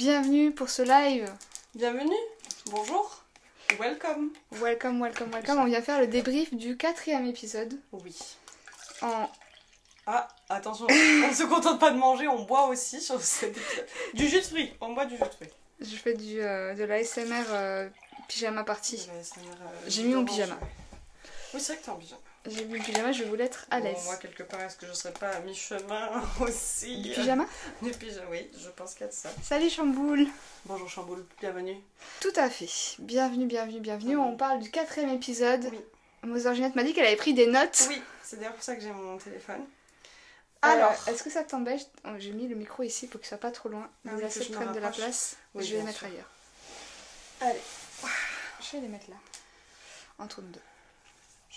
Bienvenue 0.00 0.50
pour 0.50 0.70
ce 0.70 0.80
live. 0.80 1.30
Bienvenue, 1.74 2.16
bonjour, 2.70 3.22
welcome. 3.78 4.30
Welcome, 4.52 4.98
welcome, 4.98 5.30
welcome. 5.30 5.58
On 5.58 5.66
vient 5.66 5.82
faire 5.82 6.00
le 6.00 6.06
débrief 6.06 6.54
du 6.54 6.78
quatrième 6.78 7.26
épisode. 7.26 7.78
Oui. 7.92 8.16
En... 9.02 9.28
Ah, 10.06 10.26
attention, 10.48 10.86
on 10.88 11.28
ne 11.28 11.34
se 11.34 11.42
contente 11.42 11.78
pas 11.78 11.90
de 11.90 11.98
manger, 11.98 12.28
on 12.28 12.44
boit 12.44 12.68
aussi 12.68 12.98
sur. 13.02 13.20
Du 14.14 14.26
jus 14.26 14.40
de 14.40 14.44
fruits, 14.46 14.72
on 14.80 14.94
boit 14.94 15.04
du 15.04 15.18
jus 15.18 15.22
de 15.22 15.34
fruits. 15.34 15.50
Je 15.82 15.96
fais 15.96 16.14
du, 16.14 16.40
euh, 16.40 16.72
de 16.74 16.84
l'ASMR 16.84 17.44
euh, 17.50 17.90
pyjama 18.26 18.64
party. 18.64 19.06
Euh, 19.10 19.22
J'ai 19.86 20.04
mis 20.04 20.14
mon 20.14 20.24
pyjama. 20.24 20.58
Oui, 21.52 21.60
c'est 21.60 21.74
vrai 21.74 21.82
que 21.82 21.84
t'es 21.84 21.90
en 21.90 21.96
pyjama. 21.96 22.22
J'ai 22.46 22.64
mis 22.64 22.78
le 22.78 22.84
pyjama, 22.84 23.12
je 23.12 23.24
voulais 23.24 23.44
être 23.44 23.66
à 23.70 23.78
Bon, 23.80 23.84
l'aise. 23.84 24.04
moi, 24.06 24.16
quelque 24.16 24.42
part, 24.42 24.60
est-ce 24.62 24.76
que 24.76 24.86
je 24.86 24.92
serais 24.94 25.12
pas 25.12 25.28
à 25.28 25.40
mi-chemin 25.40 26.22
aussi 26.40 27.02
Du 27.02 27.10
pyjama? 27.10 27.44
Du 27.82 27.90
pyjama, 27.90 28.26
oui, 28.30 28.50
je 28.58 28.70
pense 28.70 28.96
de 28.98 29.08
ça. 29.10 29.28
Salut 29.42 29.68
Chamboule 29.68 30.26
Bonjour 30.64 30.88
Chamboule, 30.88 31.26
bienvenue. 31.38 31.76
Tout 32.20 32.32
à 32.36 32.48
fait. 32.48 32.96
Bienvenue, 32.98 33.44
bienvenue, 33.46 33.80
bienvenue. 33.80 34.16
On 34.16 34.36
parle 34.38 34.60
du 34.60 34.70
quatrième 34.70 35.10
épisode. 35.10 35.66
Oui. 35.70 35.80
Mother 36.22 36.54
Ginette 36.54 36.74
m'a 36.76 36.82
dit 36.82 36.94
qu'elle 36.94 37.06
avait 37.06 37.16
pris 37.16 37.34
des 37.34 37.46
notes. 37.46 37.86
Oui, 37.90 38.00
c'est 38.22 38.36
d'ailleurs 38.38 38.54
pour 38.54 38.62
ça 38.64 38.74
que 38.74 38.80
j'ai 38.80 38.90
mon 38.92 39.18
téléphone. 39.18 39.60
Alors, 40.62 40.90
Alors, 40.90 41.08
est-ce 41.08 41.22
que 41.22 41.30
ça 41.30 41.44
t'embête 41.44 41.90
Oh, 42.06 42.10
J'ai 42.18 42.32
mis 42.32 42.48
le 42.48 42.56
micro 42.56 42.82
ici 42.82 43.06
pour 43.06 43.20
qu'il 43.20 43.28
soit 43.28 43.38
pas 43.38 43.50
trop 43.50 43.68
loin. 43.68 43.88
Ah 44.06 44.10
Les 44.10 44.14
oui, 44.14 44.20
que 44.22 44.26
assiettes 44.26 44.52
prennent 44.52 44.72
de 44.72 44.78
la 44.80 44.90
place. 44.90 45.36
Oui, 45.54 45.64
je 45.64 45.72
vais 45.72 45.78
les 45.78 45.84
mettre 45.84 45.98
sûr. 46.00 46.08
ailleurs. 46.08 46.30
allez, 47.42 47.60
Je 48.62 48.76
vais 48.76 48.80
les 48.82 48.88
mettre 48.88 49.10
là. 49.10 49.16
Entre 50.18 50.40
nous 50.42 50.48
deux. 50.48 50.60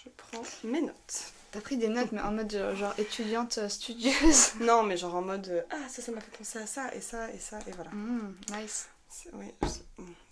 Je 0.03 0.09
prends 0.16 0.43
mes 0.63 0.81
notes. 0.81 1.34
T'as 1.52 1.62
pris 1.62 1.77
des 1.77 1.88
notes, 1.88 2.12
mais 2.12 2.21
en 2.21 2.31
mode 2.31 2.52
genre 2.75 2.93
étudiante 2.98 3.59
euh, 3.59 3.70
studieuse. 3.70 4.53
Non, 4.59 4.81
mais 4.81 4.98
genre 4.98 5.13
en 5.16 5.21
mode 5.21 5.48
euh, 5.49 5.62
Ah, 5.70 5.88
ça, 5.88 6.02
ça 6.02 6.12
m'a 6.12 6.20
fait 6.20 6.35
penser 6.35 6.57
à 6.59 6.66
ça, 6.66 6.93
et 6.95 7.02
ça, 7.02 7.31
et 7.31 7.38
ça, 7.38 7.59
et 7.67 7.71
voilà. 7.71 7.91
Mm, 7.91 8.35
nice. 8.57 8.88
Oui, 9.34 9.53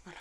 voilà. 0.03 0.19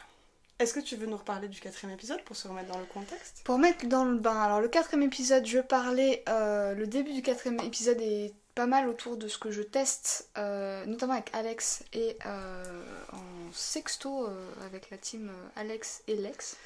Est-ce 0.59 0.75
que 0.75 0.81
tu 0.81 0.97
veux 0.97 1.07
nous 1.07 1.17
reparler 1.17 1.49
du 1.49 1.59
quatrième 1.59 1.95
épisode 1.95 2.23
pour 2.25 2.37
se 2.37 2.47
remettre 2.47 2.71
dans 2.71 2.79
le 2.79 2.85
contexte? 2.85 3.41
Pour 3.45 3.59
mettre 3.59 3.87
dans 3.87 4.05
le 4.05 4.19
bain, 4.19 4.43
alors 4.43 4.61
le 4.61 4.69
quatrième 4.69 5.03
épisode, 5.03 5.47
je 5.47 5.61
parlais, 5.61 6.23
euh, 6.29 6.75
le 6.75 6.87
début 6.87 7.15
du 7.15 7.23
quatrième 7.23 7.59
épisode 7.61 7.99
est 8.03 8.35
pas 8.55 8.67
mal 8.67 8.87
autour 8.87 9.17
de 9.17 9.27
ce 9.27 9.39
que 9.39 9.51
je 9.51 9.63
teste, 9.63 10.29
euh, 10.37 10.85
notamment 10.85 11.15
avec 11.15 11.31
Alex 11.33 11.83
et 11.95 12.19
euh, 12.27 12.83
en 13.15 13.53
sexto 13.55 14.29
avec 14.67 14.91
la 14.91 14.99
team 14.99 15.33
Alex 15.57 16.03
et 16.09 16.17
Lex. 16.17 16.59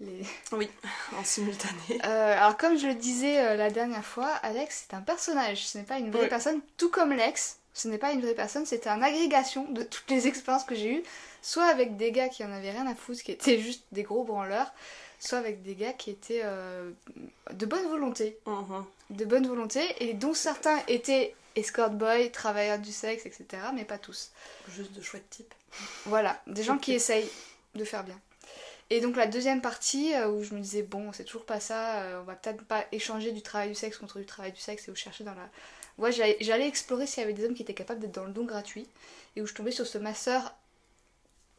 Les- 0.00 0.22
Oui, 0.52 0.68
en 1.16 1.24
simultané. 1.24 1.74
Euh, 2.04 2.36
alors 2.38 2.56
comme 2.56 2.78
je 2.78 2.86
le 2.86 2.94
disais 2.94 3.38
euh, 3.40 3.56
la 3.56 3.70
dernière 3.70 4.04
fois, 4.04 4.28
Alex 4.28 4.86
c'est 4.88 4.94
un 4.96 5.00
personnage, 5.00 5.66
ce 5.66 5.78
n'est 5.78 5.84
pas 5.84 5.98
une 5.98 6.10
vraie 6.10 6.22
Oui. 6.24 6.28
personne, 6.28 6.60
tout 6.76 6.90
comme 6.90 7.12
Lex, 7.12 7.58
ce 7.74 7.88
n'est 7.88 7.98
pas 7.98 8.12
une 8.12 8.20
vraie 8.20 8.34
personne, 8.34 8.64
c'était 8.66 8.88
une 8.90 9.02
agrégation 9.02 9.64
de 9.70 9.82
toutes 9.82 10.08
les 10.10 10.26
expériences 10.28 10.64
que 10.64 10.74
j'ai 10.76 10.92
eues, 10.98 11.02
soit 11.42 11.66
avec 11.66 11.96
des 11.96 12.12
gars 12.12 12.28
qui 12.28 12.44
en 12.44 12.52
avaient 12.52 12.70
rien 12.70 12.86
à 12.86 12.94
foutre, 12.94 13.22
qui 13.22 13.32
étaient 13.32 13.58
juste 13.58 13.84
des 13.92 14.02
gros 14.04 14.22
branleurs, 14.24 14.72
soit 15.18 15.38
avec 15.38 15.62
des 15.62 15.74
gars 15.74 15.92
qui 15.92 16.10
étaient 16.10 16.42
euh, 16.44 16.90
de 17.52 17.66
bonne 17.66 17.86
volonté, 17.88 18.38
Mhm. 18.46 18.84
de 19.10 19.24
bonne 19.24 19.46
volonté, 19.48 19.82
et 19.98 20.14
dont 20.14 20.34
certains 20.34 20.78
étaient 20.86 21.34
escort 21.56 21.90
boy, 21.90 22.30
travailleurs 22.30 22.78
du 22.78 22.92
sexe, 22.92 23.26
etc., 23.26 23.46
mais 23.74 23.84
pas 23.84 23.98
tous. 23.98 24.30
Juste 24.68 24.92
de 24.92 25.02
chouettes 25.02 25.28
types. 25.30 25.54
Voilà, 26.06 26.40
des 26.46 26.62
gens 26.62 26.78
qui 26.78 26.92
essayent 26.92 27.28
de 27.74 27.84
faire 27.84 28.04
bien. 28.04 28.18
Et 28.90 29.00
donc 29.00 29.16
la 29.16 29.26
deuxième 29.26 29.60
partie 29.60 30.14
euh, 30.14 30.28
où 30.28 30.42
je 30.42 30.54
me 30.54 30.60
disais 30.60 30.82
bon 30.82 31.12
c'est 31.12 31.24
toujours 31.24 31.44
pas 31.44 31.60
ça, 31.60 32.02
euh, 32.02 32.20
on 32.20 32.24
va 32.24 32.34
peut-être 32.34 32.64
pas 32.64 32.84
échanger 32.92 33.32
du 33.32 33.42
travail 33.42 33.68
du 33.68 33.74
sexe 33.74 33.98
contre 33.98 34.18
du 34.18 34.24
travail 34.26 34.52
du 34.52 34.60
sexe 34.60 34.88
et 34.88 34.90
où 34.90 34.94
je 34.94 35.00
cherchais 35.00 35.24
dans 35.24 35.34
la... 35.34 35.48
Ouais 35.98 36.10
j'allais 36.12 36.66
explorer 36.68 37.06
s'il 37.06 37.20
y 37.20 37.24
avait 37.24 37.34
des 37.34 37.44
hommes 37.44 37.54
qui 37.54 37.62
étaient 37.62 37.74
capables 37.74 38.00
d'être 38.00 38.14
dans 38.14 38.24
le 38.24 38.32
don 38.32 38.44
gratuit 38.44 38.86
et 39.36 39.42
où 39.42 39.46
je 39.46 39.52
tombais 39.54 39.72
sur 39.72 39.86
ce 39.86 39.98
masseur 39.98 40.54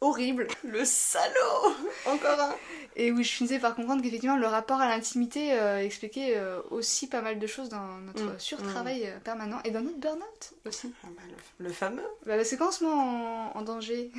horrible 0.00 0.48
Le 0.64 0.84
salaud 0.84 1.74
Encore 2.06 2.40
un 2.40 2.54
et 2.96 3.12
où 3.12 3.22
je 3.22 3.30
finissais 3.30 3.60
par 3.60 3.76
comprendre 3.76 4.02
qu'effectivement 4.02 4.36
le 4.36 4.46
rapport 4.48 4.80
à 4.80 4.88
l'intimité 4.88 5.52
euh, 5.52 5.78
expliquait 5.78 6.36
euh, 6.36 6.60
aussi 6.70 7.06
pas 7.06 7.20
mal 7.22 7.38
de 7.38 7.46
choses 7.46 7.68
dans 7.68 7.98
notre 7.98 8.24
Mm. 8.24 8.38
surtravail 8.40 9.06
euh, 9.06 9.18
permanent 9.20 9.60
et 9.64 9.70
dans 9.70 9.80
notre 9.80 9.98
burn-out 9.98 10.52
aussi. 10.66 10.92
Ah 11.04 11.08
bah, 11.16 11.22
le, 11.58 11.66
le 11.66 11.72
fameux. 11.72 12.02
Bah, 12.26 12.36
parce 12.36 12.50
que 12.50 12.56
quand 12.56 12.68
on 12.68 12.72
se 12.72 12.82
met 12.84 12.90
en, 12.90 13.52
en 13.54 13.62
danger 13.62 14.10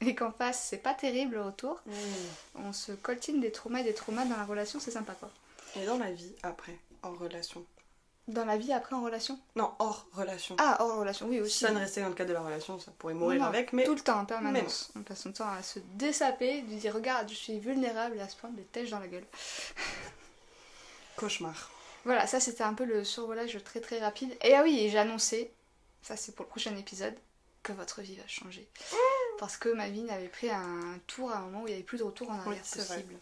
et 0.00 0.14
qu'en 0.14 0.32
face 0.32 0.66
c'est 0.68 0.78
pas 0.78 0.94
terrible 0.94 1.36
le 1.36 1.42
retour, 1.42 1.80
on 2.54 2.72
se 2.72 2.92
coltine 2.92 3.40
des 3.40 3.52
traumas 3.52 3.80
et 3.80 3.84
des 3.84 3.94
traumas 3.94 4.24
dans 4.24 4.36
la 4.36 4.44
relation, 4.44 4.80
c'est 4.80 4.90
sympa 4.90 5.14
quoi. 5.14 5.30
Et 5.76 5.84
dans 5.84 5.98
la 5.98 6.10
vie, 6.10 6.32
après, 6.42 6.78
hors 7.02 7.18
relation. 7.18 7.64
Dans 8.28 8.44
la 8.44 8.56
vie 8.56 8.72
après 8.72 8.96
en 8.96 9.02
relation? 9.02 9.38
Non, 9.54 9.72
hors 9.78 10.06
relation. 10.12 10.56
Ah, 10.58 10.78
hors 10.80 10.98
relation, 10.98 11.28
oui 11.28 11.36
si 11.36 11.42
aussi. 11.42 11.58
ça 11.60 11.70
ne 11.70 11.78
restait 11.78 12.00
dans 12.00 12.08
le 12.08 12.14
cadre 12.14 12.30
de 12.30 12.34
la 12.34 12.40
relation, 12.40 12.78
ça 12.80 12.90
pourrait 12.98 13.14
mourir 13.14 13.40
Non, 13.40 13.46
avec, 13.46 13.72
mais... 13.72 13.84
Tout 13.84 13.94
le 13.94 14.00
temps, 14.00 14.18
en 14.18 14.24
permanence. 14.24 14.90
On 14.96 15.02
passe 15.02 15.20
son 15.20 15.32
temps 15.32 15.48
à 15.48 15.62
se 15.62 15.78
dessaper, 15.94 16.62
de 16.62 16.74
dire 16.74 16.92
regarde, 16.92 17.28
je 17.28 17.34
suis 17.34 17.58
vulnérable 17.60 18.16
et 18.16 18.20
à 18.20 18.28
se 18.28 18.36
prendre 18.36 18.54
des 18.54 18.64
têches 18.64 18.90
dans 18.90 18.98
la 18.98 19.06
gueule. 19.06 19.26
Cauchemar. 21.16 21.70
Voilà, 22.04 22.26
ça 22.26 22.40
c'était 22.40 22.64
un 22.64 22.74
peu 22.74 22.84
le 22.84 23.04
survolage 23.04 23.62
très 23.62 23.80
très 23.80 24.00
rapide. 24.00 24.36
Et 24.42 24.54
ah 24.54 24.62
oui, 24.64 24.88
j'ai 24.90 24.98
annoncé, 24.98 25.52
ça 26.02 26.16
c'est 26.16 26.34
pour 26.34 26.46
le 26.46 26.50
prochain 26.50 26.76
épisode, 26.76 27.14
que 27.62 27.72
votre 27.72 28.00
vie 28.00 28.16
va 28.16 28.26
changer. 28.26 28.68
Parce 29.38 29.56
que 29.56 29.68
ma 29.68 29.88
vie 29.88 30.02
n'avait 30.02 30.28
pris 30.28 30.50
un 30.50 30.98
tour 31.06 31.30
à 31.30 31.38
un 31.38 31.40
moment 31.42 31.62
où 31.62 31.66
il 31.66 31.70
n'y 31.70 31.74
avait 31.74 31.82
plus 31.82 31.98
de 31.98 32.02
retour 32.04 32.30
en 32.30 32.34
arrière 32.38 32.46
Oui, 32.48 32.58
vrai. 32.80 32.86
possible. 32.86 33.14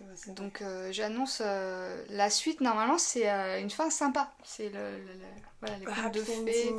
Vrai, 0.00 0.14
vrai. 0.26 0.32
Donc 0.34 0.62
euh, 0.62 0.90
j'annonce 0.92 1.42
euh, 1.44 2.02
la 2.08 2.30
suite, 2.30 2.60
normalement 2.60 2.98
c'est 2.98 3.30
euh, 3.30 3.60
une 3.60 3.70
fin 3.70 3.90
sympa. 3.90 4.32
C'est 4.44 4.68
le, 4.70 4.98
le- 4.98 5.04
le- 5.12 5.18
voilà, 5.60 5.78
les 5.78 5.84
contes 5.86 6.14
de 6.14 6.22
fées. 6.22 6.74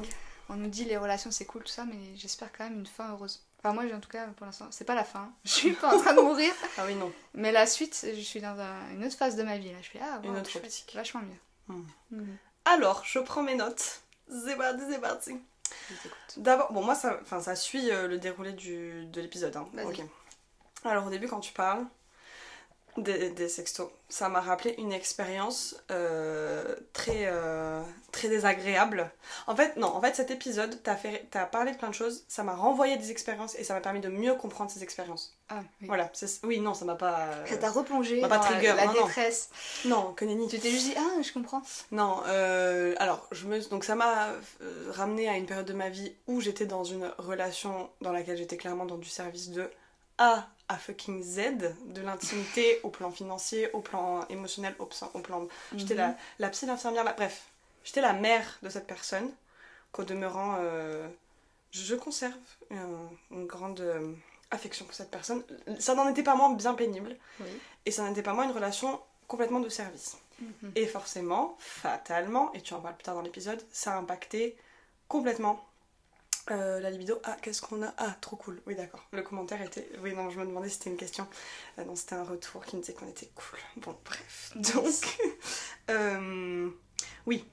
On 0.49 0.55
nous 0.55 0.69
dit 0.69 0.83
les 0.85 0.97
relations 0.97 1.31
c'est 1.31 1.45
cool 1.45 1.63
tout 1.63 1.71
ça, 1.71 1.85
mais 1.85 2.15
j'espère 2.17 2.51
quand 2.51 2.65
même 2.65 2.79
une 2.79 2.85
fin 2.85 3.11
heureuse. 3.11 3.41
Enfin 3.59 3.73
moi 3.73 3.83
en 3.93 3.99
tout 4.01 4.09
cas 4.09 4.27
pour 4.35 4.45
l'instant, 4.45 4.67
c'est 4.71 4.83
pas 4.83 4.95
la 4.95 5.05
fin. 5.05 5.31
Je 5.45 5.49
suis 5.51 5.71
pas 5.71 5.95
en 5.95 5.99
train 6.01 6.13
de 6.13 6.19
mourir. 6.21 6.53
Ah 6.77 6.83
oui, 6.85 6.95
non. 6.95 7.11
Mais 7.33 7.51
la 7.53 7.65
suite, 7.65 8.05
je 8.13 8.19
suis 8.21 8.41
dans 8.41 8.59
un- 8.59 8.89
une 8.91 9.05
autre 9.05 9.15
phase 9.15 9.35
de 9.37 9.43
ma 9.43 9.57
vie 9.57 9.71
là. 9.71 9.77
Je 9.81 9.89
fais 9.89 9.99
ah 10.01 10.19
Une 10.23 10.35
autre 10.37 10.57
optique. 10.57 10.91
vachement 10.95 11.21
mieux. 11.21 11.73
Hmm. 11.75 11.83
Mhm. 12.11 12.37
Alors, 12.65 13.03
je 13.05 13.19
prends 13.19 13.43
mes 13.43 13.55
notes. 13.55 14.01
C'est 14.29 14.57
parti, 14.57 14.81
c'est 14.89 14.99
parti. 14.99 15.31
D'abord, 16.37 16.71
bon, 16.71 16.83
moi, 16.83 16.95
ça, 16.95 17.19
ça 17.25 17.55
suit 17.55 17.91
euh, 17.91 18.07
le 18.07 18.17
déroulé 18.17 18.53
du, 18.53 19.05
de 19.05 19.21
l'épisode. 19.21 19.55
Hein. 19.55 19.67
Alors, 20.83 21.05
au 21.07 21.09
début, 21.09 21.27
quand 21.27 21.39
tu 21.39 21.53
parles 21.53 21.85
des, 22.97 23.29
des 23.31 23.49
sextos, 23.49 23.89
ça 24.09 24.29
m'a 24.29 24.39
rappelé 24.41 24.75
une 24.77 24.91
expérience 24.93 25.75
euh, 25.91 26.75
très, 26.93 27.23
euh, 27.25 27.81
très 28.11 28.27
désagréable. 28.29 29.09
En 29.47 29.55
fait, 29.55 29.75
non, 29.77 29.87
en 29.87 30.01
fait, 30.01 30.15
cet 30.15 30.29
épisode, 30.31 30.79
t'as 30.83 31.45
parlé 31.45 31.71
de 31.71 31.77
plein 31.77 31.89
de 31.89 31.93
choses, 31.95 32.23
ça 32.27 32.43
m'a 32.43 32.55
renvoyé 32.55 32.97
des 32.97 33.09
expériences 33.11 33.55
et 33.55 33.63
ça 33.63 33.73
m'a 33.73 33.81
permis 33.81 33.99
de 34.01 34.09
mieux 34.09 34.35
comprendre 34.35 34.69
ces 34.69 34.83
expériences. 34.83 35.35
Ah 35.49 35.61
oui. 35.81 35.87
Voilà, 35.87 36.11
oui, 36.43 36.59
non, 36.59 36.73
ça 36.73 36.85
m'a 36.85 36.95
pas. 36.95 37.19
euh, 37.21 37.45
Ça 37.47 37.57
t'a 37.57 37.69
replongé 37.71 38.21
dans 38.21 38.29
pas 38.29 38.37
la- 38.37 38.43
trigger, 38.43 38.73
la, 38.75 38.85
non, 38.85 38.93
non. 38.93 39.05
détresse. 39.05 39.49
Non, 39.85 40.13
que 40.13 40.25
nenni. 40.25 40.47
Tu 40.47 40.59
t'es 40.59 40.69
juste 40.69 40.85
dit 40.85 40.95
ah 40.97 41.21
je 41.21 41.31
comprends. 41.33 41.61
Non, 41.91 42.21
euh, 42.27 42.95
alors, 42.97 43.27
je 43.31 43.47
me, 43.47 43.59
donc 43.69 43.83
ça 43.83 43.95
m'a 43.95 44.29
ramené 44.91 45.27
à 45.29 45.35
une 45.37 45.45
période 45.45 45.65
de 45.65 45.73
ma 45.73 45.89
vie 45.89 46.13
où 46.27 46.41
j'étais 46.41 46.65
dans 46.65 46.83
une 46.83 47.11
relation 47.17 47.89
dans 48.01 48.11
laquelle 48.11 48.37
j'étais 48.37 48.57
clairement 48.57 48.85
dans 48.85 48.97
du 48.97 49.09
service 49.09 49.49
de 49.49 49.69
A 50.17 50.47
à 50.69 50.77
fucking 50.77 51.21
Z, 51.21 51.41
de 51.87 52.01
l'intimité 52.01 52.79
au 52.83 52.89
plan 52.89 53.11
financier, 53.11 53.69
au 53.73 53.79
plan 53.81 54.25
émotionnel, 54.29 54.75
au, 54.79 54.85
plan-. 54.85 55.47
J'étais 55.75 55.93
Mhm. 55.93 55.99
la, 55.99 56.15
la 56.39 56.49
psy, 56.49 56.65
l'infirmière, 56.65 57.03
la- 57.03 57.13
bref, 57.13 57.45
j'étais 57.83 58.01
la 58.01 58.13
mère 58.13 58.59
de 58.63 58.69
cette 58.69 58.87
personne, 58.87 59.29
qu'au 59.91 60.03
demeurant, 60.03 60.55
euh, 60.59 61.07
je 61.71 61.95
conserve 61.95 62.33
un- 62.71 63.09
une 63.31 63.45
grande 63.45 63.81
euh, 63.81 64.13
affection 64.51 64.85
pour 64.85 64.93
cette 64.95 65.11
personne. 65.11 65.43
Ça 65.79 65.95
n'en 65.95 66.07
était 66.09 66.23
pas 66.23 66.35
moins 66.35 66.53
bien 66.53 66.73
pénible, 66.75 67.15
Oui. 67.39 67.47
et 67.85 67.91
ça 67.91 68.07
n'était 68.07 68.23
pas 68.23 68.33
moins 68.33 68.45
une 68.45 68.51
relation 68.51 68.99
complètement 69.27 69.59
de 69.59 69.69
service. 69.69 70.17
Mhm. 70.39 70.71
Et 70.75 70.85
forcément, 70.87 71.55
fatalement, 71.59 72.51
et 72.53 72.61
tu 72.61 72.73
en 72.73 72.79
parles 72.81 72.95
plus 72.95 73.03
tard 73.03 73.15
dans 73.15 73.21
l'épisode, 73.21 73.63
ça 73.71 73.93
a 73.93 73.97
impacté 73.97 74.55
complètement 75.07 75.63
euh, 76.51 76.79
la 76.79 76.89
libido. 76.89 77.19
Ah, 77.23 77.37
qu'est-ce 77.41 77.61
qu'on 77.61 77.81
a? 77.83 77.93
Ah, 77.97 78.15
trop 78.21 78.35
cool. 78.35 78.61
Oui, 78.67 78.75
d'accord. 78.75 79.05
Le 79.11 79.21
commentaire 79.21 79.61
était. 79.61 79.87
Oui, 80.01 80.13
non, 80.13 80.29
je 80.29 80.39
me 80.39 80.45
demandais 80.45 80.69
si 80.69 80.75
c'était 80.75 80.89
une 80.89 80.97
question. 80.97 81.27
Euh, 81.79 81.85
non, 81.85 81.95
c'était 81.95 82.15
un 82.15 82.23
retour 82.23 82.65
qui 82.65 82.75
me 82.75 82.81
disait 82.81 82.93
qu'on 82.93 83.07
était 83.07 83.29
cool. 83.35 83.59
Bon, 83.77 83.95
bref. 84.05 84.51
Donc, 84.55 85.19
euh, 85.89 86.69
oui. 87.25 87.45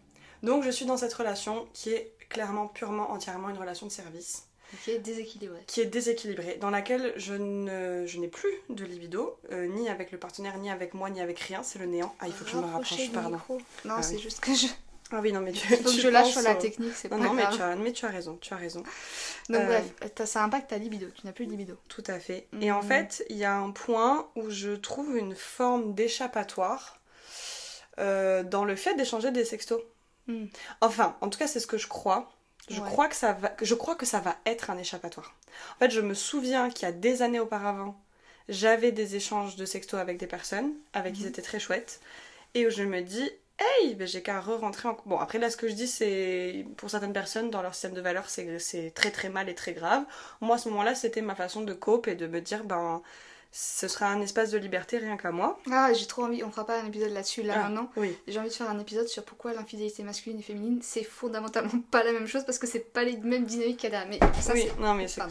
Donc, 0.42 0.64
je 0.64 0.70
suis 0.70 0.86
dans 0.86 0.96
cette 0.96 1.14
relation 1.14 1.68
qui 1.72 1.90
est 1.92 2.14
clairement, 2.28 2.66
purement, 2.68 3.10
entièrement 3.10 3.50
une 3.50 3.58
relation 3.58 3.86
de 3.86 3.92
service 3.92 4.46
Qui 4.84 4.92
est 4.92 4.98
déséquilibré. 5.00 5.58
qui 5.66 5.80
est 5.80 5.86
déséquilibrée, 5.86 6.56
dans 6.60 6.70
laquelle 6.70 7.12
je 7.16 7.34
ne- 7.34 8.06
je 8.06 8.18
n'ai 8.18 8.28
plus 8.28 8.52
de 8.68 8.84
libido, 8.84 9.38
ni 9.50 9.88
avec 9.88 10.12
le 10.12 10.18
partenaire, 10.18 10.56
ni 10.58 10.70
avec 10.70 10.94
moi, 10.94 11.10
ni 11.10 11.20
avec 11.20 11.38
rien, 11.40 11.62
c'est 11.62 11.78
le 11.80 11.86
néant. 11.86 12.14
Ah, 12.20 12.26
il 12.28 12.32
faut 12.32 12.44
que 12.44 12.50
je 12.50 12.56
me 12.56 12.62
rapproche, 12.62 13.10
pardon. 13.12 13.30
micro. 13.30 13.58
Non, 13.84 13.94
Ah 13.98 14.02
c'est 14.02 14.18
juste 14.18 14.40
que 14.40 14.54
je. 14.54 14.66
Ah 15.12 15.20
oui, 15.20 15.32
non, 15.32 15.40
mais 15.40 15.52
tu, 15.52 15.66
Faut 15.66 15.76
que 15.82 15.90
tu 15.90 16.00
je 16.02 16.08
lâche 16.08 16.30
sur 16.32 16.42
la 16.42 16.54
technique, 16.54 16.94
c'est 16.96 17.08
pas 17.08 17.16
Non, 17.16 17.24
non, 17.24 17.34
mais 17.34 17.42
grave. 17.42 17.56
tu, 17.56 17.62
as, 17.62 17.76
mais 17.76 17.92
tu 17.92 18.04
as 18.06 18.08
raison, 18.10 18.38
tu 18.40 18.54
as 18.54 18.56
raison. 18.56 18.82
Donc 19.48 19.62
Euh, 19.62 19.66
bref, 19.66 19.92
ça 20.26 20.44
impacte 20.44 20.70
ta 20.70 20.78
libido. 20.78 21.06
Tu 21.14 21.26
n'as 21.26 21.32
plus 21.32 21.46
de 21.46 21.50
libido. 21.50 21.76
Tout 21.88 22.04
à 22.06 22.20
fait. 22.20 22.46
Et 22.60 22.70
en 22.70 22.82
Mhm. 22.82 22.88
fait, 22.88 23.24
il 23.28 23.36
y 23.36 23.44
a 23.44 23.54
un 23.56 23.70
point 23.72 24.28
où 24.36 24.50
je 24.50 24.70
trouve 24.72 25.16
une 25.16 25.34
forme 25.34 25.94
d'échappatoire 25.94 27.00
euh, 27.98 28.42
dans 28.42 28.64
le 28.64 28.76
fait 28.76 28.94
d'échanger 28.94 29.30
des 29.30 29.44
sextos. 29.44 29.82
Mhm. 30.26 30.48
Enfin, 30.80 31.16
en 31.20 31.28
tout 31.28 31.38
cas, 31.38 31.46
c'est 31.46 31.60
ce 31.60 31.66
que 31.66 31.78
je 31.78 31.88
crois. 31.88 32.32
Je 32.68 32.80
Ouais. 32.80 32.88
crois 32.88 33.08
que 33.08 33.16
ça 33.16 33.32
va, 33.32 33.52
je 33.60 33.74
crois 33.74 33.96
que 33.96 34.06
ça 34.06 34.20
va 34.20 34.36
être 34.46 34.70
un 34.70 34.78
échappatoire. 34.78 35.34
En 35.76 35.78
fait, 35.80 35.90
je 35.90 36.00
me 36.00 36.14
souviens 36.14 36.70
qu'il 36.70 36.84
y 36.86 36.88
a 36.88 36.92
des 36.92 37.22
années 37.22 37.40
auparavant, 37.40 38.00
j'avais 38.48 38.92
des 38.92 39.16
échanges 39.16 39.56
de 39.56 39.64
sexto 39.64 39.96
avec 39.96 40.18
des 40.18 40.26
personnes 40.28 40.72
avec 40.92 41.14
qui 41.14 41.22
Mhm. 41.22 41.26
c'était 41.26 41.42
très 41.42 41.58
chouette, 41.58 42.00
et 42.54 42.66
où 42.66 42.70
je 42.70 42.82
me 42.84 43.02
dis, 43.02 43.30
hey, 43.60 43.94
ben 43.94 44.06
j'ai 44.08 44.22
qu'à 44.22 44.40
re-rentrer 44.40 44.88
en. 44.88 44.96
Bon, 45.06 45.18
après 45.18 45.38
là, 45.38 45.50
ce 45.50 45.56
que 45.56 45.68
je 45.68 45.74
dis, 45.74 45.86
c'est 45.86 46.66
pour 46.76 46.90
certaines 46.90 47.12
personnes 47.12 47.50
dans 47.50 47.62
leur 47.62 47.74
système 47.74 47.94
de 47.94 48.00
valeurs, 48.00 48.28
c'est 48.28 48.92
très 48.94 49.10
très 49.10 49.28
mal 49.28 49.48
et 49.48 49.54
très 49.54 49.72
grave. 49.74 50.04
Moi, 50.40 50.56
à 50.56 50.58
ce 50.58 50.68
moment-là, 50.70 50.94
c'était 50.94 51.22
ma 51.22 51.34
façon 51.34 51.62
de 51.62 51.72
cope 51.74 52.08
et 52.08 52.14
de 52.16 52.26
me 52.26 52.40
dire, 52.40 52.64
ben, 52.64 53.02
ce 53.52 53.88
sera 53.88 54.06
un 54.06 54.20
espace 54.20 54.50
de 54.50 54.58
liberté 54.58 54.98
rien 54.98 55.16
qu'à 55.16 55.32
moi. 55.32 55.58
Ah, 55.70 55.92
j'ai 55.92 56.06
trop 56.06 56.24
envie, 56.24 56.44
on 56.44 56.50
fera 56.50 56.64
pas 56.66 56.80
un 56.80 56.86
épisode 56.86 57.10
là-dessus 57.10 57.42
là 57.42 57.54
Ah, 57.56 57.62
maintenant. 57.64 57.90
Oui. 57.96 58.16
J'ai 58.28 58.38
envie 58.38 58.48
de 58.48 58.54
faire 58.54 58.70
un 58.70 58.78
épisode 58.78 59.08
sur 59.08 59.24
pourquoi 59.24 59.52
l'infidélité 59.52 60.02
masculine 60.04 60.38
et 60.38 60.42
féminine, 60.42 60.80
c'est 60.82 61.02
fondamentalement 61.02 61.80
pas 61.90 62.04
la 62.04 62.12
même 62.12 62.26
chose 62.28 62.44
parce 62.44 62.58
que 62.58 62.66
c'est 62.66 62.92
pas 62.92 63.02
les 63.04 63.16
mêmes 63.16 63.44
dynamiques 63.46 63.78
qu'il 63.78 63.90
y 63.90 63.94
a. 63.94 64.04
Mais 64.04 64.20
ça, 64.40 64.52
oui, 64.52 64.66
c'est- 64.68 64.80
non, 64.80 64.94
mais 64.94 65.08
c'est. 65.08 65.22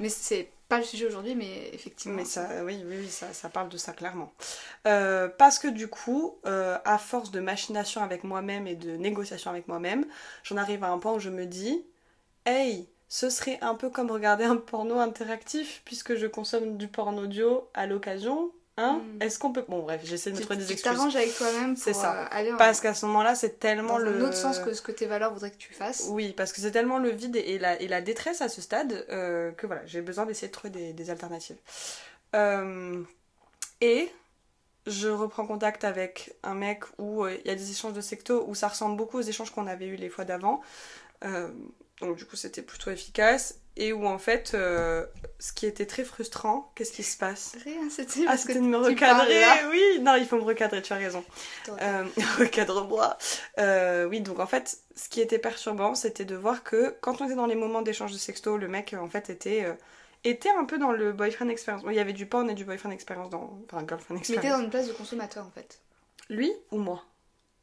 Mais 0.00 0.08
c'est 0.10 0.50
pas 0.68 0.76
le 0.78 0.84
sujet 0.84 1.06
aujourd'hui, 1.06 1.34
mais 1.34 1.70
effectivement. 1.72 2.16
Mais 2.18 2.26
ça, 2.26 2.46
oui, 2.64 2.82
oui, 2.84 2.96
oui, 3.00 3.08
ça, 3.08 3.32
ça 3.32 3.48
parle 3.48 3.70
de 3.70 3.78
ça 3.78 3.94
clairement. 3.94 4.30
Euh, 4.86 5.26
parce 5.28 5.58
que 5.58 5.68
du 5.68 5.88
coup, 5.88 6.36
euh, 6.44 6.76
à 6.84 6.98
force 6.98 7.30
de 7.30 7.40
machination 7.40 8.02
avec 8.02 8.22
moi-même 8.24 8.66
et 8.66 8.74
de 8.76 8.90
négociation 8.96 9.50
avec 9.50 9.66
moi-même, 9.68 10.04
j'en 10.42 10.58
arrive 10.58 10.84
à 10.84 10.88
un 10.90 10.98
point 10.98 11.14
où 11.14 11.18
je 11.20 11.30
me 11.30 11.46
dis, 11.46 11.82
hey, 12.44 12.86
ce 13.08 13.30
serait 13.30 13.58
un 13.62 13.74
peu 13.74 13.90
comme 13.90 14.10
regarder 14.10 14.44
un 14.44 14.56
porno 14.56 14.98
interactif 15.00 15.82
puisque 15.84 16.14
je 16.16 16.26
consomme 16.26 16.76
du 16.76 16.88
porno 16.88 17.22
audio 17.22 17.68
à 17.74 17.86
l'occasion. 17.86 18.50
Hein 18.80 19.00
Mm. 19.18 19.22
Est-ce 19.22 19.38
qu'on 19.40 19.52
peut. 19.52 19.64
Bon, 19.66 19.80
bref, 19.82 20.02
j'essaie 20.04 20.30
de 20.30 20.36
me 20.36 20.40
tu 20.40 20.44
trouver 20.46 20.60
des 20.60 20.66
tu 20.66 20.72
excuses. 20.74 20.92
t'arranges 20.92 21.16
avec 21.16 21.34
toi-même 21.34 21.74
pour 21.74 21.82
C'est 21.82 21.94
ça. 21.94 22.14
euh, 22.14 22.24
aller 22.30 22.52
en, 22.52 22.56
Parce 22.56 22.80
qu'à 22.80 22.94
ce 22.94 23.06
moment-là, 23.06 23.34
c'est 23.34 23.58
tellement 23.58 23.94
dans 23.94 23.98
le. 23.98 24.22
un 24.22 24.26
autre 24.26 24.36
sens 24.36 24.60
que 24.60 24.72
ce 24.72 24.80
que 24.82 24.92
tes 24.92 25.06
valeurs 25.06 25.32
voudraient 25.32 25.50
que 25.50 25.56
tu 25.56 25.74
fasses. 25.74 26.06
Oui, 26.10 26.32
parce 26.32 26.52
que 26.52 26.60
c'est 26.60 26.70
tellement 26.70 26.98
le 26.98 27.10
vide 27.10 27.34
et 27.34 27.58
la, 27.58 27.80
et 27.82 27.88
la 27.88 28.00
détresse 28.00 28.40
à 28.40 28.48
ce 28.48 28.60
stade 28.60 29.04
euh, 29.10 29.50
que 29.50 29.66
voilà, 29.66 29.84
j'ai 29.86 30.00
besoin 30.00 30.26
d'essayer 30.26 30.46
de 30.46 30.52
trouver 30.52 30.70
des, 30.70 30.92
des 30.92 31.10
alternatives. 31.10 31.56
Euh, 32.36 33.02
et 33.80 34.08
je 34.86 35.08
reprends 35.08 35.44
contact 35.46 35.82
avec 35.82 36.36
un 36.44 36.54
mec 36.54 36.84
où 36.98 37.26
il 37.26 37.40
y 37.46 37.50
a 37.50 37.56
des 37.56 37.70
échanges 37.72 37.94
de 37.94 38.00
secto 38.00 38.44
où 38.46 38.54
ça 38.54 38.68
ressemble 38.68 38.96
beaucoup 38.96 39.18
aux 39.18 39.22
échanges 39.22 39.50
qu'on 39.50 39.66
avait 39.66 39.86
eu 39.86 39.96
les 39.96 40.08
fois 40.08 40.24
d'avant. 40.24 40.60
Donc 42.00 42.16
du 42.16 42.24
coup 42.24 42.36
c'était 42.36 42.62
plutôt 42.62 42.90
efficace. 42.90 43.60
Et 43.80 43.92
où 43.92 44.06
en 44.08 44.18
fait, 44.18 44.52
euh, 44.54 45.06
ce 45.38 45.52
qui 45.52 45.64
était 45.64 45.86
très 45.86 46.02
frustrant, 46.02 46.72
qu'est-ce 46.74 46.90
qui 46.90 47.04
se 47.04 47.16
passe? 47.16 47.56
Rien, 47.64 47.88
c'était 47.90 48.24
Ah, 48.26 48.36
que 48.36 48.52
de 48.52 48.58
me 48.58 48.76
recadrer. 48.76 49.40
Oui, 49.70 50.00
non, 50.02 50.16
il 50.16 50.26
faut 50.26 50.36
me 50.36 50.42
recadrer, 50.42 50.82
tu 50.82 50.92
as 50.92 50.96
raison. 50.96 51.24
Euh, 51.80 52.04
Recadre-moi. 52.40 53.16
Euh, 53.58 54.06
oui, 54.06 54.20
donc 54.20 54.40
en 54.40 54.48
fait, 54.48 54.78
ce 54.96 55.08
qui 55.08 55.20
était 55.20 55.38
perturbant, 55.38 55.94
c'était 55.94 56.24
de 56.24 56.34
voir 56.34 56.64
que 56.64 56.96
quand 57.00 57.20
on 57.20 57.26
était 57.26 57.36
dans 57.36 57.46
les 57.46 57.54
moments 57.54 57.82
d'échange 57.82 58.12
de 58.12 58.18
sexto, 58.18 58.56
le 58.58 58.66
mec 58.66 58.94
en 58.98 59.08
fait 59.08 59.30
était, 59.30 59.64
était 60.24 60.50
un 60.50 60.64
peu 60.64 60.78
dans 60.78 60.90
le 60.90 61.12
boyfriend 61.12 61.48
experience. 61.48 61.84
Bon, 61.84 61.90
il 61.90 61.96
y 61.96 62.00
avait 62.00 62.12
du 62.12 62.26
porn 62.26 62.50
et 62.50 62.54
du 62.54 62.64
boyfriend 62.64 62.90
experience 62.90 63.30
dans. 63.30 63.60
Enfin, 63.70 63.86
girlfriend 63.86 64.16
Mais 64.18 64.22
t'es 64.22 64.32
experience. 64.32 64.58
dans 64.58 64.64
une 64.64 64.70
place 64.70 64.88
de 64.88 64.92
consommateur 64.92 65.46
en 65.46 65.50
fait. 65.52 65.78
Lui 66.28 66.52
ou 66.72 66.78
moi? 66.78 67.04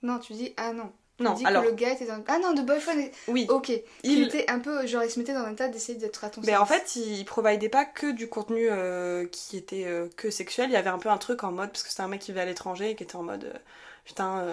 Non, 0.02 0.20
tu 0.20 0.32
dis 0.32 0.54
ah 0.56 0.72
non. 0.72 0.94
Non, 1.20 1.36
alors, 1.46 1.64
que 1.64 1.70
le 1.70 1.74
gars 1.76 1.92
était 1.94 2.06
dans. 2.06 2.22
Ah 2.28 2.40
non, 2.40 2.54
de 2.54 2.62
boyfriend. 2.62 3.10
oui. 3.30 3.46
Ok. 3.50 3.70
Il 3.70 3.84
Il... 4.04 4.24
était 4.24 4.50
un 4.52 4.60
peu. 4.60 4.86
Genre, 4.86 5.04
il 5.04 5.10
se 5.10 5.18
mettait 5.18 5.34
dans 5.34 5.46
un 5.46 5.54
état 5.54 5.68
d'essayer 5.70 5.98
d'être 5.98 6.24
à 6.26 6.30
ton 6.30 6.42
Mais 6.46 6.58
en 6.58 6.66
fait, 6.66 6.96
il 6.98 7.24
providait 7.24 7.70
pas 7.70 7.86
que 7.86 8.12
du 8.12 8.28
contenu 8.28 8.68
euh, 8.70 9.26
qui 9.28 9.56
était 9.56 9.86
euh, 9.86 10.10
que 10.18 10.30
sexuel. 10.30 10.70
Il 10.70 10.74
y 10.74 10.78
avait 10.78 10.90
un 10.90 11.00
peu 11.00 11.10
un 11.10 11.18
truc 11.18 11.44
en 11.46 11.52
mode, 11.52 11.70
parce 11.72 11.84
que 11.84 11.90
c'était 11.90 12.02
un 12.04 12.10
mec 12.10 12.22
qui 12.22 12.32
vivait 12.32 12.42
à 12.42 12.46
l'étranger 12.46 12.90
et 12.92 12.96
qui 12.96 13.04
était 13.04 13.16
en 13.16 13.24
mode, 13.24 13.46
euh, 13.46 13.58
putain, 14.04 14.46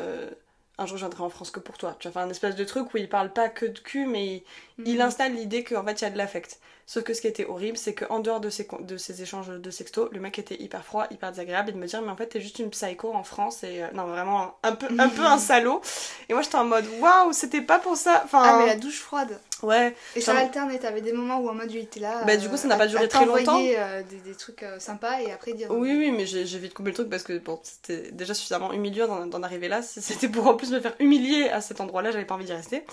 un 0.79 0.87
jour 0.87 0.97
je 0.97 1.03
viendrai 1.05 1.23
en 1.23 1.29
France 1.31 1.51
que 1.51 1.61
pour 1.61 1.79
toi. 1.79 1.97
Tu 1.99 2.09
vois, 2.09 2.21
enfin, 2.23 2.29
un 2.29 2.31
espèce 2.31 2.55
de 2.57 2.65
truc 2.65 2.95
où 2.95 2.97
il 2.97 3.09
parle 3.09 3.33
pas 3.33 3.49
que 3.49 3.67
de 3.67 3.79
cul, 3.79 4.07
mais 4.07 4.27
il, 4.27 4.43
il 4.87 4.95
Mhm. 4.97 5.01
installe 5.03 5.35
l'idée 5.35 5.65
qu'en 5.65 5.85
fait 5.85 6.01
il 6.01 6.05
y 6.05 6.07
a 6.07 6.11
de 6.11 6.19
l'affect. 6.19 6.59
Sauf 6.87 7.05
que 7.05 7.15
ce 7.15 7.21
qui 7.21 7.27
était 7.29 7.47
horrible, 7.47 7.79
c'est 7.79 7.95
qu'en 7.95 8.19
dehors 8.19 8.41
de 8.41 8.51
ces, 8.51 8.67
de 8.81 8.97
ces 8.97 9.23
échanges 9.23 9.49
de 9.49 9.71
sexto, 9.71 10.09
le 10.13 10.21
mec 10.21 10.39
était 10.39 10.61
hyper 10.61 10.85
froid, 10.85 11.07
hyper 11.11 11.31
désagréable 11.31 11.71
et 11.71 11.73
de 11.73 11.79
me 11.79 11.87
dire, 11.87 12.03
mais 12.03 12.11
en 12.11 12.17
fait 12.17 12.27
t'es 12.27 12.41
juste 12.41 12.59
une 12.59 12.71
psycho 12.71 13.13
en 13.15 13.23
France 13.25 13.63
et 13.65 13.83
euh, 13.83 13.87
non, 13.95 14.07
vraiment 14.07 14.57
un 14.63 14.73
peu, 14.73 14.89
un 14.99 15.09
peu 15.09 15.23
un 15.25 15.39
salaud. 15.39 15.81
Et 16.29 16.33
moi 16.35 16.43
j'étais 16.43 16.57
en 16.57 16.65
mode, 16.65 16.85
waouh, 17.01 17.33
c'était 17.33 17.63
pas 17.63 17.79
pour 17.79 17.97
ça. 17.97 18.23
Enfin, 18.25 18.43
Ah, 18.45 18.59
mais 18.59 18.67
la 18.67 18.77
douche 18.77 19.01
froide. 19.01 19.39
ouais. 19.63 19.95
Et 20.17 20.21
ça 20.21 20.37
alternait, 20.37 20.79
t'avais 20.79 21.01
des 21.01 21.13
moments 21.13 21.39
où 21.39 21.49
en 21.49 21.55
mode 21.55 21.71
il 21.71 21.79
était 21.79 22.01
là. 22.01 22.25
Bah, 22.25 22.37
du 22.37 22.49
coup, 22.49 22.57
ça 22.57 22.69
n'a 22.69 22.75
à- 22.75 22.79
pas 22.79 22.87
duré 22.89 23.09
très 23.09 23.25
longtemps. 23.27 23.61
euh, 23.63 24.03
des, 24.03 24.17
des 24.17 24.35
trucs 24.35 24.63
euh, 24.65 24.79
sympas 24.81 25.21
et 25.21 25.31
après 25.33 25.53
dire. 25.53 25.69
Oui, 25.71 25.95
oui, 25.97 26.11
mais 26.11 26.27
j'ai 26.27 26.45
vite 26.59 26.75
coupé 26.75 26.91
le 26.91 26.95
truc 26.95 27.09
parce 27.09 27.23
que 27.23 27.39
bon, 27.39 27.59
c'était 27.63 28.11
déjà 28.11 28.35
suffisamment 28.35 28.73
humiliant 28.73 29.27
d'en 29.27 29.43
arriver 29.43 29.69
là. 29.69 29.83
C'était 29.83 30.29
pour 30.29 30.47
en 30.49 30.55
plus 30.55 30.71
me 30.73 30.81
faire 30.81 30.95
humilier 30.99 31.49
à 31.49 31.61
cet 31.61 31.81
endroit-là, 31.81 32.11
j'avais 32.11 32.25
pas 32.25 32.35
envie 32.35 32.45
d'y 32.45 32.53
rester. 32.53 32.85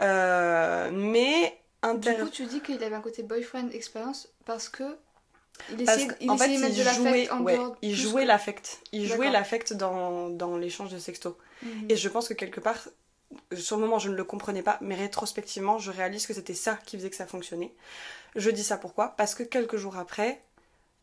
Euh, 0.00 0.90
mais 0.92 1.56
Du 1.98 2.14
coup, 2.14 2.30
tu 2.30 2.44
dis 2.46 2.60
qu'il 2.60 2.82
avait 2.82 2.94
un 2.94 3.00
côté 3.00 3.22
boyfriend 3.22 3.68
expérience 3.70 4.28
parce 4.44 4.68
que. 4.68 4.96
Il 5.70 5.80
essayait, 5.82 6.08
il 6.20 6.28
fait, 6.38 6.54
essayait 6.54 6.56
de 6.56 6.62
mettre 6.62 6.74
il 6.74 6.78
de 6.78 6.82
jouait, 6.94 7.10
l'affect 7.24 7.32
en 7.32 7.42
ouais, 7.42 7.54
dehors. 7.56 7.76
il 7.82 7.94
jouait 7.94 8.22
que- 8.22 8.28
l'affect. 8.28 8.80
Il 8.92 9.06
jouait 9.06 9.30
l'affect 9.30 9.72
dans, 9.74 10.30
dans 10.30 10.56
l'échange 10.56 10.90
de 10.90 10.98
sexto. 10.98 11.36
Mhm. 11.62 11.86
Et 11.90 11.96
je 11.96 12.08
pense 12.08 12.28
que 12.28 12.34
quelque 12.34 12.60
part, 12.60 12.88
sur 13.54 13.76
le 13.76 13.82
moment, 13.82 13.98
je 13.98 14.08
ne 14.10 14.14
le 14.16 14.24
comprenais 14.24 14.62
pas, 14.62 14.78
mais 14.80 14.94
rétrospectivement, 14.94 15.78
je 15.78 15.90
réalise 15.90 16.26
que 16.26 16.34
c'était 16.34 16.54
ça 16.54 16.78
qui 16.86 16.96
faisait 16.96 17.10
que 17.10 17.16
ça 17.16 17.26
fonctionnait. 17.26 17.72
Je 18.36 18.50
dis 18.50 18.64
ça 18.64 18.78
pourquoi? 18.78 19.10
Parce 19.16 19.34
que 19.34 19.42
quelques 19.42 19.76
jours 19.76 19.96
après, 19.98 20.42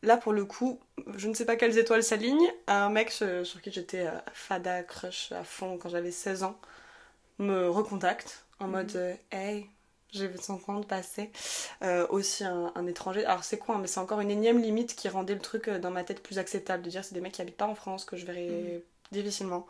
là 0.03 0.17
pour 0.17 0.33
le 0.33 0.45
coup, 0.45 0.79
je 1.15 1.27
ne 1.29 1.33
sais 1.35 1.45
pas 1.45 1.55
quelles 1.55 1.77
étoiles 1.77 2.03
s'alignent, 2.03 2.51
un 2.67 2.89
mec 2.89 3.11
sur, 3.11 3.45
sur 3.45 3.61
qui 3.61 3.71
j'étais 3.71 4.07
euh, 4.07 4.11
fada, 4.33 4.83
crush 4.83 5.31
à 5.31 5.43
fond 5.43 5.77
quand 5.77 5.89
j'avais 5.89 6.11
16 6.11 6.43
ans, 6.43 6.59
me 7.39 7.69
recontacte 7.69 8.45
en 8.59 8.65
Mhm. 8.65 8.71
mode 8.71 8.95
euh, 8.95 9.15
Hey, 9.31 9.69
j'ai 10.11 10.27
vu 10.27 10.37
son 10.39 10.57
compte 10.57 10.87
passer. 10.87 11.31
Euh, 11.83 12.07
aussi 12.09 12.43
un, 12.43 12.71
un 12.75 12.87
étranger. 12.87 13.25
Alors 13.25 13.43
c'est 13.43 13.57
quoi, 13.59 13.75
hein, 13.75 13.79
mais 13.81 13.87
c'est 13.87 13.99
encore 13.99 14.21
une 14.21 14.31
énième 14.31 14.61
limite 14.61 14.95
qui 14.95 15.09
rendait 15.09 15.35
le 15.35 15.41
truc 15.41 15.67
euh, 15.67 15.79
dans 15.79 15.91
ma 15.91 16.03
tête 16.03 16.21
plus 16.23 16.39
acceptable. 16.39 16.83
De 16.83 16.89
dire 16.89 17.03
c'est 17.05 17.15
des 17.15 17.21
mecs 17.21 17.33
qui 17.33 17.41
habitent 17.41 17.57
pas 17.57 17.67
en 17.67 17.75
France 17.75 18.05
que 18.05 18.17
je 18.17 18.25
verrais 18.25 18.47
Mhm. 18.49 18.81
difficilement. 19.11 19.67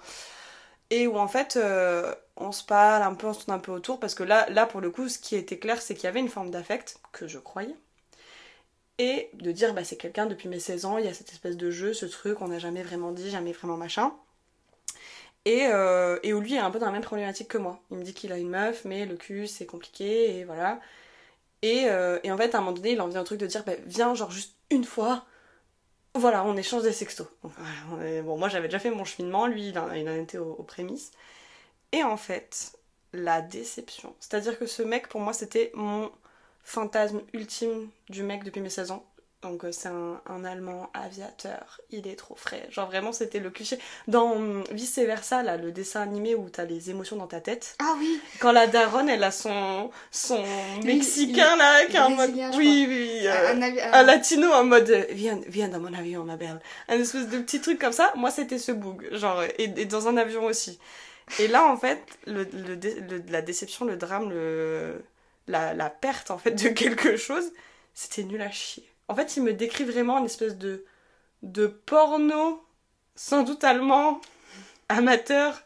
Et 0.91 1.07
où 1.07 1.18
en 1.18 1.27
fait 1.27 1.57
euh, 1.57 2.13
on 2.38 2.51
se 2.51 2.63
parle 2.63 3.03
un 3.03 3.13
peu, 3.15 3.27
on 3.27 3.33
se 3.33 3.45
tourne 3.45 3.57
un 3.57 3.59
peu 3.59 3.71
autour 3.71 4.00
parce 4.00 4.15
que 4.15 4.24
là, 4.24 4.50
là 4.50 4.65
pour 4.65 4.81
le 4.81 4.91
coup, 4.91 5.09
ce 5.09 5.19
qui 5.19 5.36
était 5.36 5.59
clair, 5.59 5.81
c'est 5.81 5.95
qu'il 5.95 6.06
y 6.06 6.07
avait 6.07 6.19
une 6.19 6.30
forme 6.30 6.51
d'affect 6.51 7.00
que 7.12 7.27
je 7.27 7.39
croyais. 7.39 7.75
Et 9.00 9.30
de 9.33 9.51
dire 9.51 9.74
bah 9.74 9.83
c'est 9.83 9.97
quelqu'un 9.97 10.25
depuis 10.27 10.47
mes 10.50 10.59
16 10.59 10.86
ans, 10.86 10.97
il 11.00 11.06
y 11.06 11.07
a 11.07 11.13
cette 11.15 11.31
espèce 11.31 11.57
de 11.57 11.71
jeu, 11.71 11.94
ce 11.94 12.06
truc, 12.06 12.41
on 12.41 12.50
n'a 12.50 12.59
jamais 12.59 12.83
vraiment 12.83 13.12
dit, 13.12 13.30
jamais 13.31 13.51
vraiment 13.53 13.77
machin. 13.77 14.13
Et, 15.45 15.68
euh, 15.68 16.19
où 16.24 16.39
lui 16.41 16.56
est 16.56 16.59
un 16.59 16.71
peu 16.71 16.80
dans 16.80 16.86
la 16.88 16.91
même 16.91 17.01
problématique 17.01 17.47
que 17.47 17.57
moi. 17.57 17.81
Il 17.91 17.97
me 17.97 18.03
dit 18.03 18.13
qu'il 18.13 18.31
a 18.31 18.38
une 18.38 18.50
meuf, 18.50 18.86
mais 18.86 19.06
le 19.06 19.15
cul 19.18 19.47
c'est 19.47 19.65
compliqué, 19.65 20.38
et 20.39 20.44
voilà. 20.45 20.80
Et, 21.62 21.86
euh, 21.89 22.19
et 22.24 22.31
en 22.31 22.38
fait, 22.38 22.56
à 22.56 22.59
un 22.59 22.62
moment 22.62 22.74
donné, 22.74 22.91
il 22.94 23.01
en 23.01 23.07
vient 23.07 23.21
un 23.21 23.24
truc 23.24 23.39
de 23.39 23.48
dire 23.48 23.63
bah, 23.65 23.74
viens, 23.86 24.15
genre 24.15 24.31
juste 24.31 24.55
une 24.72 24.84
fois, 24.86 25.25
voilà, 26.15 26.46
on 26.46 26.58
échange 26.58 26.84
des 26.84 26.93
sextos. 26.93 27.27
Bon, 27.43 28.38
moi 28.38 28.50
j'avais 28.50 28.67
déjà 28.67 28.79
fait 28.79 28.91
mon 28.91 29.05
cheminement, 29.05 29.48
lui 29.48 29.69
il 29.69 29.79
en, 29.79 29.91
il 29.93 30.08
en 30.10 30.15
était 30.15 30.38
aux, 30.38 30.53
aux 30.53 30.63
prémices. 30.63 31.12
Et 31.91 32.03
en 32.03 32.17
fait, 32.17 32.74
la 33.13 33.41
déception. 33.41 34.15
C'est-à-dire 34.19 34.58
que 34.60 34.65
ce 34.67 34.84
mec, 34.84 35.08
pour 35.10 35.22
moi, 35.22 35.34
c'était 35.34 35.72
mon 35.74 36.12
fantasme 36.63 37.22
ultime 37.34 37.89
du 38.10 38.24
mec 38.24 38.43
depuis 38.43 38.62
mes 38.62 38.69
16 38.69 38.91
ans. 38.91 39.05
Donc 39.41 39.63
euh, 39.63 39.72
c'est 39.72 39.88
un, 39.88 40.19
un 40.27 40.43
Allemand 40.43 40.89
aviateur, 40.93 41.79
il 41.91 42.08
est 42.10 42.17
trop 42.17 42.36
frais. 42.36 42.67
Genre 42.72 42.88
vraiment 42.88 43.13
c'était 43.13 43.39
le 43.39 43.50
cliché. 43.50 43.79
Dans 44.10 44.34
hum, 44.34 44.65
Vice 44.72 44.98
Versa, 45.00 45.43
là, 45.43 45.55
le 45.55 45.72
dessin 45.72 46.01
animé 46.01 46.36
où 46.36 46.50
t'as 46.50 46.65
les 46.65 46.89
émotions 46.89 47.15
dans 47.15 47.27
ta 47.27 47.39
tête, 47.39 47.75
Ah 47.79 47.96
oui, 48.00 48.19
quand 48.39 48.51
la 48.51 48.67
daronne 48.67 49.08
elle 49.08 49.24
a 49.24 49.31
son, 49.31 49.91
son 50.12 50.43
Lui, 50.84 50.96
mexicain 50.96 51.55
là, 51.55 51.86
qui 51.86 51.96
est 51.96 52.00
en 52.00 52.10
mode... 52.10 52.31
Oui, 52.58 52.86
oui, 52.89 53.22
euh, 53.27 53.53
un, 53.53 53.62
avi- 53.62 53.79
un 53.81 54.03
latino 54.03 54.51
en 54.51 54.65
mode 54.65 54.89
euh, 54.89 55.05
viens, 55.12 55.39
viens 55.48 55.69
dans 55.69 55.79
mon 55.79 55.93
avion 55.93 56.25
ma 56.25 56.36
belle. 56.36 56.60
Un 56.89 57.00
espèce 57.00 57.29
de 57.29 57.39
petit 57.39 57.62
truc 57.62 57.79
comme 57.79 57.93
ça. 57.93 58.12
Moi 58.17 58.31
c'était 58.31 58.60
ce 58.60 58.74
boug 58.74 59.08
genre 59.13 59.41
et, 59.43 59.72
et 59.77 59.86
dans 59.86 60.10
un 60.10 60.17
avion 60.17 60.43
aussi. 60.46 60.79
Et 61.39 61.48
là 61.48 61.65
en 61.65 61.77
fait 61.77 62.01
le, 62.27 62.43
le 62.53 62.75
dé- 62.75 63.00
le- 63.10 63.24
la 63.29 63.41
déception 63.41 63.86
le 63.86 63.96
drame 63.96 64.29
le 64.29 65.01
la, 65.48 65.74
la 65.74 65.89
perte 65.89 66.31
en 66.31 66.38
fait 66.38 66.51
de 66.51 66.69
quelque 66.69 67.15
chose 67.17 67.51
c'était 67.93 68.24
nul 68.24 68.41
à 68.41 68.51
chier 68.51 68.88
en 69.10 69.16
fait 69.16 69.36
il 69.36 69.44
me 69.44 69.54
décrit 69.54 69.84
vraiment 69.84 70.20
une 70.20 70.25
espèce 70.25 70.56
de 70.56 70.86
de 71.44 71.68
porno 71.68 72.63
sans 73.16 73.44
doute 73.44 73.63
allemand 73.66 74.22
amateur 74.89 75.62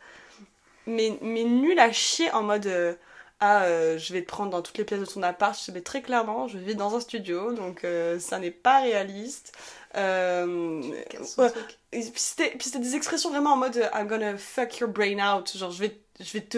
mais, 0.87 1.17
mais 1.21 1.43
nul 1.43 1.77
à 1.79 1.91
chier 1.91 2.31
en 2.31 2.43
mode 2.43 2.65
euh, 2.65 2.95
ah 3.39 3.63
euh, 3.63 3.97
je 3.97 4.13
vais 4.13 4.21
te 4.21 4.27
prendre 4.27 4.51
dans 4.51 4.61
toutes 4.61 4.77
les 4.77 4.85
pièces 4.85 5.01
de 5.01 5.05
ton 5.05 5.21
appart. 5.21 5.57
Je 5.59 5.65
te 5.65 5.71
mets 5.71 5.81
très 5.81 6.01
clairement 6.01 6.47
je 6.47 6.57
vis 6.57 6.75
dans 6.75 6.95
un 6.95 6.99
studio 6.99 7.53
donc 7.53 7.83
euh, 7.83 8.19
ça 8.19 8.39
n'est 8.39 8.51
pas 8.51 8.81
réaliste. 8.81 9.53
Ouais. 9.95 11.51
et 11.91 12.01
puis 12.01 12.13
c'était 12.15 12.79
des 12.79 12.95
expressions 12.95 13.29
vraiment 13.29 13.53
en 13.53 13.57
mode 13.57 13.89
I'm 13.93 14.07
gonna 14.07 14.37
fuck 14.37 14.79
your 14.79 14.89
brain 14.89 15.19
out. 15.19 15.55
Genre 15.55 15.71
je 15.71 15.79
vais 15.79 15.99
je 16.19 16.31
vais 16.33 16.41
te 16.41 16.57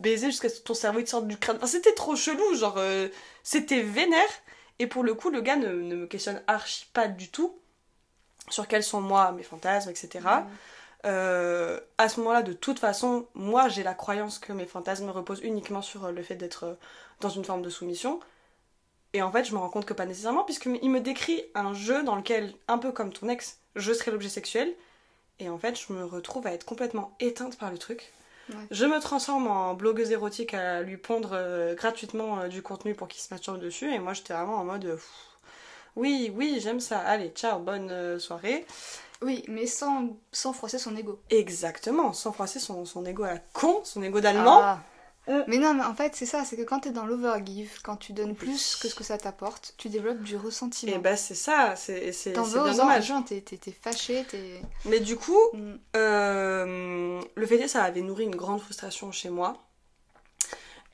baiser 0.00 0.26
jusqu'à 0.26 0.48
ce 0.48 0.60
que 0.60 0.64
ton 0.64 0.74
cerveau 0.74 0.98
il 0.98 1.04
te 1.04 1.10
sorte 1.10 1.26
du 1.26 1.36
crâne. 1.36 1.56
Enfin 1.56 1.66
c'était 1.66 1.94
trop 1.94 2.16
chelou 2.16 2.56
genre 2.56 2.78
c'était 3.42 3.80
vénère 3.80 4.28
et 4.78 4.86
pour 4.86 5.02
le 5.02 5.14
coup 5.14 5.30
le 5.30 5.40
gars 5.40 5.56
ne, 5.56 5.68
ne 5.68 5.94
me 5.94 6.06
questionne 6.06 6.42
archi 6.46 6.86
pas 6.92 7.08
du 7.08 7.30
tout 7.30 7.58
sur 8.50 8.68
quels 8.68 8.82
sont 8.82 9.00
moi 9.00 9.32
mes 9.32 9.42
fantasmes 9.42 9.90
etc 9.90 10.20
euh, 11.04 11.80
à 11.98 12.08
ce 12.08 12.20
moment-là, 12.20 12.42
de 12.42 12.52
toute 12.52 12.78
façon, 12.78 13.26
moi 13.34 13.68
j'ai 13.68 13.82
la 13.82 13.94
croyance 13.94 14.38
que 14.38 14.52
mes 14.52 14.66
fantasmes 14.66 15.10
reposent 15.10 15.42
uniquement 15.42 15.82
sur 15.82 16.06
euh, 16.06 16.12
le 16.12 16.22
fait 16.22 16.36
d'être 16.36 16.64
euh, 16.64 16.74
dans 17.20 17.28
une 17.28 17.44
forme 17.44 17.62
de 17.62 17.70
soumission. 17.70 18.20
Et 19.12 19.22
en 19.22 19.30
fait, 19.30 19.44
je 19.44 19.52
me 19.52 19.58
rends 19.58 19.68
compte 19.68 19.86
que 19.86 19.92
pas 19.92 20.06
nécessairement, 20.06 20.44
puisqu'il 20.44 20.90
me 20.90 21.00
décrit 21.00 21.44
un 21.54 21.72
jeu 21.74 22.02
dans 22.02 22.16
lequel, 22.16 22.54
un 22.68 22.78
peu 22.78 22.90
comme 22.90 23.12
ton 23.12 23.28
ex, 23.28 23.58
je 23.76 23.92
serai 23.92 24.10
l'objet 24.10 24.28
sexuel. 24.28 24.74
Et 25.40 25.48
en 25.48 25.58
fait, 25.58 25.78
je 25.78 25.92
me 25.92 26.04
retrouve 26.04 26.46
à 26.46 26.52
être 26.52 26.64
complètement 26.64 27.14
éteinte 27.20 27.58
par 27.58 27.70
le 27.70 27.78
truc. 27.78 28.12
Ouais. 28.50 28.66
Je 28.70 28.84
me 28.84 29.00
transforme 29.00 29.46
en 29.46 29.74
blogueuse 29.74 30.10
érotique 30.10 30.54
à 30.54 30.82
lui 30.82 30.96
pondre 30.96 31.30
euh, 31.32 31.74
gratuitement 31.74 32.40
euh, 32.40 32.48
du 32.48 32.62
contenu 32.62 32.94
pour 32.94 33.08
qu'il 33.08 33.22
se 33.22 33.32
masturbe 33.32 33.58
dessus. 33.58 33.92
Et 33.92 33.98
moi, 33.98 34.12
j'étais 34.12 34.34
vraiment 34.34 34.56
en 34.56 34.64
mode. 34.64 34.84
pff, 34.84 35.10
oui, 35.96 36.32
oui, 36.34 36.58
j'aime 36.60 36.80
ça. 36.80 36.98
Allez, 36.98 37.28
ciao, 37.28 37.58
bonne 37.58 37.90
euh, 37.90 38.18
soirée. 38.18 38.66
Oui, 39.22 39.44
mais 39.48 39.66
sans, 39.66 40.16
sans 40.32 40.52
froisser 40.52 40.78
son 40.78 40.96
ego. 40.96 41.18
Exactement, 41.30 42.12
sans 42.12 42.32
froisser 42.32 42.58
son, 42.58 42.84
son 42.84 43.06
ego 43.06 43.22
à 43.22 43.34
la 43.34 43.38
con, 43.52 43.80
son 43.84 44.02
ego 44.02 44.20
d'allemand. 44.20 44.60
Ah. 44.62 44.80
Mm. 45.26 45.40
Mais 45.46 45.56
non, 45.58 45.72
mais 45.74 45.84
en 45.84 45.94
fait, 45.94 46.14
c'est 46.14 46.26
ça, 46.26 46.44
c'est 46.44 46.56
que 46.56 46.62
quand 46.62 46.80
t'es 46.80 46.90
dans 46.90 47.06
l'overgive, 47.06 47.80
quand 47.82 47.96
tu 47.96 48.12
donnes 48.12 48.34
plus 48.34 48.76
que 48.76 48.88
ce 48.88 48.94
que 48.94 49.04
ça 49.04 49.16
t'apporte, 49.16 49.74
tu 49.78 49.88
développes 49.88 50.22
du 50.22 50.36
ressentiment. 50.36 50.92
Et 50.94 50.98
bah, 50.98 51.16
c'est 51.16 51.34
ça, 51.34 51.74
c'est 51.76 52.12
c'est- 52.12 52.32
T'en 52.34 52.44
c'est 52.44 52.58
veux 52.58 52.64
bien 52.64 52.74
dommage. 52.74 53.06
gens, 53.06 53.22
t'es 53.22 53.42
fâché, 53.82 54.24
t'es. 54.30 54.60
Mais 54.84 55.00
du 55.00 55.16
coup, 55.16 55.38
Mm. 55.54 55.74
Euh, 55.96 57.20
le 57.34 57.46
fait 57.46 57.56
est, 57.60 57.68
ça 57.68 57.82
avait 57.84 58.00
nourri 58.02 58.24
une 58.24 58.36
grande 58.36 58.60
frustration 58.60 59.10
chez 59.12 59.30
moi. 59.30 59.56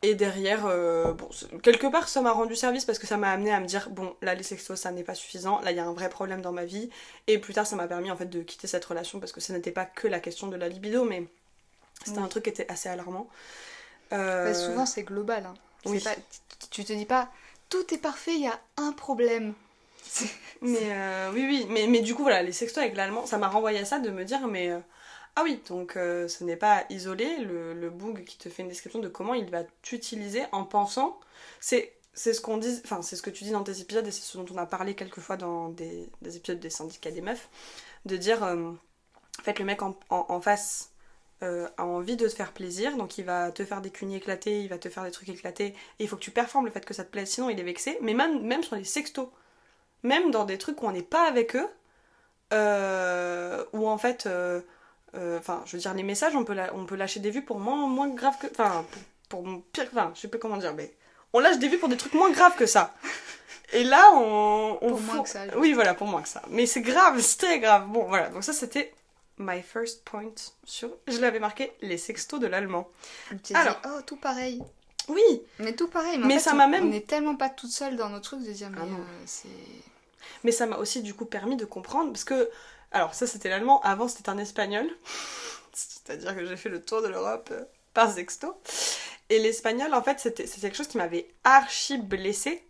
Et 0.02 0.14
derrière, 0.14 0.64
euh, 0.64 1.12
bon, 1.12 1.28
quelque 1.62 1.86
part, 1.86 2.08
ça 2.08 2.22
m'a 2.22 2.32
rendu 2.32 2.56
service 2.56 2.86
parce 2.86 2.98
que 2.98 3.06
ça 3.06 3.18
m'a 3.18 3.30
amené 3.32 3.52
à 3.52 3.60
me 3.60 3.66
dire 3.66 3.90
bon, 3.90 4.16
là, 4.22 4.34
les 4.34 4.42
sextos, 4.42 4.80
ça 4.80 4.92
n'est 4.92 5.04
pas 5.04 5.14
suffisant. 5.14 5.60
Là, 5.60 5.72
il 5.72 5.76
y 5.76 5.80
a 5.80 5.84
un 5.84 5.92
vrai 5.92 6.08
problème 6.08 6.40
dans 6.40 6.52
ma 6.52 6.64
vie. 6.64 6.88
Et 7.26 7.38
plus 7.38 7.52
tard, 7.52 7.66
ça 7.66 7.76
m'a 7.76 7.86
permis 7.86 8.10
en 8.10 8.16
fait 8.16 8.24
de 8.26 8.40
quitter 8.42 8.66
cette 8.66 8.84
relation 8.84 9.20
parce 9.20 9.32
que 9.32 9.40
ce 9.42 9.52
n'était 9.52 9.72
pas 9.72 9.84
que 9.84 10.08
la 10.08 10.18
question 10.20 10.46
de 10.48 10.56
la 10.56 10.68
libido, 10.68 11.04
mais 11.04 11.26
c'était 12.04 12.18
Oui. 12.18 12.24
un 12.24 12.28
truc 12.28 12.44
qui 12.44 12.50
était 12.50 12.70
assez 12.70 12.88
alarmant. 12.88 13.28
Euh, 14.12 14.44
Bah, 14.44 14.54
souvent, 14.54 14.86
c'est 14.86 15.04
global. 15.04 15.46
Hein. 15.46 15.54
Oui. 15.86 16.00
pas- 16.00 16.16
tu 16.70 16.84
te 16.84 16.92
dis 16.92 17.06
pas, 17.06 17.30
tout 17.68 17.92
est 17.94 17.98
parfait, 17.98 18.34
il 18.34 18.42
y 18.42 18.46
a 18.48 18.58
un 18.76 18.92
problème. 18.92 19.54
Mais 20.62 20.78
euh, 20.92 21.30
oui, 21.32 21.44
oui, 21.46 21.66
mais, 21.70 21.86
mais 21.86 22.00
du 22.00 22.14
coup, 22.14 22.22
voilà, 22.22 22.42
les 22.42 22.52
sextos 22.52 22.82
avec 22.82 22.96
l'allemand, 22.96 23.26
ça 23.26 23.38
m'a 23.38 23.48
renvoyé 23.48 23.78
à 23.78 23.84
ça 23.84 23.98
de 23.98 24.10
me 24.10 24.24
dire, 24.24 24.46
mais 24.46 24.70
euh, 24.70 24.78
ah 25.36 25.42
oui, 25.44 25.62
donc 25.68 25.96
euh, 25.96 26.28
ce 26.28 26.44
n'est 26.44 26.56
pas 26.56 26.84
isolé, 26.90 27.38
le, 27.38 27.72
le 27.74 27.90
boog 27.90 28.24
qui 28.24 28.36
te 28.38 28.48
fait 28.50 28.62
une 28.62 28.68
description 28.68 28.98
de 29.00 29.08
comment 29.08 29.34
il 29.34 29.48
va 29.50 29.64
t'utiliser 29.82 30.42
en 30.52 30.64
pensant. 30.64 31.18
C'est 31.60 31.94
c'est 32.12 32.34
ce 32.34 32.40
qu'on 32.40 32.58
dit, 32.58 32.80
enfin, 32.84 33.02
c'est 33.02 33.16
ce 33.16 33.22
que 33.22 33.30
tu 33.30 33.44
dis 33.44 33.50
dans 33.52 33.62
tes 33.64 33.80
épisodes 33.80 34.06
et 34.06 34.10
c'est 34.10 34.22
ce 34.22 34.36
dont 34.36 34.46
on 34.52 34.58
a 34.58 34.66
parlé 34.66 34.94
quelques 34.96 35.20
fois 35.20 35.36
dans 35.36 35.68
des, 35.70 36.10
des 36.22 36.36
épisodes 36.36 36.60
des 36.60 36.68
syndicats 36.70 37.10
des 37.12 37.20
meufs, 37.22 37.48
de 38.06 38.16
dire, 38.16 38.42
en 38.42 39.42
fait, 39.42 39.58
le 39.58 39.64
mec 39.64 39.82
en, 39.82 39.98
en- 40.10 40.26
en 40.28 40.40
face 40.40 40.89
euh, 41.42 41.68
a 41.78 41.84
envie 41.84 42.16
de 42.16 42.28
te 42.28 42.34
faire 42.34 42.52
plaisir, 42.52 42.96
donc 42.96 43.18
il 43.18 43.24
va 43.24 43.50
te 43.50 43.64
faire 43.64 43.80
des 43.80 43.90
cunis 43.90 44.16
éclatés, 44.16 44.60
il 44.62 44.68
va 44.68 44.78
te 44.78 44.88
faire 44.88 45.04
des 45.04 45.10
trucs 45.10 45.28
éclatés, 45.30 45.66
et 45.68 45.74
il 46.04 46.08
faut 46.08 46.16
que 46.16 46.22
tu 46.22 46.30
performes 46.30 46.66
le 46.66 46.70
fait 46.72 46.84
que 46.84 46.94
ça 46.94 47.04
te 47.04 47.10
plaise, 47.10 47.30
sinon 47.30 47.48
il 47.50 47.58
est 47.58 47.62
vexé, 47.64 47.98
mais 48.02 48.14
même, 48.14 48.42
même 48.42 48.62
sur 48.62 48.76
les 48.76 48.84
sextos 48.84 49.28
même 50.02 50.30
dans 50.30 50.44
des 50.44 50.56
trucs 50.58 50.82
où 50.82 50.86
on 50.86 50.92
n'est 50.92 51.02
pas 51.02 51.26
avec 51.28 51.54
eux, 51.56 51.68
euh, 52.52 53.64
où 53.72 53.88
en 53.88 53.98
fait, 53.98 54.26
euh, 54.26 54.60
enfin, 55.38 55.62
je 55.66 55.76
veux 55.76 55.80
dire, 55.80 55.94
les 55.94 56.02
messages, 56.02 56.34
on 56.34 56.44
peut, 56.44 56.54
la- 56.54 56.74
on 56.74 56.86
peut 56.86 56.96
lâcher 56.96 57.20
des 57.20 57.30
vues 57.30 57.44
pour 57.44 57.58
moins, 57.58 57.86
moins 57.86 58.08
grave 58.08 58.34
que. 58.40 58.46
Enfin, 58.50 58.84
pour, 59.28 59.42
pour 59.42 59.62
pire. 59.72 59.86
Enfin, 59.92 60.10
je 60.14 60.20
sais 60.20 60.28
pas 60.28 60.38
comment 60.38 60.56
dire, 60.56 60.74
mais 60.74 60.94
on 61.32 61.40
lâche 61.40 61.58
des 61.58 61.68
vues 61.68 61.78
pour 61.78 61.88
des 61.88 61.96
trucs 61.96 62.14
moins 62.14 62.30
graves 62.30 62.56
que 62.56 62.66
ça. 62.66 62.94
Et 63.72 63.84
là, 63.84 64.10
on. 64.14 64.78
on 64.80 64.88
Pour 64.90 65.00
moins 65.00 65.22
que 65.22 65.28
ça. 65.28 65.40
Oui, 65.56 65.72
voilà, 65.74 65.94
pour 65.94 66.06
moins 66.08 66.22
que 66.22 66.28
ça. 66.28 66.42
Mais 66.48 66.66
c'est 66.66 66.80
grave, 66.80 67.20
c'est 67.20 67.38
très 67.38 67.58
grave. 67.60 67.86
Bon, 67.88 68.04
voilà, 68.04 68.30
donc 68.30 68.42
ça, 68.42 68.52
c'était 68.52 68.92
my 69.40 69.62
first 69.62 70.04
point 70.04 70.32
sur. 70.64 70.90
Je 71.08 71.18
l'avais 71.18 71.40
marqué 71.40 71.72
les 71.80 71.98
sextos 71.98 72.38
de 72.40 72.46
l'allemand. 72.46 72.88
Alors. 73.54 73.80
oh, 73.86 74.00
tout 74.06 74.16
pareil. 74.16 74.62
Oui, 75.08 75.42
Mais 75.58 75.74
tout 75.74 75.88
pareil. 75.88 76.18
Mais, 76.18 76.24
en 76.24 76.28
Mais 76.28 76.34
fait, 76.34 76.40
ça 76.40 76.52
on- 76.52 76.56
m'a 76.56 76.66
même- 76.68 76.88
On 76.88 76.92
est 76.92 77.06
tellement 77.06 77.34
pas 77.34 77.48
toute 77.48 77.70
seule 77.70 77.96
dans 77.96 78.10
nos 78.10 78.20
trucs 78.20 78.42
de 78.44 78.52
dire, 78.52 78.70
mais 78.70 78.78
Ah 78.80 78.84
euh, 78.84 79.22
c'est. 79.26 79.48
Mais 80.44 80.52
ça 80.52 80.66
m'a 80.66 80.76
aussi 80.76 81.02
du 81.02 81.14
coup 81.14 81.24
permis 81.24 81.56
de 81.56 81.64
comprendre 81.64 82.12
parce 82.12 82.24
que 82.24 82.48
alors 82.92 83.14
ça 83.14 83.26
c'était 83.26 83.48
l'allemand, 83.48 83.80
avant 83.82 84.06
c'était 84.08 84.28
un 84.28 84.38
espagnol. 84.38 84.88
C'est-à-dire 85.72 86.34
que 86.36 86.44
j'ai 86.46 86.56
fait 86.56 86.68
le 86.68 86.82
tour 86.82 87.02
de 87.02 87.08
l'Europe 87.08 87.48
euh, 87.52 87.64
par 87.94 88.12
sexto. 88.12 88.54
Et 89.30 89.38
l'espagnol 89.38 89.92
en 89.94 90.02
fait 90.02 90.20
c'était 90.20 90.44
quelque 90.44 90.76
chose 90.76 90.88
qui 90.88 90.98
m'avait 90.98 91.28
archi 91.44 91.98
blessée 91.98 92.62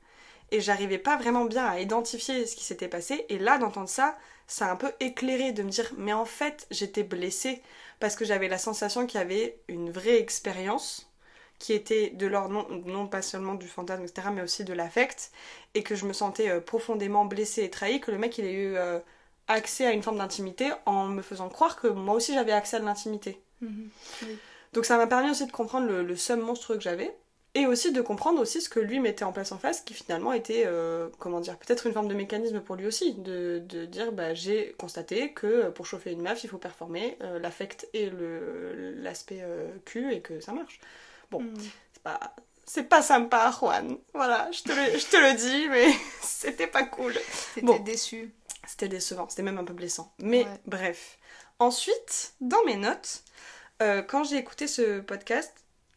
et 0.51 0.61
j'arrivais 0.61 0.99
pas 0.99 1.17
vraiment 1.17 1.45
bien 1.45 1.65
à 1.67 1.81
identifier 1.81 2.47
ce 2.47 2.55
qui 2.57 2.65
s'était 2.65 2.89
passé 2.89 3.25
et 3.29 3.39
là 3.39 3.59
d'entendre 3.59 3.89
ça, 3.89 4.17
ça 4.51 4.67
a 4.67 4.73
un 4.73 4.77
peu 4.77 4.93
éclairé 4.99 5.53
de 5.53 5.63
me 5.63 5.71
dire 5.71 5.93
mais 5.97 6.13
en 6.13 6.25
fait, 6.25 6.67
j'étais 6.73 7.05
blessée 7.05 7.63
parce 8.01 8.17
que 8.17 8.25
j'avais 8.25 8.49
la 8.49 8.59
sensation 8.59 9.07
qu'il 9.07 9.21
y 9.21 9.23
avait 9.23 9.61
une 9.69 9.91
vraie 9.91 10.19
expérience 10.19 11.09
qui 11.61 11.73
était 11.73 12.11
de 12.11 12.27
l'ordre 12.27 12.55
non, 12.55 12.83
non 12.87 13.07
pas 13.07 13.23
seulement 13.23 13.55
du 13.55 13.69
fantasme, 13.69 14.03
etc., 14.03 14.29
mais 14.33 14.43
aussi 14.43 14.65
de 14.65 14.73
l'affect, 14.73 15.31
et 15.75 15.83
que 15.83 15.95
je 15.95 16.07
me 16.07 16.13
sentais 16.13 16.49
euh, 16.49 16.61
profondément 16.61 17.27
blessée 17.27 17.63
et 17.63 17.71
trahie, 17.71 18.01
que 18.01 18.11
le 18.11 18.19
mec 18.19 18.39
il 18.39 18.47
ait 18.47 18.53
eu 18.53 18.77
euh, 18.77 18.99
accès 19.47 19.87
à 19.87 19.93
une 19.93 20.03
forme 20.03 20.19
d'intimité 20.19 20.73
en 20.87 21.07
me 21.07 21.23
faisant 21.23 21.49
croire 21.49 21.77
que 21.81 21.87
moi 21.87 22.15
aussi 22.15 22.35
j'avais 22.35 22.53
accès 22.53 22.79
à 22.79 22.81
l'intimité. 22.81 23.41
Mhm. 23.61 23.91
Donc 24.73 24.85
ça 24.85 24.97
m'a 24.97 25.07
permis 25.07 25.31
aussi 25.31 25.47
de 25.47 25.53
comprendre 25.53 25.87
le, 25.87 26.03
le 26.03 26.17
somme 26.17 26.41
monstrueux 26.41 26.77
que 26.77 26.83
j'avais, 26.83 27.15
et 27.55 27.67
aussi 27.67 27.91
de 27.93 28.01
comprendre 28.01 28.41
aussi 28.41 28.61
ce 28.61 28.69
que 28.69 28.79
lui 28.81 29.01
mettait 29.01 29.25
en 29.25 29.33
place 29.33 29.51
en 29.53 29.59
face, 29.59 29.81
qui 29.81 29.93
finalement 29.95 30.33
était, 30.33 30.63
euh, 30.67 31.09
comment 31.19 31.41
dire, 31.41 31.57
peut-être 31.59 31.87
une 31.87 31.93
forme 31.93 32.07
de 32.09 32.15
mécanisme 32.15 32.61
pour 32.61 32.77
lui 32.77 32.87
aussi, 32.87 33.15
de, 33.15 33.61
de 33.65 33.87
dire, 33.87 34.13
bah 34.13 34.35
j'ai 34.35 34.73
constaté 34.79 35.33
que 35.33 35.47
euh, 35.47 35.71
pour 35.71 35.85
chauffer 35.87 36.13
une 36.13 36.23
meuf, 36.23 36.45
il 36.45 36.51
faut 36.51 36.59
performer 36.59 37.19
euh, 37.23 37.39
l'affect 37.41 37.89
et 37.93 38.09
le 38.09 38.93
l'aspect 38.99 39.41
euh, 39.43 39.69
cul, 39.85 40.13
et 40.15 40.21
que 40.21 40.41
ça 40.41 40.53
marche. 40.53 40.81
Bon. 41.31 41.41
Mhm. 41.41 41.55
C'est 41.93 42.03
pas... 42.03 42.21
C'est 42.67 42.85
pas 42.85 43.03
sympa, 43.03 43.51
Juan. 43.59 43.99
Voilà, 44.15 44.49
je 44.53 44.63
te 44.63 44.69
le, 44.69 44.97
je 44.97 45.05
te 45.07 45.17
le 45.17 45.35
dis, 45.37 45.69
mais 45.69 45.89
c'était 46.23 46.69
pas 46.69 46.85
cool. 46.85 47.15
T'étais 47.57 47.67
Bon. 47.67 47.81
déçue. 47.81 48.33
C'était 48.65 48.87
décevant, 48.87 49.29
c'était 49.29 49.43
même 49.43 49.59
un 49.59 49.65
peu 49.65 49.73
blessant. 49.73 50.13
Mais 50.21 50.45
Ouais. 50.45 50.61
bref. 50.67 51.19
Ensuite, 51.59 52.35
dans 52.41 52.63
mes 52.67 52.77
notes, 52.77 53.25
quand 53.81 54.23
j'ai 54.23 54.37
écouté 54.37 54.69
ce 54.69 55.01
podcast, 55.01 55.53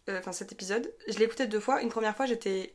euh, 0.10 0.20
enfin 0.20 0.32
cet 0.32 0.52
épisode, 0.52 0.94
je 1.08 1.18
l'ai 1.18 1.26
écouté 1.26 1.48
deux 1.48 1.60
fois. 1.60 1.82
Une 1.82 1.90
première 1.90 2.16
fois, 2.16 2.26
j'étais 2.26 2.74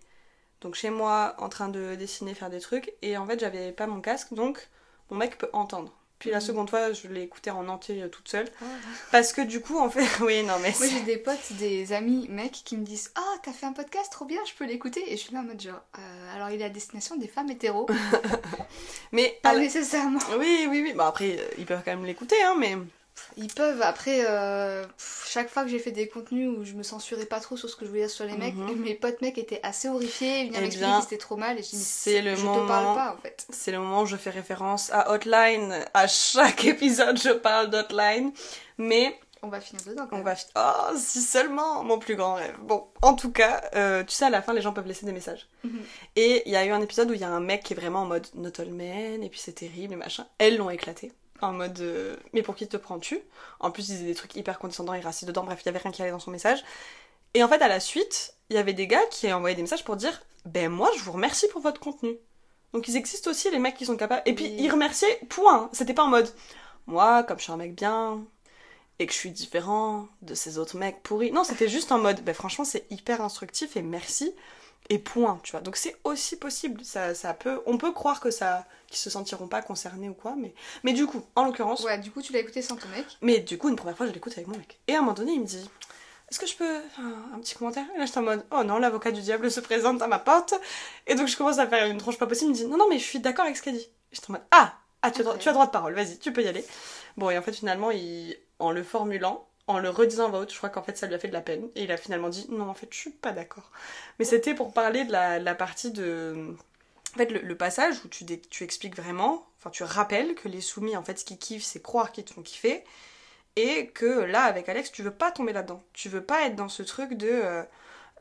donc 0.61 0.75
chez 0.75 0.91
moi 0.91 1.35
en 1.39 1.49
train 1.49 1.69
de 1.69 1.95
dessiner, 1.95 2.35
faire 2.35 2.51
des 2.51 2.61
trucs, 2.61 2.93
et 3.03 3.17
en 3.17 3.27
fait, 3.27 3.39
j'avais 3.41 3.73
pas 3.73 3.87
mon 3.87 4.01
casque, 4.01 4.33
donc 4.35 4.69
mon 5.11 5.17
mec 5.17 5.39
peut 5.39 5.51
entendre. 5.53 5.93
Puis 6.19 6.31
la 6.31 6.39
Mhm. 6.39 6.43
seconde 6.43 6.69
fois, 6.71 6.93
je 6.93 7.07
l'ai 7.07 7.23
écouté 7.23 7.53
en 7.53 7.69
entier 7.69 8.03
euh, 8.03 8.09
toute 8.09 8.29
seule. 8.29 8.49
Ah. 8.61 8.65
Parce 9.13 9.33
que 9.33 9.41
du 9.41 9.61
coup, 9.61 9.79
en 9.79 9.89
fait, 9.89 10.01
oui, 10.21 10.43
non, 10.43 10.55
mais 10.61 10.75
Moi 10.81 10.89
j'ai 10.89 11.03
des 11.03 11.17
potes, 11.17 11.53
des 11.61 11.93
amis 11.93 12.27
mecs 12.29 12.61
qui 12.65 12.77
me 12.77 12.85
disent 12.85 13.13
Ah, 13.15 13.35
t'as 13.45 13.53
fait 13.53 13.67
un 13.67 13.73
podcast 13.73 14.11
trop 14.11 14.25
bien, 14.25 14.41
je 14.45 14.53
peux 14.55 14.65
l'écouter. 14.67 15.01
Et 15.13 15.17
je 15.17 15.23
suis 15.23 15.33
là 15.33 15.41
en 15.41 15.45
mode 15.45 15.61
genre 15.61 15.81
Euh, 15.97 16.35
Alors 16.35 16.51
il 16.51 16.61
est 16.61 16.65
à 16.65 16.71
destination 16.71 17.15
des 17.17 17.29
femmes 17.29 17.51
hétéros. 17.51 17.87
Mais 19.13 19.39
Pas 19.45 19.51
à 19.51 19.59
nécessairement. 19.59 20.19
Oui, 20.39 20.67
oui, 20.69 20.83
oui. 20.83 20.93
Bah 20.93 21.07
après, 21.07 21.39
ils 21.57 21.67
peuvent 21.67 21.83
quand 21.85 21.93
même 21.95 22.05
l'écouter, 22.05 22.37
hein, 22.43 22.55
mais. 22.59 22.77
Ils 23.37 23.53
peuvent, 23.53 23.83
après, 23.83 24.25
euh, 24.29 24.85
chaque 25.27 25.49
fois 25.49 25.63
que 25.65 25.69
j'ai 25.69 25.79
fait 25.79 25.91
des 25.93 26.09
contenus 26.09 26.49
où 26.49 26.65
je 26.65 26.73
me 26.75 26.83
censurais 26.83 27.27
pas 27.27 27.41
trop 27.41 27.57
sur 27.57 27.69
ce 27.69 27.77
que 27.77 27.85
je 27.85 27.91
voulais 27.91 28.03
dire 28.03 28.11
sur 28.11 28.25
les 28.25 28.37
mecs, 28.37 28.55
Mhm. 28.55 28.77
mes 28.81 28.95
potes 28.95 29.21
mecs 29.23 29.39
étaient 29.39 29.61
assez 29.63 29.89
horrifiés, 29.89 30.41
ils 30.41 30.47
venaient 30.49 30.59
Eh 30.59 30.63
m'expliquer 30.63 30.91
que 30.97 31.03
c'était 31.03 31.19
trop 31.19 31.37
mal, 31.37 31.59
et 31.59 31.63
je 31.63 31.71
dis, 31.71 31.77
c'est 31.77 32.23
le 32.23 32.35
je 32.35 32.45
moment- 32.45 32.63
te 32.65 32.69
parle 32.69 32.95
pas 32.97 33.15
en 33.17 33.23
fait. 33.23 33.47
C'est 33.51 33.71
le 33.73 33.79
moment 33.79 34.03
où 34.03 34.07
je 34.07 34.17
fais 34.17 34.31
référence 34.31 34.91
à 34.93 35.11
Hotline. 35.13 35.85
À 35.95 36.07
chaque 36.07 36.65
épisode, 36.65 37.19
je 37.21 37.31
parle 37.31 37.71
d'Hotline. 37.71 38.33
Mais 38.79 39.19
On 39.43 39.49
va 39.49 39.61
finir 39.61 39.83
dedans 39.87 40.07
quand 40.09 40.15
on 40.17 40.19
même. 40.19 40.25
va. 40.25 40.35
fi- 40.35 40.47
Oh, 40.57 40.95
si 40.97 41.21
seulement 41.21 41.85
mon 41.85 41.99
plus 42.01 42.17
grand 42.17 42.35
rêve. 42.35 42.57
Bon, 42.63 42.89
en 43.03 43.15
tout 43.15 43.31
cas, 43.31 43.63
euh, 43.77 44.03
tu 44.03 44.13
sais, 44.15 44.25
à 44.25 44.31
la 44.31 44.43
fin, 44.43 44.53
les 44.53 44.61
gens 44.61 44.73
peuvent 44.73 44.87
laisser 44.89 45.07
des 45.07 45.13
messages. 45.13 45.47
Mhm. 45.63 45.81
Et 46.17 46.43
il 46.47 46.53
y 46.53 46.57
a 46.57 46.65
eu 46.65 46.71
un 46.71 46.81
épisode 46.81 47.09
où 47.11 47.15
il 47.15 47.21
y 47.21 47.25
a 47.25 47.29
un 47.31 47.39
mec 47.41 47.63
qui 47.63 47.73
est 47.73 47.77
vraiment 47.77 48.01
en 48.01 48.07
mode 48.07 48.27
Not 48.35 48.61
all 48.61 48.71
men, 48.73 49.23
et 49.23 49.29
puis 49.29 49.39
c'est 49.39 49.53
terrible, 49.53 49.93
et 49.93 49.97
machin. 49.97 50.27
Elles 50.39 50.57
l'ont 50.57 50.71
éclaté. 50.71 51.13
En 51.41 51.53
mode 51.53 51.79
euh, 51.81 52.17
Mais 52.33 52.43
pour 52.43 52.55
qui 52.57 52.67
te 52.69 52.77
prends-tu? 52.77 53.21
En 53.61 53.71
plus, 53.71 53.89
il 53.89 53.93
disait 53.93 54.07
des 54.07 54.15
trucs 54.15 54.35
hyper 54.37 54.59
condescendants 54.59 54.95
et 54.95 55.01
racistes 55.01 55.27
dedans. 55.29 55.45
Bref, 55.45 55.61
il 55.63 55.67
y 55.67 55.69
avait 55.69 55.79
rien 55.79 55.93
qui 55.93 56.03
allait 56.03 56.11
dans 56.11 56.19
son 56.19 56.31
message. 56.33 56.65
Et 57.35 57.43
en 57.45 57.49
fait, 57.49 57.63
à 57.63 57.69
la 57.69 57.81
suite, 57.81 58.35
il 58.51 58.57
y 58.57 58.59
avait 58.59 58.73
des 58.75 58.87
gars 58.87 59.05
qui 59.11 59.33
envoyaient 59.33 59.57
des 59.57 59.63
messages 59.63 59.85
pour 59.85 59.97
dire 59.97 60.23
Ben, 60.47 60.71
moi, 60.71 60.91
je 60.97 61.03
vous 61.03 61.13
remercie 61.13 61.49
pour 61.49 61.63
votre 61.63 61.81
contenu. 61.81 62.17
Donc, 62.75 62.89
ils 62.89 62.97
existent 62.97 63.31
aussi, 63.31 63.51
les 63.51 63.59
mecs 63.59 63.77
qui 63.77 63.87
sont 63.87 63.97
capables. 63.97 64.23
Et 64.27 64.35
puis, 64.35 64.47
Oui. 64.47 64.57
ils 64.59 64.71
remerciaient, 64.71 65.21
point. 65.29 65.71
C'était 65.73 65.95
pas 65.95 66.05
en 66.05 66.09
mode 66.09 66.29
Moi, 66.87 67.23
comme 67.25 67.39
je 67.39 67.45
suis 67.45 67.53
un 67.53 67.57
mec 67.57 67.75
bien, 67.75 68.25
et 68.99 69.07
que 69.07 69.13
je 69.13 69.19
suis 69.19 69.31
différent 69.31 70.09
de 70.23 70.35
ces 70.35 70.59
autres 70.59 70.77
mecs 70.77 71.03
pourris. 71.03 71.31
Non, 71.33 71.45
c'était 71.45 71.69
juste 71.69 71.93
en 71.93 71.99
mode 71.99 72.23
Ben, 72.25 72.35
franchement, 72.35 72.65
c'est 72.65 72.87
hyper 72.91 73.21
instructif 73.23 73.77
et 73.77 73.83
merci. 73.83 74.35
Et 74.91 74.99
point, 74.99 75.39
tu 75.43 75.53
vois. 75.53 75.61
Donc, 75.61 75.77
c'est 75.77 75.97
aussi 76.05 76.37
possible. 76.37 76.83
Ça, 76.83 77.15
ça 77.15 77.35
peut, 77.35 77.61
on 77.67 77.77
peut 77.77 77.93
croire 77.93 78.21
que 78.21 78.31
ça. 78.31 78.65
qu'ils 78.87 78.97
se 78.97 79.11
sentiront 79.11 79.47
pas 79.49 79.61
concernés 79.61 80.09
ou 80.09 80.15
quoi, 80.15 80.35
mais. 80.37 80.55
Mais 80.83 80.93
du 80.95 81.07
coup, 81.07 81.23
en 81.37 81.45
l'occurrence. 81.45 81.85
Ouais, 81.85 81.99
du 81.99 82.11
coup, 82.11 82.23
tu 82.23 82.33
l'as 82.33 82.39
écouté 82.39 82.63
sans 82.63 82.77
ton 82.77 82.89
mec. 82.89 83.05
Mais 83.21 83.41
du 83.41 83.59
coup, 83.59 83.69
une 83.69 83.77
première 83.77 83.97
fois, 83.97 84.07
je 84.07 84.13
l'écoute 84.13 84.33
avec 84.33 84.47
mon 84.47 84.57
mec. 84.57 84.81
Et 84.87 84.95
à 84.95 84.99
un 84.99 85.01
moment 85.01 85.13
donné, 85.13 85.33
il 85.33 85.41
me 85.41 85.47
dit 85.47 85.69
Est-ce 86.31 86.39
que 86.39 86.47
je 86.47 86.57
peux 86.57 86.81
faire 86.81 87.05
un, 87.05 87.37
un 87.37 87.39
petit 87.41 87.55
commentaire? 87.55 87.85
Et 87.95 87.99
là, 87.99 88.07
j'étais 88.07 88.19
en 88.19 88.23
mode 88.23 88.45
Oh 88.51 88.65
non, 88.65 88.79
l'avocat 88.79 89.11
du 89.11 89.21
diable 89.21 89.51
se 89.51 89.61
présente 89.61 90.01
à 90.01 90.07
ma 90.07 90.19
porte. 90.19 90.55
Et 91.07 91.15
donc, 91.15 91.29
je 91.29 91.37
commence 91.37 91.59
à 91.59 91.67
faire 91.67 91.87
une 91.87 91.99
tronche 91.99 92.19
pas 92.19 92.27
possible. 92.27 92.51
Il 92.51 92.55
me 92.55 92.57
dit 92.57 92.67
Non, 92.67 92.79
non, 92.79 92.89
mais 92.89 92.99
je 92.99 93.05
suis 93.05 93.21
d'accord 93.21 93.45
avec 93.45 93.59
ce 93.59 93.63
qu'elle 93.63 93.77
dit. 93.77 93.89
J'étais 94.11 94.31
en 94.31 94.35
mode 94.35 94.43
Ah 94.51 94.73
Ah, 95.03 95.11
tu 95.11 95.21
as, 95.21 95.37
tu 95.37 95.49
as 95.49 95.53
droit 95.53 95.67
de 95.67 95.71
parole, 95.71 95.93
vas-y, 95.95 96.19
tu 96.19 96.33
peux 96.33 96.43
y 96.43 96.49
aller. 96.49 96.65
Bon, 97.19 97.29
et 97.29 97.37
en 97.37 97.43
fait, 97.43 97.53
finalement, 97.53 97.91
il, 97.91 98.37
en 98.59 98.71
le 98.71 98.83
formulant, 98.83 99.48
en 99.69 99.79
le 99.79 99.91
redisant 99.91 100.27
à 100.27 100.29
voix 100.29 100.41
haute, 100.41 100.53
je 100.53 100.57
crois 100.57 100.71
qu'en 100.71 100.83
fait 100.83 100.97
ça 100.97 101.07
lui 101.07 101.15
a 101.15 101.19
fait 101.19 101.29
de 101.29 101.33
la 101.33 101.43
peine. 101.43 101.69
Et 101.77 101.85
il 101.85 101.93
a 101.93 101.97
finalement 101.97 102.31
dit 102.31 102.47
non, 102.51 102.69
en 102.69 102.75
fait, 102.75 102.89
je 102.91 102.99
suis 102.99 103.11
pas 103.11 103.33
d'accord. 103.33 103.71
Mais 104.19 104.25
c'était 104.25 104.55
pour 104.55 104.73
parler 104.73 105.05
de 105.05 105.13
la, 105.13 105.55
partie 105.55 105.93
de. 105.93 106.57
En 107.15 107.19
fait, 107.19 107.31
le, 107.31 107.57
passage 107.57 108.05
où 108.05 108.09
tu, 108.09 108.25
tu 108.25 108.65
expliques 108.65 108.97
vraiment, 108.97 109.47
enfin, 109.59 109.71
tu 109.71 109.83
rappelles 109.85 110.35
que 110.35 110.49
les 110.49 110.61
soumis, 110.61 110.97
en 110.97 111.03
fait, 111.05 111.19
ce 111.19 111.25
qu'ils 111.25 111.39
kiffent, 111.39 111.65
c'est 111.65 111.83
croire 111.83 112.13
qu'ils 112.13 112.25
te 112.25 112.33
font 112.33 112.43
kiffer. 112.43 112.83
Et 113.57 113.89
que 113.89 114.21
là, 114.21 114.43
avec 114.45 114.69
Alex, 114.69 114.93
tu 114.93 115.03
veux 115.03 115.11
pas 115.11 115.33
tomber 115.33 115.53
là-dedans. 115.53 115.83
Tu 115.93 116.09
veux 116.09 116.23
pas 116.23 116.47
être 116.47 116.57
dans 116.57 116.69
ce 116.69 116.83
truc 116.83 117.15
de 117.15 117.29
euh, 117.29 117.63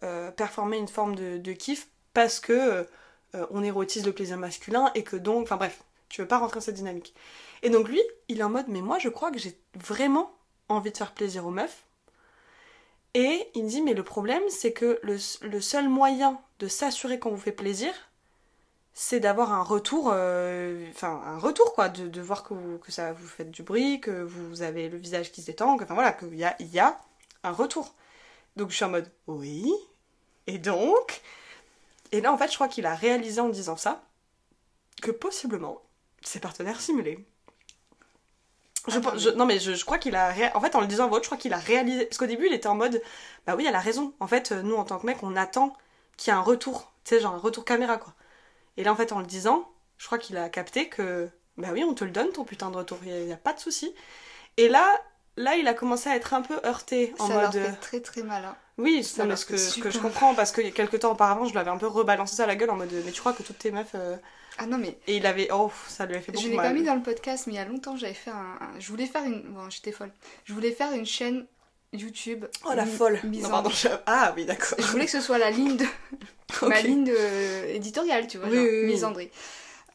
euh, 0.03 0.31
performer 0.31 0.77
une 0.77 0.87
forme 0.87 1.15
de, 1.15 1.37
de 1.37 1.51
kiff 1.53 1.87
parce 2.13 2.39
que 2.39 2.87
euh, 3.35 3.45
on 3.51 3.63
érotise 3.63 4.05
le 4.05 4.13
plaisir 4.13 4.37
masculin 4.37 4.91
et 4.95 5.03
que 5.03 5.15
donc. 5.15 5.43
Enfin 5.43 5.57
bref, 5.57 5.83
tu 6.09 6.21
veux 6.21 6.27
pas 6.27 6.39
rentrer 6.39 6.55
dans 6.55 6.65
cette 6.65 6.75
dynamique. 6.75 7.13
Et 7.63 7.69
donc 7.69 7.87
lui, 7.87 8.01
il 8.27 8.39
est 8.39 8.43
en 8.43 8.49
mode, 8.49 8.67
mais 8.67 8.81
moi, 8.81 8.99
je 8.99 9.09
crois 9.09 9.31
que 9.31 9.39
j'ai 9.39 9.57
vraiment 9.75 10.36
envie 10.69 10.91
de 10.91 10.97
faire 10.97 11.13
plaisir 11.13 11.45
aux 11.45 11.51
meufs. 11.51 11.83
Et 13.13 13.49
il 13.55 13.63
me 13.63 13.69
dit, 13.69 13.81
mais 13.81 13.93
le 13.93 14.03
problème, 14.03 14.43
c'est 14.49 14.73
que 14.73 14.99
le, 15.01 15.17
seul 15.59 15.89
moyen 15.89 16.39
de 16.59 16.67
s'assurer 16.67 17.19
qu'on 17.19 17.31
vous 17.31 17.37
fait 17.37 17.51
plaisir, 17.51 17.93
c'est 18.93 19.19
d'avoir 19.19 19.53
un 19.53 19.63
retour, 19.63 20.11
euh, 20.13 20.87
enfin 20.91 21.21
un 21.25 21.37
retour 21.37 21.73
quoi, 21.73 21.89
de, 21.89 22.21
voir 22.21 22.43
que, 22.43 22.91
ça 22.91 23.13
vous 23.13 23.27
faites 23.27 23.51
du 23.51 23.63
bruit, 23.63 24.01
que 24.01 24.23
vous 24.23 24.61
avez 24.61 24.89
le 24.89 24.97
visage 24.97 25.31
qui 25.31 25.41
se 25.41 25.47
détend, 25.47 25.75
enfin 25.75 25.93
voilà, 25.93 26.11
qu'il 26.11 26.35
y 26.35 26.43
a, 26.43 26.55
y 26.59 26.79
a 26.79 26.99
un 27.43 27.51
retour. 27.51 27.95
Donc 28.55 28.71
je 28.71 28.75
suis 28.75 28.85
en 28.85 28.89
mode, 28.89 29.11
oui, 29.27 29.71
et 30.47 30.57
donc 30.57 31.21
Et 32.11 32.21
là 32.21 32.33
en 32.33 32.37
fait, 32.37 32.49
je 32.49 32.55
crois 32.55 32.67
qu'il 32.67 32.85
a 32.85 32.95
réalisé 32.95 33.41
en 33.41 33.49
disant 33.49 33.77
ça 33.77 34.03
que 35.01 35.11
possiblement, 35.11 35.81
ses 36.21 36.39
partenaires 36.39 36.81
simulés. 36.81 37.25
Je, 38.87 38.95
non, 38.95 39.01
pense- 39.01 39.17
je- 39.19 39.29
non 39.29 39.45
mais 39.45 39.59
je, 39.59 39.73
je 39.73 39.85
crois 39.85 39.97
qu'il 39.97 40.15
a 40.15 40.29
ré- 40.29 40.51
en 40.53 40.61
fait 40.61 40.75
en 40.75 40.81
le 40.81 40.87
disant 40.87 41.05
à 41.05 41.07
voix 41.07 41.17
haute, 41.17 41.23
je 41.23 41.29
crois 41.29 41.37
qu'il 41.37 41.53
a 41.53 41.57
réalisé 41.57 42.05
parce 42.05 42.17
qu'au 42.17 42.25
début 42.25 42.47
il 42.47 42.53
était 42.53 42.67
en 42.67 42.75
mode 42.75 43.01
bah 43.45 43.55
oui 43.55 43.65
elle 43.67 43.75
a 43.75 43.79
raison. 43.79 44.13
En 44.19 44.27
fait 44.27 44.51
euh, 44.51 44.61
nous 44.61 44.75
en 44.75 44.83
tant 44.85 44.97
que 44.99 45.05
mec 45.05 45.17
on 45.23 45.35
attend 45.35 45.75
qu'il 46.17 46.31
y 46.31 46.35
ait 46.35 46.39
un 46.39 46.41
retour. 46.41 46.91
Tu 47.03 47.15
sais 47.15 47.21
genre 47.21 47.33
un 47.35 47.39
retour 47.39 47.65
caméra 47.65 47.97
quoi. 47.97 48.13
Et 48.77 48.83
là 48.83 48.91
en 48.91 48.95
fait 48.95 49.11
en 49.11 49.19
le 49.19 49.25
disant 49.25 49.69
je 49.97 50.05
crois 50.05 50.17
qu'il 50.17 50.37
a 50.37 50.49
capté 50.49 50.89
que 50.89 51.29
bah 51.57 51.69
oui 51.73 51.83
on 51.83 51.93
te 51.93 52.03
le 52.03 52.11
donne 52.11 52.31
ton 52.31 52.43
putain 52.43 52.69
de 52.71 52.77
retour. 52.77 52.97
Il 53.03 53.27
y 53.27 53.33
a, 53.33 53.37
pas 53.37 53.53
de 53.53 53.59
souci. 53.59 53.93
Et 54.57 54.69
là 54.69 54.85
là 55.35 55.55
il 55.55 55.67
a 55.67 55.73
commencé 55.73 56.09
à 56.09 56.15
être 56.15 56.33
un 56.33 56.41
peu 56.41 56.59
heurté 56.65 57.13
en 57.19 57.27
ça 57.27 57.33
mode 57.33 57.53
leur 57.55 57.55
euh, 57.55 57.71
fait 57.71 57.79
très 57.79 57.99
très 58.01 58.23
mal. 58.23 58.45
hein. 58.45 58.55
oui 58.77 59.03
ça 59.03 59.23
non, 59.23 59.25
mais 59.25 59.29
leur 59.29 59.37
ce 59.39 59.79
que, 59.79 59.89
je 59.91 59.99
comprends 59.99 60.33
parce 60.35 60.51
que 60.51 60.61
quelques 60.61 60.99
temps 60.99 61.11
auparavant 61.11 61.45
je 61.45 61.51
lui 61.51 61.59
avais 61.59 61.69
un 61.71 61.77
peu 61.77 61.87
rebalancé 61.87 62.35
ça 62.35 62.43
à 62.43 62.47
la 62.47 62.55
gueule 62.55 62.69
en 62.71 62.75
mode 62.75 62.91
mais 63.05 63.11
tu 63.11 63.19
crois 63.19 63.33
que 63.33 63.43
toutes 63.43 63.59
tes 63.59 63.71
meufs 63.71 63.95
euh, 63.95 64.17
Ah 64.57 64.65
non 64.65 64.77
mais 64.77 64.97
et 65.07 65.17
il 65.17 65.25
avait 65.25 65.49
oh 65.51 65.71
ça 65.87 66.05
lui 66.05 66.15
a 66.15 66.21
fait 66.21 66.31
beaucoup 66.31 66.43
je 66.45 66.49
l'ai 66.49 66.55
mal 66.57 66.67
pas 66.67 66.73
mis 66.73 66.83
dans 66.83 66.95
le 66.95 67.01
podcast 67.03 67.45
mais 67.47 67.53
il 67.53 67.55
y 67.57 67.59
a 67.59 67.65
longtemps 67.65 67.95
j'avais 67.95 68.13
fait 68.13 68.31
un, 68.31 68.57
un- 68.59 68.79
je 68.79 68.87
voulais 68.89 69.05
faire 69.05 69.23
une 69.23 69.41
bon 69.41 69.69
j'étais 69.69 69.91
folle. 69.91 70.11
Je 70.45 70.53
voulais 70.53 70.71
faire 70.71 70.91
une 70.93 71.05
chaîne 71.05 71.45
YouTube. 71.93 72.45
oh 72.65 72.73
la 72.75 72.85
folle 72.85 73.19
mise 73.23 73.43
Non, 73.43 73.49
en- 73.49 73.51
pardon, 73.51 73.69
je- 73.69 73.87
ah 74.07 74.33
oui 74.35 74.45
d'accord 74.45 74.77
Je 74.79 74.87
voulais 74.87 75.05
que 75.05 75.11
ce 75.11 75.21
soit 75.21 75.37
la 75.37 75.51
ligne 75.51 75.77
de 75.77 75.85
ma 76.67 76.81
ligne 76.81 77.05
de... 77.05 77.67
éditoriale 77.75 78.27
tu 78.27 78.37
vois 78.39 78.47
Oui, 78.49 78.55
genre, 78.55 78.63
oui, 78.65 78.79
oui. 78.81 78.85
misandrie. 78.87 79.31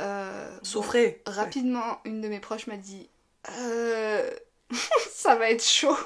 Euh, 0.00 0.49
bon, 0.50 0.64
souffrez 0.64 1.21
rapidement 1.26 2.00
une 2.04 2.21
de 2.21 2.28
mes 2.28 2.40
proches 2.40 2.66
m'a 2.66 2.76
dit 2.76 3.09
euh, 3.59 4.31
ça 5.12 5.35
va 5.35 5.50
être 5.50 5.64
chaud. 5.64 5.97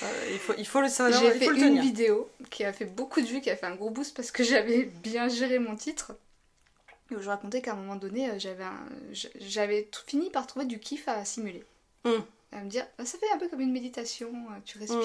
Ça, 0.00 0.06
il 0.32 0.38
faut 0.38 0.54
il 0.58 0.66
faut 0.66 0.80
le 0.80 0.88
savoir 0.88 1.20
J'ai 1.20 1.30
fait 1.38 1.46
une 1.46 1.54
tenir 1.54 1.82
vidéo 1.82 2.28
qui 2.50 2.64
a 2.64 2.72
fait 2.72 2.84
beaucoup 2.84 3.20
de 3.20 3.26
vues, 3.26 3.40
qui 3.40 3.50
a 3.50 3.56
fait 3.56 3.66
un 3.66 3.74
gros 3.74 3.90
boost 3.90 4.14
parce 4.16 4.30
que 4.30 4.42
j'avais 4.50 4.82
bien 4.84 5.28
géré 5.28 5.58
mon 5.58 5.76
titre. 5.76 6.12
Je 7.20 7.28
racontais 7.28 7.60
qu'à 7.62 7.72
un 7.72 7.76
moment 7.76 7.96
donné, 7.96 8.30
euh, 8.30 8.38
j'avais 8.38 8.64
un- 8.64 9.84
fini 10.06 10.30
par 10.30 10.46
trouver 10.46 10.66
du 10.66 10.78
kiff 10.78 11.08
à 11.08 11.24
simuler. 11.24 11.64
Mm. 12.04 12.10
À 12.52 12.60
me 12.60 12.68
dire, 12.68 12.86
ah, 12.98 13.04
ça 13.04 13.18
fait 13.18 13.30
un 13.34 13.38
peu 13.38 13.48
comme 13.48 13.60
une 13.60 13.72
méditation, 13.72 14.28
euh, 14.50 14.58
tu 14.64 14.78
respires. 14.78 14.98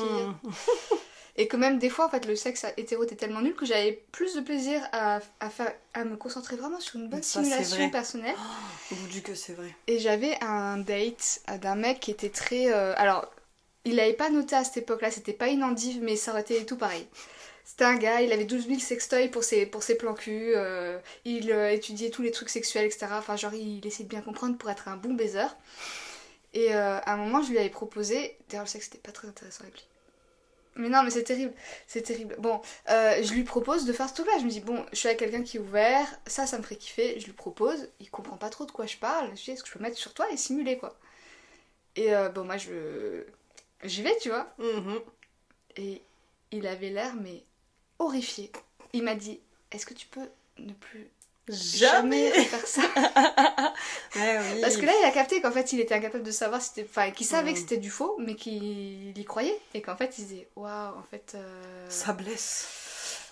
Mm. 0.44 0.50
Et 1.36 1.48
que 1.48 1.56
même 1.56 1.80
des 1.80 1.90
fois, 1.90 2.06
en 2.06 2.10
fait, 2.10 2.26
le 2.26 2.36
sexe 2.36 2.66
hétéro 2.76 3.04
était 3.04 3.16
tellement 3.16 3.42
nul 3.42 3.56
que 3.56 3.66
j'avais 3.66 4.04
plus 4.12 4.36
de 4.36 4.42
plaisir 4.42 4.82
à, 4.92 5.20
à, 5.40 5.50
faire, 5.50 5.74
à 5.94 6.04
me 6.04 6.18
concentrer 6.18 6.58
vraiment 6.58 6.82
sur 6.82 7.00
une 7.00 7.08
bonne 7.08 7.24
Ça, 7.24 7.42
simulation 7.42 7.90
personnelle. 7.90 8.36
Au 8.92 8.96
bout 8.96 9.08
du 9.08 9.22
que 9.22 9.34
c'est 9.36 9.54
vrai 9.54 9.74
Et 9.88 10.00
j'avais 10.00 10.38
un 10.44 10.78
date 10.78 11.42
euh, 11.50 11.58
d'un 11.58 11.76
mec 11.76 12.02
qui 12.02 12.12
était 12.12 12.30
très. 12.30 12.74
euh, 12.74 12.94
alors, 12.98 13.32
il 13.86 13.96
l'avait 13.96 14.14
pas 14.14 14.30
noté 14.30 14.56
à 14.56 14.66
cette 14.66 14.78
époque-là, 14.78 15.12
c'était 15.12 15.32
pas 15.32 15.48
une 15.48 15.64
endive, 15.64 16.04
mais 16.04 16.18
ça 16.18 16.32
aurait 16.32 16.42
été 16.42 16.66
tout 16.66 16.76
pareil. 16.76 17.08
C'était 17.70 17.86
un 17.86 17.98
gars, 17.98 18.22
il 18.22 18.34
avait 18.34 18.46
12 18.46 18.66
000 18.66 18.80
sextoys 18.80 19.28
pour 19.28 19.44
ses, 19.44 19.68
pour 19.68 19.84
ses 19.84 19.96
plans 19.96 20.16
cul, 20.16 20.54
euh, 20.56 20.98
il 21.24 21.52
euh, 21.52 21.72
étudiait 21.72 22.10
tous 22.10 22.24
les 22.24 22.32
trucs 22.32 22.50
sexuels, 22.50 22.86
etc. 22.86 23.06
Enfin, 23.12 23.36
genre, 23.36 23.54
il 23.54 23.86
essayait 23.86 24.06
de 24.06 24.10
bien 24.10 24.22
comprendre 24.22 24.58
pour 24.58 24.72
être 24.72 24.88
un 24.88 24.98
bon 24.98 25.14
baiser. 25.14 25.46
Et 26.56 26.74
euh, 26.74 26.98
à 26.98 27.14
un 27.14 27.18
moment, 27.18 27.44
je 27.44 27.52
lui 27.52 27.60
avais 27.60 27.70
proposé. 27.70 28.36
D'ailleurs, 28.50 28.66
le 28.66 28.70
sexe, 28.70 28.86
c'était 28.86 28.98
pas 28.98 29.12
très 29.12 29.28
intéressant 29.28 29.66
avec 29.66 29.76
lui. 29.76 29.86
Mais 30.78 30.90
non, 30.90 31.04
mais 31.04 31.12
c'est 31.12 31.24
terrible, 31.24 31.54
c'est 31.86 32.02
terrible. 32.02 32.36
Bon, 32.40 32.60
je 32.88 33.34
lui 33.34 33.44
propose 33.44 33.86
de 33.86 33.94
faire 33.94 34.10
ce 34.10 34.16
truc-là. 34.16 34.40
Je 34.40 34.46
me 34.46 34.50
dis, 34.50 34.62
bon, 34.62 34.84
je 34.92 34.98
suis 34.98 35.08
avec 35.08 35.20
quelqu'un 35.20 35.44
qui 35.44 35.58
est 35.58 35.60
ouvert, 35.60 36.08
ça, 36.26 36.48
ça 36.48 36.58
me 36.58 36.64
ferait 36.64 36.76
kiffer. 36.76 37.20
Je 37.20 37.28
lui 37.28 37.34
propose, 37.34 37.88
il 38.00 38.10
comprend 38.10 38.38
pas 38.38 38.50
trop 38.50 38.66
de 38.66 38.72
quoi 38.72 38.88
je 38.88 38.98
parle. 38.98 39.28
Je 39.28 39.32
lui 39.34 39.44
dis, 39.44 39.52
est-ce 39.52 39.62
que 39.62 39.70
je 39.70 39.74
peux 39.76 39.84
mettre 39.84 39.98
sur 39.98 40.16
toi 40.16 40.26
et 40.32 40.38
simuler, 40.38 40.80
quoi? 40.80 40.98
Et 41.96 42.10
bon, 42.34 42.46
moi, 42.46 42.58
je. 42.58 43.26
J'y 43.84 44.02
vais, 44.02 44.18
tu 44.20 44.30
vois. 44.30 44.52
Mhm. 44.58 45.00
Et 45.78 46.02
il 46.52 46.66
avait 46.66 46.90
l'air, 46.90 47.14
mais 47.16 47.44
horrifié. 48.00 48.52
Il 48.94 49.04
m'a 49.04 49.16
dit, 49.16 49.40
est-ce 49.72 49.86
que 49.86 49.94
tu 49.94 50.08
peux 50.08 50.28
ne 50.58 50.74
plus 50.74 51.08
jamais 51.48 52.32
jamais 52.32 52.44
faire 52.46 52.66
ça? 52.68 52.82
Ouais, 54.16 54.40
oui. 54.54 54.62
Parce 54.62 54.78
que 54.78 54.86
là, 54.86 54.92
il 55.02 55.06
a 55.06 55.12
capté 55.12 55.42
qu'en 55.42 55.52
fait, 55.52 55.72
il 55.74 55.80
était 55.80 55.94
incapable 55.94 56.24
de 56.24 56.32
savoir 56.32 56.62
si 56.62 56.70
c'était. 56.70 56.88
Enfin, 56.90 57.12
qu'il 57.12 57.26
savait 57.28 57.52
Mm. 57.52 57.54
que 57.54 57.60
c'était 57.60 57.78
du 57.78 57.90
faux, 57.92 58.16
mais 58.20 58.36
qu'il 58.36 59.18
y 59.18 59.26
croyait. 59.26 59.60
Et 59.74 59.82
qu'en 59.82 59.96
fait, 59.96 60.18
il 60.18 60.26
disait, 60.26 60.48
waouh, 60.56 60.98
en 60.98 61.04
fait. 61.04 61.34
euh, 61.36 61.86
ça 61.90 62.14
blesse 62.14 62.68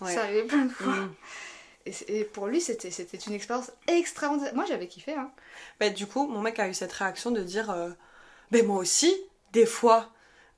ouais. 0.01 0.13
Ça 0.13 0.21
arrivait 0.23 0.43
plein 0.43 0.65
de 0.65 0.71
fois. 0.71 0.93
Mm. 0.93 1.15
Et, 2.07 2.23
pour 2.25 2.47
lui, 2.47 2.59
c'était 2.61 2.89
une 2.89 3.33
expérience 3.33 3.71
extraordinaire. 3.87 4.53
Moi, 4.53 4.65
j'avais 4.67 4.87
kiffé, 4.87 5.13
hein. 5.13 5.31
Bah, 5.79 5.89
du 5.89 6.05
coup, 6.05 6.27
mon 6.27 6.41
mec 6.41 6.59
a 6.59 6.67
eu 6.67 6.73
cette 6.73 6.91
réaction 6.91 7.31
de 7.31 7.41
dire 7.41 7.69
euh, 7.71 7.89
Mais 8.51 8.61
moi 8.61 8.77
aussi, 8.77 9.15
des 9.53 9.65
fois. 9.65 10.11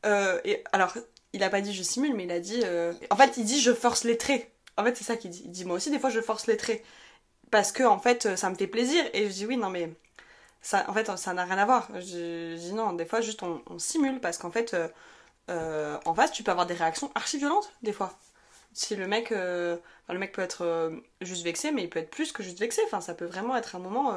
euh, 0.06 0.39
et, 0.43 0.63
alors, 0.72 0.93
il 1.33 1.43
a 1.43 1.49
pas 1.49 1.61
dit 1.61 1.73
je 1.73 1.83
simule, 1.83 2.15
mais 2.15 2.23
il 2.23 2.31
a 2.31 2.39
dit. 2.39 2.61
euh, 2.63 2.93
en 3.09 3.15
fait, 3.15 3.37
il 3.37 3.45
dit 3.45 3.61
je 3.61 3.73
force 3.73 4.03
les 4.03 4.17
traits. 4.17 4.51
En 4.77 4.83
fait, 4.83 4.95
c'est 4.97 5.03
ça 5.03 5.17
qu'il 5.17 5.31
dit. 5.31 5.43
Il 5.45 5.51
dit 5.51 5.65
Moi 5.65 5.77
aussi, 5.77 5.91
des 5.91 5.99
fois, 5.99 6.09
je 6.09 6.21
force 6.21 6.47
les 6.47 6.57
traits. 6.57 6.83
Parce 7.51 7.71
que, 7.71 7.83
en 7.83 7.99
fait, 7.99 8.35
ça 8.35 8.49
me 8.49 8.55
fait 8.55 8.67
plaisir. 8.67 9.03
Et 9.13 9.25
je 9.29 9.33
dis 9.33 9.45
Oui, 9.45 9.57
non, 9.57 9.69
mais. 9.69 9.91
Ça, 10.61 10.85
en 10.89 10.93
fait, 10.93 11.09
ça 11.17 11.33
n'a 11.33 11.45
rien 11.45 11.57
à 11.57 11.65
voir. 11.65 11.89
Je, 11.95 12.55
dis 12.55 12.73
non, 12.73 12.93
des 12.93 13.05
fois, 13.05 13.21
juste 13.21 13.43
on, 13.43 13.61
simule. 13.79 14.19
Parce 14.19 14.37
qu'en 14.37 14.51
fait, 14.51 14.73
euh, 14.73 14.87
euh, 15.49 15.97
en 16.05 16.13
face, 16.13 16.31
tu 16.31 16.43
peux 16.43 16.51
avoir 16.51 16.67
des 16.67 16.73
réactions 16.73 17.11
archi 17.15 17.37
violentes, 17.37 17.71
des 17.83 17.93
fois. 17.93 18.13
Si 18.73 18.95
le 18.95 19.07
mec. 19.07 19.27
enfin, 19.27 20.13
le 20.13 20.19
mec 20.19 20.31
peut 20.33 20.41
être 20.41 20.91
juste 21.21 21.43
vexé, 21.43 21.71
mais 21.71 21.83
il 21.83 21.89
peut 21.89 21.99
être 21.99 22.11
plus 22.11 22.31
que 22.31 22.43
juste 22.43 22.59
vexé. 22.59 22.81
Enfin, 22.85 23.01
ça 23.01 23.13
peut 23.13 23.25
vraiment 23.25 23.55
être 23.57 23.75
un 23.75 23.79
moment. 23.79 24.15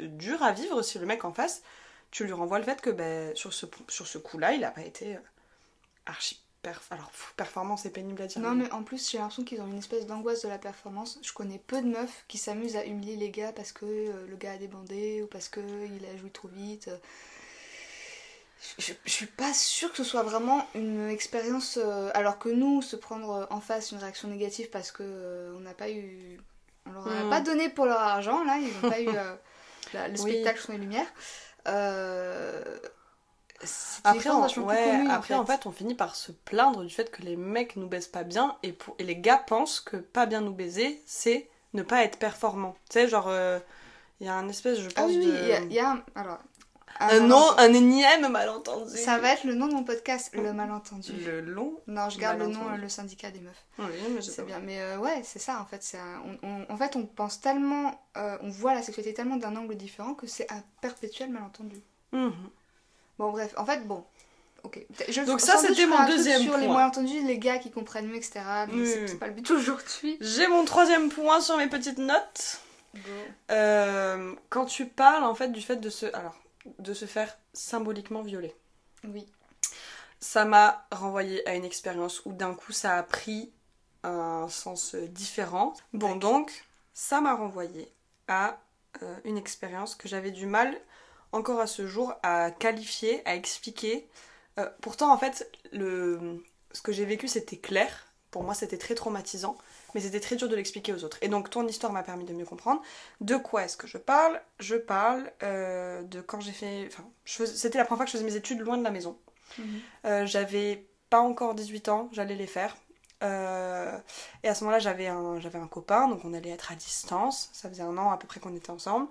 dur 0.00 0.42
à 0.42 0.52
vivre 0.52 0.82
si 0.82 0.98
le 0.98 1.06
mec 1.06 1.24
en 1.24 1.32
face, 1.32 1.62
tu 2.10 2.24
lui 2.24 2.32
renvoies 2.32 2.58
le 2.58 2.64
fait 2.64 2.80
que 2.80 2.90
ben, 2.90 3.34
sur 3.36 3.52
ce, 3.52 3.66
sur 3.88 4.06
ce 4.06 4.18
coup-là, 4.18 4.52
il 4.52 4.64
a 4.64 4.70
pas 4.70 4.82
été 4.82 5.18
archi 6.06 6.40
perf... 6.62 6.86
Alors, 6.90 7.10
pff, 7.10 7.34
performant, 7.36 7.76
c'est 7.76 7.90
pénible 7.90 8.22
à 8.22 8.26
dire. 8.26 8.40
Non, 8.40 8.54
mais 8.54 8.70
en 8.72 8.82
plus, 8.82 9.10
j'ai 9.10 9.18
l'impression 9.18 9.44
qu'ils 9.44 9.60
ont 9.60 9.66
une 9.66 9.78
espèce 9.78 10.06
d'angoisse 10.06 10.42
de 10.42 10.48
la 10.48 10.58
performance. 10.58 11.18
Je 11.22 11.32
connais 11.32 11.58
peu 11.58 11.80
de 11.82 11.86
meufs 11.88 12.24
qui 12.28 12.38
s'amusent 12.38 12.76
à 12.76 12.84
humilier 12.86 13.16
les 13.16 13.30
gars 13.30 13.52
parce 13.52 13.72
que 13.72 13.84
euh, 13.86 14.26
le 14.26 14.36
gars 14.36 14.52
a 14.52 14.56
débandé 14.56 15.22
ou 15.22 15.26
parce 15.26 15.48
qu'il 15.48 15.62
a 16.12 16.16
joué 16.16 16.30
trop 16.30 16.48
vite. 16.48 16.88
Je, 18.78 18.86
je- 18.86 18.92
je 19.04 19.10
suis 19.10 19.26
pas 19.26 19.52
sûre 19.52 19.90
que 19.90 19.98
ce 19.98 20.04
soit 20.04 20.22
vraiment 20.22 20.66
une 20.74 21.08
expérience. 21.10 21.78
euh, 21.82 22.10
alors 22.14 22.38
que 22.38 22.48
nous, 22.48 22.80
se 22.82 22.96
prendre 22.96 23.46
en 23.50 23.60
face 23.60 23.92
une 23.92 23.98
réaction 23.98 24.28
négative 24.28 24.70
parce 24.70 24.90
que 24.90 25.02
euh, 25.02 25.54
on 25.56 25.60
n'a 25.60 25.74
pas 25.74 25.90
eu. 25.90 26.40
On 26.86 26.92
leur 26.92 27.06
a 27.08 27.24
Mm. 27.24 27.30
pas 27.30 27.40
donné 27.40 27.68
pour 27.68 27.86
leur 27.86 27.98
argent, 28.00 28.42
là, 28.44 28.56
ils 28.58 28.72
n'ont 28.72 28.90
pas 28.90 29.00
eu 29.00 29.08
euh, 29.14 29.36
la- 29.92 30.08
le 30.08 30.14
Oui. 30.20 30.30
spectacle 30.30 30.60
son 30.60 30.72
et 30.72 30.78
lumière. 30.78 31.06
Euh, 31.68 32.62
c'est 32.78 32.80
une 32.80 33.03
Après, 34.04 34.28
on, 34.30 34.42
ouais, 34.64 35.04
après 35.10 35.34
en, 35.34 35.46
fait. 35.46 35.64
on 35.66 35.70
finit 35.72 35.94
par 35.94 36.16
se 36.16 36.32
plaindre 36.32 36.82
du 36.82 36.90
fait 36.90 37.10
que 37.10 37.22
les 37.22 37.36
mecs 37.36 37.76
nous 37.76 37.86
baisent 37.86 38.08
pas 38.08 38.24
bien 38.24 38.56
et, 38.62 38.72
pour, 38.72 38.94
et 38.98 39.04
les 39.04 39.16
gars 39.16 39.38
pensent 39.38 39.80
que 39.80 39.96
pas 39.96 40.26
bien 40.26 40.40
nous 40.40 40.52
baiser, 40.52 41.00
c'est 41.06 41.48
ne 41.72 41.82
pas 41.82 42.04
être 42.04 42.18
performant. 42.18 42.74
Tu 42.90 42.94
sais, 43.00 43.08
genre, 43.08 43.28
euh, 43.28 43.58
il 44.20 44.26
y 44.26 44.30
a 44.30 44.34
un 44.34 44.48
espèce, 44.48 44.78
je 44.80 44.88
pense, 44.90 44.94
Ah 44.98 45.06
oui, 45.06 45.16
oui, 45.18 45.26
de... 45.26 45.32
il 45.32 45.64
y 45.64 45.66
il 45.68 45.72
y 45.72 45.78
a 45.78 45.92
un. 45.92 46.02
Alors. 46.14 46.38
un, 47.00 47.20
nom, 47.20 47.42
un 47.56 47.72
énième 47.72 48.28
malentendu. 48.28 48.96
Ça 48.96 49.18
va 49.18 49.32
être 49.32 49.44
le 49.44 49.54
nom 49.54 49.66
de 49.68 49.74
mon 49.74 49.84
podcast, 49.84 50.30
Le 50.34 50.52
Malentendu. 50.52 51.12
Le 51.24 51.40
long. 51.40 51.80
Non, 51.86 52.10
je 52.10 52.18
garde 52.18 52.38
le 52.38 52.48
nom, 52.48 52.68
euh, 52.70 52.76
le 52.76 52.88
syndicat 52.88 53.30
des 53.30 53.40
meufs. 53.40 53.64
Oui, 53.78 53.86
mais 54.14 54.20
C'est 54.20 54.44
bien, 54.44 54.58
mais 54.60 54.80
euh, 54.80 54.98
ouais, 54.98 55.22
c'est 55.24 55.38
ça 55.40 55.60
en 55.60 55.64
fait. 55.64 55.82
c'est 55.82 55.98
on, 56.24 56.38
on- 56.46 56.66
en 56.72 56.76
fait, 56.76 56.94
on 56.96 57.06
pense 57.06 57.40
tellement, 57.40 58.00
euh, 58.16 58.36
on 58.42 58.50
voit 58.50 58.74
la 58.74 58.82
sexualité 58.82 59.14
tellement 59.14 59.36
d'un 59.36 59.56
angle 59.56 59.74
différent 59.76 60.14
que 60.14 60.26
c'est 60.26 60.50
un 60.52 60.62
perpétuel 60.80 61.30
malentendu. 61.30 61.80
Mhm. 62.12 62.32
Bon, 63.18 63.30
bref, 63.30 63.54
en 63.56 63.64
fait, 63.66 63.86
bon. 63.86 64.04
Ok. 64.64 64.80
Je- 65.08 65.20
Donc 65.22 65.40
ça, 65.40 65.58
c'était 65.58 65.86
mon 65.86 66.06
deuxième 66.06 66.42
Sur 66.42 66.56
les 66.56 66.66
point. 66.66 66.76
malentendus, 66.76 67.22
les 67.22 67.38
gars 67.38 67.58
qui 67.58 67.70
comprennent 67.70 68.06
mieux, 68.08 68.16
etc. 68.16 68.40
Mais 68.72 68.86
c'est 68.86 69.00
oui. 69.02 69.08
c'est 69.08 69.18
pas 69.18 69.26
le 69.26 69.34
but 69.34 69.50
aujourd'hui. 69.50 70.16
J'ai 70.20 70.46
mon 70.48 70.64
troisième 70.64 71.10
point 71.10 71.40
sur 71.40 71.56
mes 71.58 71.68
petites 71.68 71.98
notes. 71.98 72.60
Euh, 73.50 74.34
quand 74.48 74.64
tu 74.66 74.86
parles 74.86 75.24
en 75.24 75.34
fait 75.34 75.48
du 75.48 75.60
fait 75.60 75.76
de 75.76 75.90
se, 75.90 76.06
alors, 76.14 76.36
de 76.78 76.94
se 76.94 77.04
faire 77.04 77.36
symboliquement 77.52 78.22
violer. 78.22 78.54
Oui. 79.04 79.26
ça 80.20 80.44
m'a 80.46 80.86
renvoyé 80.90 81.46
à 81.46 81.54
une 81.54 81.64
expérience 81.66 82.22
où 82.24 82.32
d'un 82.32 82.54
coup 82.54 82.72
ça 82.72 82.96
a 82.96 83.02
pris 83.02 83.52
un 84.02 84.48
sens 84.48 84.94
différent. 84.94 85.74
Bon, 85.92 86.16
donc, 86.16 86.64
ça 86.94 87.20
m'a 87.20 87.34
renvoyé 87.34 87.92
à 88.28 88.58
euh, 89.02 89.16
une 89.24 89.36
expérience 89.36 89.94
que 89.94 90.08
j'avais 90.08 90.30
du 90.30 90.46
mal 90.46 90.74
encore 91.34 91.60
à 91.60 91.66
ce 91.66 91.86
jour 91.86 92.14
à 92.22 92.50
qualifier, 92.50 93.22
à 93.26 93.34
expliquer. 93.34 94.08
Euh, 94.58 94.68
pourtant, 94.80 95.12
en 95.12 95.18
fait, 95.18 95.50
le... 95.72 96.42
ce 96.72 96.80
que 96.80 96.92
j'ai 96.92 97.04
vécu, 97.04 97.28
c'était 97.28 97.56
clair. 97.56 98.06
Pour 98.30 98.42
moi, 98.42 98.54
c'était 98.54 98.78
très 98.78 98.94
traumatisant, 98.94 99.56
mais 99.94 100.00
c'était 100.00 100.20
très 100.20 100.36
dur 100.36 100.48
de 100.48 100.56
l'expliquer 100.56 100.92
aux 100.92 101.04
autres. 101.04 101.18
Et 101.22 101.28
donc, 101.28 101.50
ton 101.50 101.66
histoire 101.68 101.92
m'a 101.92 102.02
permis 102.02 102.24
de 102.24 102.32
mieux 102.32 102.44
comprendre. 102.44 102.82
De 103.20 103.36
quoi 103.36 103.64
est-ce 103.64 103.76
que 103.76 103.86
je 103.86 103.98
parle? 103.98 104.40
Je 104.58 104.74
parle 104.76 105.30
euh, 105.42 106.02
de 106.02 106.20
quand 106.20 106.40
j'ai 106.40 106.52
fait. 106.52 106.88
Enfin, 106.88 107.04
c'était 107.24 107.78
la 107.78 107.84
première 107.84 107.98
fois 107.98 108.06
que 108.06 108.10
je 108.10 108.16
faisais 108.16 108.28
mes 108.28 108.36
études 108.36 108.60
loin 108.60 108.76
de 108.76 108.84
la 108.84 108.90
maison. 108.90 109.18
Mhm. 109.58 110.26
j'avais 110.26 110.84
pas 111.10 111.20
encore 111.20 111.54
18 111.54 111.88
ans, 111.90 112.08
j'allais 112.12 112.34
les 112.34 112.48
faire. 112.48 112.76
Euh, 113.24 113.98
et 114.42 114.48
à 114.48 114.54
ce 114.54 114.64
moment-là, 114.64 114.78
j'avais 114.78 115.06
un, 115.06 115.40
j'avais 115.40 115.58
un 115.58 115.66
copain, 115.66 116.08
donc 116.08 116.24
on 116.24 116.34
allait 116.34 116.50
être 116.50 116.72
à 116.72 116.74
distance. 116.74 117.50
Ça 117.52 117.68
faisait 117.68 117.82
un 117.82 117.96
an 117.96 118.10
à 118.10 118.18
peu 118.18 118.26
près 118.26 118.40
qu'on 118.40 118.54
était 118.54 118.70
ensemble. 118.70 119.08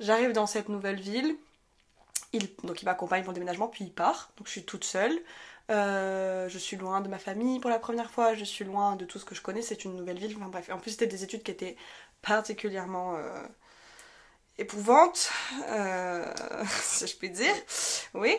J'arrive 0.00 0.32
dans 0.32 0.46
cette 0.46 0.68
nouvelle 0.68 1.00
ville. 1.00 1.36
Donc 2.62 2.82
il 2.82 2.84
m'accompagne 2.84 3.22
pour 3.22 3.32
le 3.32 3.34
déménagement, 3.34 3.68
puis 3.68 3.84
il 3.84 3.92
part. 3.92 4.32
Donc 4.36 4.46
je 4.46 4.52
suis 4.52 4.64
toute 4.64 4.84
seule. 4.84 5.18
Euh, 5.70 6.48
je 6.48 6.58
suis 6.58 6.76
loin 6.76 7.00
de 7.00 7.08
ma 7.08 7.18
famille 7.18 7.58
pour 7.60 7.70
la 7.70 7.78
première 7.78 8.10
fois. 8.10 8.34
Je 8.34 8.44
suis 8.44 8.64
loin 8.64 8.96
de 8.96 9.04
tout 9.04 9.18
ce 9.18 9.24
que 9.24 9.34
je 9.34 9.42
connais. 9.42 9.62
C'est 9.62 9.84
une 9.84 9.96
nouvelle 9.96 10.18
ville. 10.18 10.34
Enfin 10.36 10.48
bref. 10.48 10.70
En 10.70 10.78
plus, 10.78 10.92
c'était 10.92 11.06
des 11.06 11.24
études 11.24 11.42
qui 11.42 11.50
étaient 11.50 11.76
particulièrement 12.22 13.16
euh, 13.16 13.42
éprouvantes, 14.58 15.30
si 16.68 17.06
je 17.06 17.16
puis 17.16 17.30
dire. 17.30 17.54
Oui. 18.14 18.36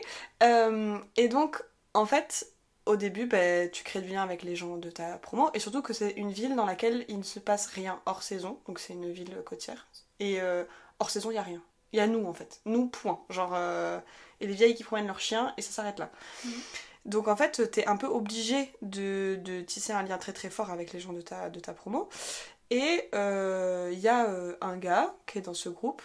et 1.17 1.27
donc, 1.27 1.63
en 1.93 2.05
fait, 2.05 2.47
au 2.86 2.95
début, 2.95 3.25
bah, 3.25 3.67
tu 3.67 3.84
crées 3.84 4.01
du 4.01 4.10
lien 4.10 4.23
avec 4.23 4.43
les 4.43 4.55
gens 4.55 4.77
de 4.77 4.89
ta 4.89 5.17
promo, 5.17 5.49
et 5.53 5.60
surtout 5.60 5.81
que 5.81 5.93
c'est 5.93 6.12
une 6.12 6.31
ville 6.31 6.55
dans 6.55 6.65
laquelle 6.65 7.05
il 7.08 7.17
ne 7.17 7.23
se 7.23 7.39
passe 7.39 7.67
rien 7.67 8.01
hors 8.05 8.23
saison, 8.23 8.60
donc 8.67 8.79
c'est 8.79 8.93
une 8.93 9.12
ville 9.12 9.41
côtière. 9.45 9.88
Et 10.19 10.39
euh, 10.41 10.63
hors 10.99 11.10
saison, 11.10 11.31
il 11.31 11.34
n'y 11.34 11.39
a 11.39 11.43
rien. 11.43 11.62
Il 11.95 11.99
y 11.99 12.01
a 12.01 12.08
nous 12.08 12.25
en 12.25 12.34
fait. 12.34 12.62
Nous, 12.65 12.88
point. 12.88 13.19
Genre, 13.29 13.51
euh, 13.53 13.99
et 14.41 14.47
les 14.47 14.53
vieilles 14.53 14.75
qui 14.75 14.84
promènent 14.84 15.08
leurs 15.08 15.19
chiens, 15.19 15.53
et 15.58 15.62
ça 15.62 15.71
s'arrête 15.71 15.99
là. 15.99 16.12
Mhm. 16.43 16.51
Donc 17.05 17.27
en 17.27 17.36
fait, 17.36 17.69
t'es 17.71 17.86
un 17.86 17.97
peu 17.97 18.08
obligé 18.08 18.71
de, 18.81 19.39
de, 19.43 19.62
tisser 19.62 19.93
un 19.93 20.03
lien 20.03 20.17
très 20.17 20.34
très 20.34 20.49
fort 20.49 20.71
avec 20.71 20.91
les 20.91 20.99
gens 20.99 21.13
de 21.13 21.21
ta, 21.21 21.49
de 21.49 21.60
ta 21.60 21.73
promo. 21.73 22.10
Et 22.71 23.10
euh, 23.13 23.91
il 23.93 23.99
y 23.99 24.08
a 24.08 24.27
un 24.62 24.77
gars 24.77 25.15
qui 25.27 25.38
est 25.38 25.41
dans 25.41 25.53
ce 25.53 25.69
groupe 25.69 26.01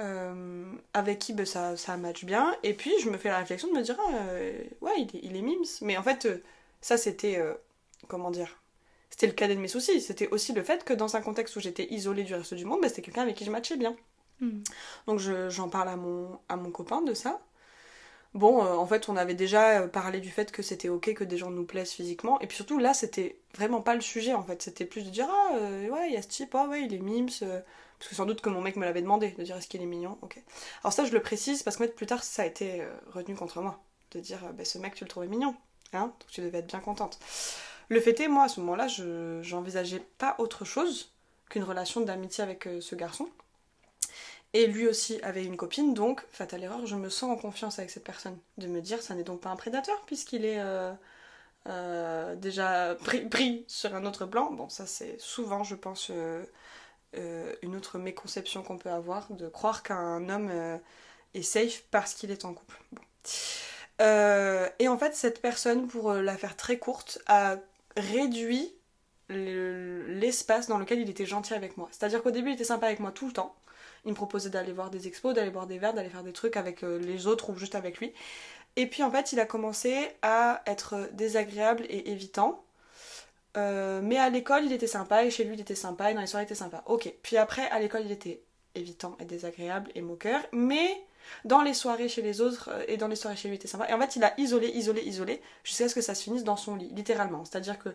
euh, 0.00 0.72
avec 0.94 1.18
qui 1.18 1.32
ben, 1.32 1.44
ça, 1.44 1.76
ça 1.76 1.96
match 1.96 2.24
bien. 2.24 2.56
Et 2.62 2.72
puis 2.74 2.92
je 3.00 3.10
me 3.10 3.18
fais 3.18 3.30
la 3.30 3.38
réflexion 3.38 3.68
de 3.68 3.76
me 3.76 3.82
dire, 3.82 3.96
ah, 4.00 4.12
euh, 4.30 4.62
ouais, 4.80 4.92
il 4.98 5.16
est, 5.16 5.20
il 5.24 5.36
est 5.36 5.42
mimes. 5.42 5.64
Mais 5.82 5.96
en 5.96 6.02
fait, 6.02 6.26
euh, 6.26 6.42
ça 6.80 6.96
c'était, 6.96 7.42
comment 8.06 8.30
dire, 8.30 8.60
c'était 9.10 9.26
le 9.26 9.32
cadet 9.32 9.56
de 9.56 9.60
mes 9.60 9.68
soucis. 9.68 10.00
C'était 10.00 10.28
aussi 10.28 10.52
le 10.52 10.62
fait 10.62 10.84
que 10.84 10.92
dans 10.92 11.16
un 11.16 11.20
contexte 11.20 11.56
où 11.56 11.60
j'étais 11.60 11.92
isolée 11.92 12.24
du 12.24 12.34
reste 12.34 12.54
du 12.54 12.64
monde, 12.64 12.80
ben, 12.80 12.88
c'était 12.88 13.02
quelqu'un 13.02 13.22
avec 13.22 13.36
qui 13.36 13.44
je 13.44 13.50
matchais 13.50 13.76
bien. 13.76 13.96
Hmm. 14.40 14.62
Donc 15.06 15.20
j'en 15.20 15.68
parle 15.68 15.88
à 15.88 15.96
mon, 15.96 16.38
à 16.48 16.56
mon 16.56 16.70
copain 16.70 17.02
de 17.02 17.14
ça. 17.14 17.40
Bon, 18.34 18.60
en 18.62 18.86
fait, 18.86 19.08
on 19.08 19.16
avait 19.16 19.34
déjà 19.34 19.88
parlé 19.88 20.20
du 20.20 20.30
fait 20.30 20.52
que 20.52 20.62
c'était 20.62 20.90
ok 20.90 21.14
que 21.14 21.24
des 21.24 21.38
gens 21.38 21.50
nous 21.50 21.64
plaisent 21.64 21.92
physiquement. 21.92 22.38
Et 22.40 22.46
puis 22.46 22.56
surtout, 22.56 22.78
là, 22.78 22.92
c'était 22.94 23.38
vraiment 23.54 23.80
pas 23.80 23.94
le 23.94 24.02
sujet, 24.02 24.34
en 24.34 24.42
fait. 24.42 24.62
C'était 24.62 24.84
plus 24.84 25.04
de 25.04 25.10
dire, 25.10 25.26
ah, 25.30 25.54
ouais, 25.54 26.08
il 26.08 26.12
y 26.12 26.16
a 26.16 26.22
ce 26.22 26.28
type, 26.28 26.54
ah, 26.54 26.68
ouais, 26.68 26.84
il 26.84 26.94
est 26.94 26.98
mimes 26.98 27.30
parce 27.98 28.10
que 28.10 28.14
sans 28.14 28.26
doute 28.26 28.40
que 28.40 28.48
mon 28.48 28.60
mec 28.60 28.76
me 28.76 28.84
l'avait 28.84 29.02
demandé, 29.02 29.32
de 29.32 29.42
dire 29.42 29.56
est-ce 29.56 29.66
qu'il 29.66 29.82
est 29.82 29.86
mignon, 29.86 30.18
ok. 30.22 30.40
Alors 30.82 30.92
ça 30.92 31.04
je 31.04 31.12
le 31.12 31.20
précise 31.20 31.62
parce 31.62 31.76
que 31.76 31.84
plus 31.84 32.06
tard 32.06 32.22
ça 32.22 32.42
a 32.42 32.46
été 32.46 32.82
euh, 32.82 32.90
retenu 33.12 33.34
contre 33.34 33.60
moi. 33.60 33.80
De 34.12 34.20
dire 34.20 34.40
bah, 34.54 34.64
ce 34.64 34.78
mec 34.78 34.94
tu 34.94 35.04
le 35.04 35.08
trouvais 35.08 35.26
mignon, 35.26 35.54
hein, 35.92 36.06
donc 36.06 36.30
tu 36.30 36.40
devais 36.40 36.58
être 36.58 36.66
bien 36.66 36.80
contente. 36.80 37.18
Le 37.88 38.00
fait 38.00 38.18
est, 38.20 38.28
moi 38.28 38.44
à 38.44 38.48
ce 38.48 38.60
moment-là, 38.60 38.86
je 38.88 39.40
j'envisageais 39.42 40.02
pas 40.18 40.36
autre 40.38 40.64
chose 40.64 41.12
qu'une 41.48 41.64
relation 41.64 42.00
d'amitié 42.00 42.44
avec 42.44 42.66
euh, 42.66 42.80
ce 42.80 42.94
garçon. 42.94 43.28
Et 44.54 44.66
lui 44.66 44.88
aussi 44.88 45.20
avait 45.22 45.44
une 45.44 45.56
copine, 45.56 45.94
donc, 45.94 46.24
fatale 46.30 46.64
erreur, 46.64 46.86
je 46.86 46.96
me 46.96 47.10
sens 47.10 47.30
en 47.30 47.36
confiance 47.36 47.78
avec 47.78 47.90
cette 47.90 48.04
personne. 48.04 48.38
De 48.56 48.66
me 48.66 48.80
dire, 48.80 49.02
ça 49.02 49.14
n'est 49.14 49.24
donc 49.24 49.40
pas 49.40 49.50
un 49.50 49.56
prédateur, 49.56 50.02
puisqu'il 50.06 50.44
est 50.44 50.60
euh, 51.66 52.34
déjà 52.36 52.96
pris, 53.30 53.64
sur 53.68 53.94
un 53.94 54.04
autre 54.06 54.26
plan. 54.26 54.50
Bon, 54.52 54.68
ça 54.68 54.86
c'est 54.86 55.20
souvent, 55.20 55.64
je 55.64 55.74
pense, 55.74 56.10
euh, 57.16 57.54
une 57.62 57.74
autre 57.74 57.98
méconception 57.98 58.62
qu'on 58.62 58.76
peut 58.76 58.90
avoir, 58.90 59.32
de 59.32 59.48
croire 59.48 59.82
qu'un 59.82 60.28
homme 60.28 60.50
euh, 60.50 60.76
est 61.34 61.42
safe 61.42 61.84
parce 61.90 62.14
qu'il 62.14 62.30
est 62.30 62.44
en 62.44 62.52
couple. 62.52 62.78
Euh, 64.00 64.68
et 64.78 64.88
en 64.88 64.98
fait, 64.98 65.14
cette 65.14 65.40
personne, 65.40 65.88
pour 65.88 66.12
la 66.12 66.36
faire 66.36 66.56
très 66.56 66.78
courte, 66.78 67.18
a 67.26 67.56
réduit 67.96 68.74
l'espace 69.30 70.68
dans 70.68 70.78
lequel 70.78 71.00
il 71.00 71.10
était 71.10 71.26
gentil 71.26 71.54
avec 71.54 71.76
moi. 71.76 71.88
C'est-à-dire 71.90 72.22
qu'au 72.22 72.30
début, 72.30 72.50
il 72.50 72.54
était 72.54 72.64
sympa 72.64 72.86
avec 72.86 73.00
moi 73.00 73.10
tout 73.12 73.26
le 73.26 73.32
temps. 73.32 73.54
Il 74.08 74.12
me 74.12 74.16
proposait 74.16 74.50
d'aller 74.50 74.72
voir 74.72 74.90
des 74.90 75.06
expos, 75.06 75.34
d'aller 75.34 75.50
boire 75.50 75.66
des 75.66 75.78
verres, 75.78 75.94
d'aller 75.94 76.08
faire 76.08 76.24
des 76.24 76.32
trucs 76.32 76.56
avec 76.56 76.82
les 76.82 77.26
autres 77.26 77.50
ou 77.50 77.56
juste 77.56 77.74
avec 77.74 77.98
lui. 77.98 78.12
Et 78.76 78.86
puis 78.86 79.02
en 79.02 79.10
fait, 79.10 79.32
il 79.32 79.40
a 79.40 79.44
commencé 79.44 80.08
à 80.22 80.62
être 80.66 81.08
désagréable 81.12 81.84
et 81.88 82.10
évitant. 82.10 82.64
Euh, 83.56 84.00
mais 84.02 84.18
à 84.18 84.30
l'école, 84.30 84.64
il 84.64 84.72
était 84.72 84.86
sympa, 84.86 85.24
et 85.24 85.30
chez 85.30 85.44
lui, 85.44 85.54
il 85.54 85.60
était 85.60 85.74
sympa, 85.74 86.10
et 86.10 86.14
dans 86.14 86.20
les 86.20 86.26
soirées, 86.26 86.44
il 86.44 86.46
était 86.46 86.54
sympa. 86.54 86.82
Ok. 86.86 87.12
Puis 87.22 87.36
après, 87.36 87.68
à 87.70 87.80
l'école, 87.80 88.02
il 88.04 88.12
était 88.12 88.40
évitant 88.74 89.16
et 89.20 89.24
désagréable 89.24 89.90
et 89.94 90.00
moqueur, 90.00 90.40
mais 90.52 90.88
dans 91.44 91.62
les 91.62 91.74
soirées 91.74 92.08
chez 92.08 92.22
les 92.22 92.40
autres 92.40 92.70
euh, 92.72 92.84
et 92.86 92.96
dans 92.96 93.08
les 93.08 93.16
soirées 93.16 93.36
chez 93.36 93.48
lui, 93.48 93.56
il 93.56 93.58
était 93.58 93.68
sympa. 93.68 93.88
Et 93.88 93.92
en 93.92 94.00
fait, 94.00 94.16
il 94.16 94.24
a 94.24 94.38
isolé, 94.38 94.68
isolé, 94.68 95.02
isolé, 95.02 95.42
jusqu'à 95.64 95.88
ce 95.88 95.94
que 95.94 96.00
ça 96.00 96.14
se 96.14 96.22
finisse 96.22 96.44
dans 96.44 96.56
son 96.56 96.76
lit, 96.76 96.90
littéralement. 96.94 97.44
C'est-à-dire 97.44 97.78
que. 97.78 97.88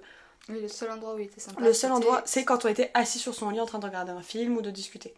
le 0.49 0.67
seul 0.67 0.91
endroit 0.91 1.15
où 1.15 1.19
il 1.19 1.25
était 1.25 1.39
sympa. 1.39 1.61
Le 1.61 1.71
seul 1.71 1.91
endroit, 1.91 2.23
c'est 2.25 2.43
quand 2.43 2.65
on 2.65 2.67
était 2.67 2.91
assis 2.93 3.19
sur 3.19 3.33
son 3.33 3.49
lit 3.49 3.61
en 3.61 3.65
train 3.65 3.79
de 3.79 3.85
regarder 3.85 4.11
un 4.11 4.21
film 4.21 4.57
ou 4.57 4.61
de 4.61 4.71
discuter. 4.71 5.13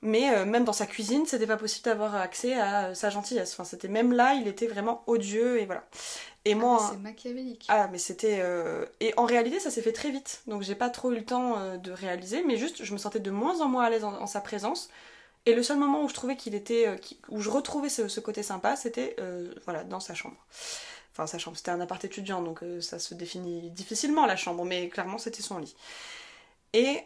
Mais 0.00 0.30
euh, 0.30 0.44
même 0.44 0.64
dans 0.64 0.72
sa 0.72 0.86
cuisine, 0.86 1.26
c'était 1.26 1.46
pas 1.46 1.56
possible 1.56 1.84
d'avoir 1.84 2.14
accès 2.14 2.54
à 2.54 2.94
sa 2.94 3.10
gentillesse. 3.10 3.52
Enfin, 3.52 3.64
c'était 3.64 3.88
même 3.88 4.12
là, 4.12 4.34
il 4.34 4.46
était 4.46 4.68
vraiment 4.68 5.02
odieux 5.06 5.60
et 5.60 5.66
voilà. 5.66 5.84
Et 6.48 6.54
moi. 6.54 6.78
Ah, 6.80 6.88
c'est 6.92 6.98
machiavélique. 6.98 7.66
Ah, 7.68 7.88
mais 7.92 7.98
c'était. 7.98 8.38
Euh, 8.40 8.86
et 9.00 9.12
en 9.16 9.26
réalité, 9.26 9.60
ça 9.60 9.70
s'est 9.70 9.82
fait 9.82 9.92
très 9.92 10.10
vite. 10.10 10.42
Donc 10.46 10.62
j'ai 10.62 10.74
pas 10.74 10.88
trop 10.88 11.12
eu 11.12 11.16
le 11.16 11.24
temps 11.24 11.58
euh, 11.58 11.76
de 11.76 11.92
réaliser, 11.92 12.42
mais 12.42 12.56
juste, 12.56 12.84
je 12.84 12.92
me 12.92 12.98
sentais 12.98 13.20
de 13.20 13.30
moins 13.30 13.60
en 13.60 13.68
moins 13.68 13.84
à 13.84 13.90
l'aise 13.90 14.04
en, 14.04 14.26
sa 14.26 14.40
présence. 14.40 14.88
Et 15.46 15.54
le 15.54 15.62
seul 15.62 15.78
moment 15.78 16.02
où 16.02 16.08
je 16.08 16.14
trouvais 16.14 16.36
qu'il 16.36 16.54
était. 16.54 16.86
Euh, 16.88 16.96
où 17.28 17.40
je 17.40 17.50
retrouvais 17.50 17.90
ce, 17.90 18.20
côté 18.20 18.42
sympa, 18.42 18.76
c'était 18.76 19.16
voilà, 19.64 19.84
dans 19.84 20.00
sa 20.00 20.14
chambre. 20.14 20.36
Enfin, 21.12 21.26
sa 21.26 21.38
chambre, 21.38 21.56
c'était 21.56 21.70
un 21.70 21.80
appart 21.80 22.02
étudiant, 22.04 22.42
donc 22.42 22.60
ça 22.80 22.98
se 22.98 23.14
définit 23.14 23.70
difficilement 23.70 24.24
la 24.24 24.36
chambre, 24.36 24.64
mais 24.64 24.88
clairement, 24.88 25.18
c'était 25.18 25.42
son 25.42 25.58
lit. 25.58 25.74
Et 26.72 27.02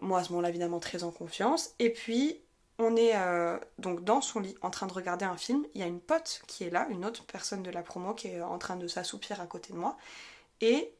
moi, 0.00 0.20
à 0.20 0.24
ce 0.24 0.30
moment-là, 0.30 0.48
évidemment, 0.48 0.80
très 0.80 1.04
en 1.04 1.10
confiance. 1.10 1.74
Et 1.78 1.90
puis, 1.90 2.40
on 2.78 2.96
est 2.96 3.16
euh, 3.16 3.58
donc 3.78 4.04
dans 4.04 4.20
son 4.20 4.40
lit 4.40 4.54
en 4.62 4.70
train 4.70 4.86
de 4.86 4.92
regarder 4.92 5.24
un 5.24 5.36
film. 5.36 5.66
Il 5.74 5.80
y 5.80 5.84
a 5.84 5.86
une 5.86 6.00
pote 6.00 6.42
qui 6.46 6.64
est 6.64 6.70
là, 6.70 6.86
une 6.90 7.04
autre 7.04 7.24
personne 7.24 7.62
de 7.62 7.70
la 7.70 7.82
promo 7.82 8.14
qui 8.14 8.28
est 8.28 8.40
en 8.40 8.58
train 8.58 8.76
de 8.76 8.86
s'assoupir 8.86 9.40
à 9.40 9.46
côté 9.46 9.72
de 9.72 9.78
moi. 9.78 9.96
Et 10.60 10.92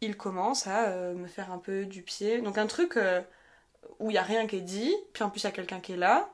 il 0.00 0.16
commence 0.16 0.66
à 0.66 0.88
euh, 0.88 1.14
me 1.14 1.26
faire 1.26 1.50
un 1.52 1.58
peu 1.58 1.86
du 1.86 2.02
pied. 2.02 2.40
Donc 2.42 2.58
un 2.58 2.66
truc 2.66 2.96
euh, 2.96 3.22
où 3.98 4.10
il 4.10 4.14
n'y 4.14 4.18
a 4.18 4.22
rien 4.22 4.46
qui 4.46 4.56
est 4.56 4.60
dit, 4.60 4.94
puis 5.12 5.24
en 5.24 5.30
plus 5.30 5.40
il 5.40 5.44
y 5.44 5.48
a 5.48 5.52
quelqu'un 5.52 5.80
qui 5.80 5.92
est 5.92 5.96
là. 5.96 6.30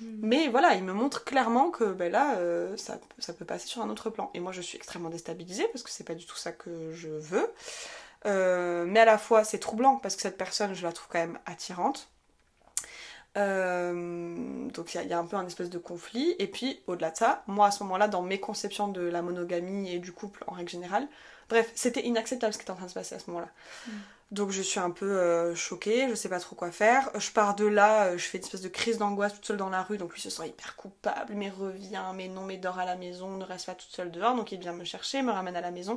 Hmm. 0.00 0.20
Mais 0.22 0.48
voilà, 0.48 0.74
il 0.74 0.84
me 0.84 0.92
montre 0.94 1.24
clairement 1.24 1.70
que 1.70 1.92
ben 1.92 2.10
là, 2.10 2.38
ça, 2.76 2.98
ça, 3.18 3.34
peut 3.34 3.44
passer 3.44 3.66
sur 3.66 3.82
un 3.82 3.90
autre 3.90 4.08
plan. 4.08 4.30
Et 4.32 4.40
moi 4.40 4.52
je 4.52 4.62
suis 4.62 4.76
extrêmement 4.76 5.10
déstabilisée 5.10 5.68
parce 5.72 5.82
que 5.82 5.90
c'est 5.90 6.04
pas 6.04 6.14
du 6.14 6.24
tout 6.24 6.36
ça 6.36 6.52
que 6.52 6.92
je 6.92 7.08
veux. 7.08 7.52
Mais 8.24 9.00
à 9.00 9.04
la 9.04 9.18
fois 9.18 9.44
c'est 9.44 9.58
troublant 9.58 9.96
parce 9.96 10.16
que 10.16 10.22
cette 10.22 10.38
personne 10.38 10.74
je 10.74 10.82
la 10.82 10.92
trouve 10.92 11.08
quand 11.08 11.20
même 11.20 11.38
attirante. 11.46 12.10
Euh, 13.36 14.68
donc 14.70 14.94
il 14.94 15.06
y, 15.06 15.12
a 15.12 15.18
un 15.18 15.26
peu 15.26 15.36
un 15.36 15.46
espèce 15.46 15.70
de 15.70 15.78
conflit. 15.78 16.34
Et 16.38 16.46
puis 16.46 16.80
au-delà 16.86 17.10
de 17.10 17.16
ça, 17.16 17.42
moi 17.46 17.68
à 17.68 17.70
ce 17.70 17.82
moment-là, 17.84 18.08
dans 18.08 18.22
mes 18.22 18.40
conceptions 18.40 18.88
de 18.88 19.02
la 19.02 19.22
monogamie 19.22 19.92
et 19.92 19.98
du 19.98 20.12
couple 20.12 20.44
en 20.46 20.54
règle 20.54 20.70
générale, 20.70 21.08
bref, 21.48 21.70
c'était 21.74 22.04
inacceptable 22.04 22.52
ce 22.52 22.58
qui 22.58 22.62
était 22.62 22.70
en 22.70 22.76
train 22.76 22.86
de 22.86 22.90
se 22.90 22.94
passer 22.94 23.14
à 23.14 23.18
ce 23.18 23.30
moment-là. 23.30 23.50
Mm. 23.86 23.90
Donc 24.30 24.50
je 24.50 24.60
suis 24.60 24.80
un 24.80 24.90
peu 24.90 25.18
euh, 25.18 25.54
choquée, 25.54 26.06
je 26.10 26.14
sais 26.14 26.28
pas 26.28 26.40
trop 26.40 26.54
quoi 26.54 26.70
faire. 26.70 27.10
Je 27.18 27.30
pars 27.30 27.54
de 27.54 27.64
là, 27.64 28.06
euh, 28.06 28.18
je 28.18 28.24
fais 28.24 28.38
une 28.38 28.44
espèce 28.44 28.60
de 28.60 28.68
crise 28.68 28.98
d'angoisse 28.98 29.34
toute 29.34 29.46
seule 29.46 29.56
dans 29.56 29.70
la 29.70 29.82
rue, 29.82 29.96
donc 29.96 30.12
lui 30.12 30.20
se 30.20 30.28
sent 30.28 30.48
hyper 30.48 30.76
coupable, 30.76 31.32
mais 31.34 31.48
revient, 31.48 32.02
mais 32.14 32.28
non, 32.28 32.42
mais 32.42 32.58
dort 32.58 32.78
à 32.78 32.84
la 32.84 32.96
maison, 32.96 33.36
ne 33.36 33.44
reste 33.44 33.66
pas 33.66 33.74
toute 33.74 33.90
seule 33.90 34.10
dehors, 34.10 34.34
donc 34.34 34.52
il 34.52 34.58
vient 34.58 34.74
me 34.74 34.84
chercher, 34.84 35.22
me 35.22 35.32
ramène 35.32 35.56
à 35.56 35.62
la 35.62 35.70
maison. 35.70 35.96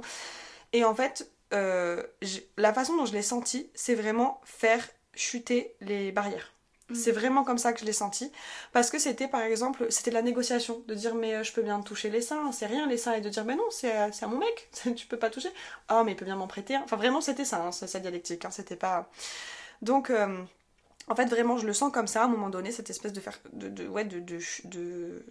Et 0.72 0.86
en 0.86 0.96
fait, 0.96 1.30
la 1.52 2.74
façon 2.74 2.96
dont 2.98 3.06
je 3.06 3.14
l'ai 3.14 3.22
senti, 3.22 3.70
c'est 3.76 3.96
vraiment 3.96 4.42
faire 4.46 4.88
chuter 5.14 5.76
les 5.82 6.12
barrières. 6.12 6.54
Mm. 6.92 6.96
C'est 6.96 7.12
vraiment 7.12 7.44
comme 7.44 7.58
ça 7.58 7.74
que 7.74 7.80
je 7.80 7.86
l'ai 7.86 7.94
senti. 7.94 8.32
Parce 8.74 8.90
que 8.90 9.00
c'était 9.00 9.28
par 9.28 9.42
exemple, 9.42 9.88
c'était 9.90 10.12
la 10.12 10.22
négociation. 10.22 10.84
De 10.88 10.94
dire, 10.96 11.16
mais 11.16 11.36
euh, 11.36 11.44
je 11.44 11.54
peux 11.54 11.62
bien 11.62 11.82
toucher 11.82 12.10
les 12.10 12.22
seins, 12.22 12.52
c'est 12.52 12.66
rien 12.66 12.88
les 12.88 12.98
seins. 12.98 13.14
Et 13.14 13.22
de 13.22 13.30
dire, 13.30 13.46
mais 13.46 13.56
non, 13.56 13.70
c'est 13.70 13.92
à, 13.92 14.28
mon 14.28 14.38
mec, 14.38 14.70
tu 14.96 15.08
peux 15.08 15.18
pas 15.18 15.30
toucher. 15.30 15.50
Ah, 15.88 16.04
mais 16.04 16.12
il 16.12 16.16
peut 16.16 16.26
bien 16.26 16.36
m'en 16.36 16.48
prêter. 16.48 16.78
Enfin, 16.78 16.98
vraiment, 16.98 17.22
c'était 17.22 17.46
ça, 17.46 17.64
hein, 17.66 17.72
sa 17.72 18.00
dialectique. 18.00 18.46
Hein, 18.46 18.52
c'était 18.52 18.76
pas. 18.76 19.10
Donc, 19.82 20.10
euh, 20.10 20.44
en 21.08 21.16
fait, 21.16 21.26
vraiment, 21.26 21.58
je 21.58 21.66
le 21.68 21.74
sens 21.74 21.92
comme 21.92 22.08
ça 22.08 22.22
à 22.22 22.26
un 22.26 22.28
moment 22.28 22.50
donné, 22.50 22.72
cette 22.72 22.90
espèce 22.90 23.14
de 23.14 23.20
faire. 23.22 23.40
de, 23.54 23.70
de 23.70 23.88
ouais, 23.88 24.06
de, 24.06 24.20
de, 24.20 24.40
de, 24.66 25.24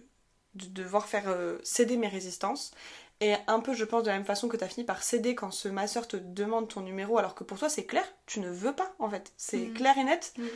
devoir 0.53 1.07
faire 1.07 1.25
euh, 1.27 1.57
céder 1.63 1.97
mes 1.97 2.07
résistances. 2.07 2.71
Et 3.21 3.35
un 3.47 3.59
peu, 3.59 3.73
je 3.75 3.85
pense, 3.85 4.01
de 4.03 4.07
la 4.09 4.15
même 4.15 4.25
façon 4.25 4.47
que 4.49 4.57
tu 4.57 4.63
as 4.63 4.67
fini 4.67 4.83
par 4.83 5.03
céder 5.03 5.35
quand 5.35 5.51
ce 5.51 5.67
masseur 5.69 6.07
te 6.07 6.17
demande 6.17 6.67
ton 6.67 6.81
numéro, 6.81 7.17
alors 7.19 7.35
que 7.35 7.43
pour 7.43 7.59
toi, 7.59 7.69
c'est 7.69 7.85
clair, 7.85 8.03
tu 8.25 8.39
ne 8.39 8.49
veux 8.49 8.73
pas, 8.73 8.93
en 8.99 9.09
fait. 9.09 9.31
C'est 9.37 9.57
Mhm. 9.67 9.73
clair 9.75 9.97
et 9.99 10.03
net. 10.03 10.33
Mhm. 10.37 10.47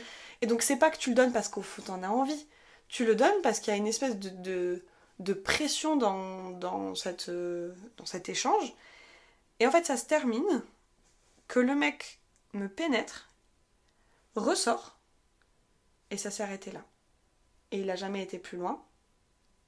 Et 0.42 0.46
donc, 0.46 0.62
c'est 0.62 0.76
pas 0.76 0.90
que 0.90 0.98
tu 0.98 1.10
le 1.10 1.14
donnes 1.14 1.32
parce 1.32 1.48
qu'au 1.48 1.62
fond, 1.62 1.82
t'en 1.82 2.02
as 2.02 2.08
envie. 2.08 2.46
Tu 2.88 3.04
le 3.06 3.14
donnes 3.14 3.40
parce 3.42 3.60
qu'il 3.60 3.72
y 3.72 3.74
a 3.74 3.78
une 3.78 3.86
espèce 3.86 4.16
de, 4.18 4.28
de, 4.30 4.84
de 5.20 5.32
pression 5.32 5.96
dans, 5.96 6.50
dans, 6.50 6.94
cette, 6.96 7.28
euh, 7.28 7.72
dans 7.98 8.06
cet 8.06 8.28
échange. 8.28 8.74
Et 9.60 9.66
en 9.66 9.70
fait, 9.70 9.86
ça 9.86 9.96
se 9.96 10.04
termine 10.06 10.62
que 11.48 11.60
le 11.60 11.74
mec 11.76 12.18
me 12.52 12.68
pénètre, 12.68 13.30
ressort, 14.34 14.96
et 16.10 16.16
ça 16.16 16.30
s'est 16.32 16.42
arrêté 16.42 16.72
là. 16.72 16.80
Et 17.70 17.78
il 17.78 17.90
a 17.90 17.96
jamais 17.96 18.22
été 18.22 18.38
plus 18.38 18.58
loin. 18.58 18.82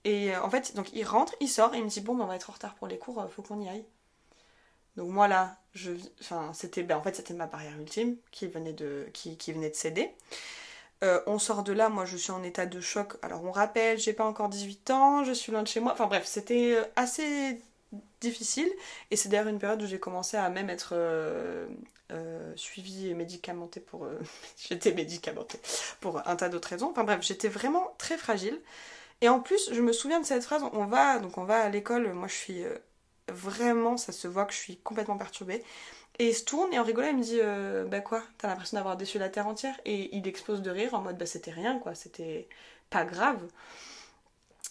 Et 0.04 0.34
euh, 0.34 0.42
en 0.42 0.50
fait, 0.50 0.74
donc 0.74 0.92
il 0.92 1.04
rentre, 1.04 1.34
il 1.40 1.48
sort, 1.48 1.74
et 1.74 1.78
il 1.78 1.84
me 1.84 1.88
dit 1.88 2.00
Bon, 2.00 2.14
ben, 2.14 2.24
on 2.24 2.26
va 2.28 2.36
être 2.36 2.50
en 2.50 2.52
retard 2.52 2.74
pour 2.74 2.86
les 2.86 2.98
cours, 2.98 3.20
euh, 3.20 3.28
faut 3.28 3.42
qu'on 3.42 3.60
y 3.60 3.68
aille. 3.68 3.84
Donc 4.96 5.10
moi 5.10 5.28
là, 5.28 5.56
enfin, 6.20 6.52
c'était, 6.54 6.82
ben, 6.82 6.96
en 6.96 7.02
fait, 7.02 7.14
c'était 7.14 7.34
ma 7.34 7.46
barrière 7.46 7.78
ultime 7.78 8.16
qui 8.32 8.46
venait 8.48 8.72
de, 8.72 9.08
qui, 9.12 9.52
venait 9.52 9.70
de 9.70 9.74
céder. 9.74 10.10
Euh, 11.04 11.20
on 11.26 11.38
sort 11.38 11.62
de 11.62 11.72
là, 11.72 11.88
moi 11.88 12.04
je 12.04 12.16
suis 12.16 12.32
en 12.32 12.42
état 12.42 12.66
de 12.66 12.80
choc. 12.80 13.14
Alors 13.22 13.44
on 13.44 13.52
rappelle, 13.52 13.98
j'ai 13.98 14.12
pas 14.12 14.24
encore 14.24 14.48
18 14.48 14.90
ans, 14.90 15.24
je 15.24 15.32
suis 15.32 15.52
loin 15.52 15.62
de 15.62 15.68
chez 15.68 15.80
moi. 15.80 15.92
Enfin 15.92 16.06
bref, 16.06 16.24
c'était 16.26 16.76
assez 16.96 17.60
difficile. 18.20 18.68
Et 19.10 19.16
c'est 19.16 19.28
d'ailleurs 19.28 19.46
une 19.48 19.60
période 19.60 19.80
où 19.82 19.86
j'ai 19.86 20.00
commencé 20.00 20.36
à 20.36 20.48
même 20.50 20.70
être 20.70 20.94
euh, 20.94 21.68
suivie 22.56 23.08
et 23.08 23.14
médicamentée 23.14 23.80
pour. 23.80 24.08
j'étais 24.68 24.92
médicamentée 24.92 25.60
pour 26.00 26.26
un 26.26 26.36
tas 26.36 26.48
d'autres 26.48 26.68
raisons. 26.68 26.90
Enfin 26.90 27.04
bref, 27.04 27.20
j'étais 27.22 27.48
vraiment 27.48 27.94
très 27.98 28.18
fragile. 28.18 28.60
Et 29.20 29.28
en 29.28 29.40
plus, 29.40 29.70
je 29.72 29.80
me 29.80 29.92
souviens 29.92 30.20
de 30.20 30.26
cette 30.26 30.44
phrase 30.44 30.62
on 30.72 30.84
va, 30.86 31.18
donc 31.18 31.38
on 31.38 31.44
va 31.44 31.58
à 31.60 31.68
l'école, 31.68 32.12
moi 32.12 32.28
je 32.28 32.34
suis 32.34 32.64
euh, 32.64 32.76
vraiment, 33.28 33.96
ça 33.96 34.12
se 34.12 34.28
voit 34.28 34.44
que 34.44 34.52
je 34.52 34.58
suis 34.58 34.76
complètement 34.78 35.18
perturbée. 35.18 35.62
Et 36.20 36.28
il 36.28 36.34
se 36.34 36.44
tourne 36.44 36.72
et 36.72 36.78
en 36.78 36.84
rigolant, 36.84 37.08
il 37.08 37.16
me 37.16 37.22
dit 37.22 37.38
euh, 37.40 37.84
Bah 37.84 38.00
quoi, 38.00 38.22
t'as 38.38 38.48
l'impression 38.48 38.76
d'avoir 38.76 38.96
déçu 38.96 39.18
la 39.18 39.28
terre 39.28 39.46
entière 39.46 39.74
Et 39.84 40.16
il 40.16 40.26
explose 40.26 40.62
de 40.62 40.70
rire 40.70 40.94
en 40.94 41.00
mode 41.00 41.18
Bah 41.18 41.26
c'était 41.26 41.50
rien 41.52 41.78
quoi, 41.78 41.94
c'était 41.94 42.48
pas 42.90 43.04
grave. 43.04 43.40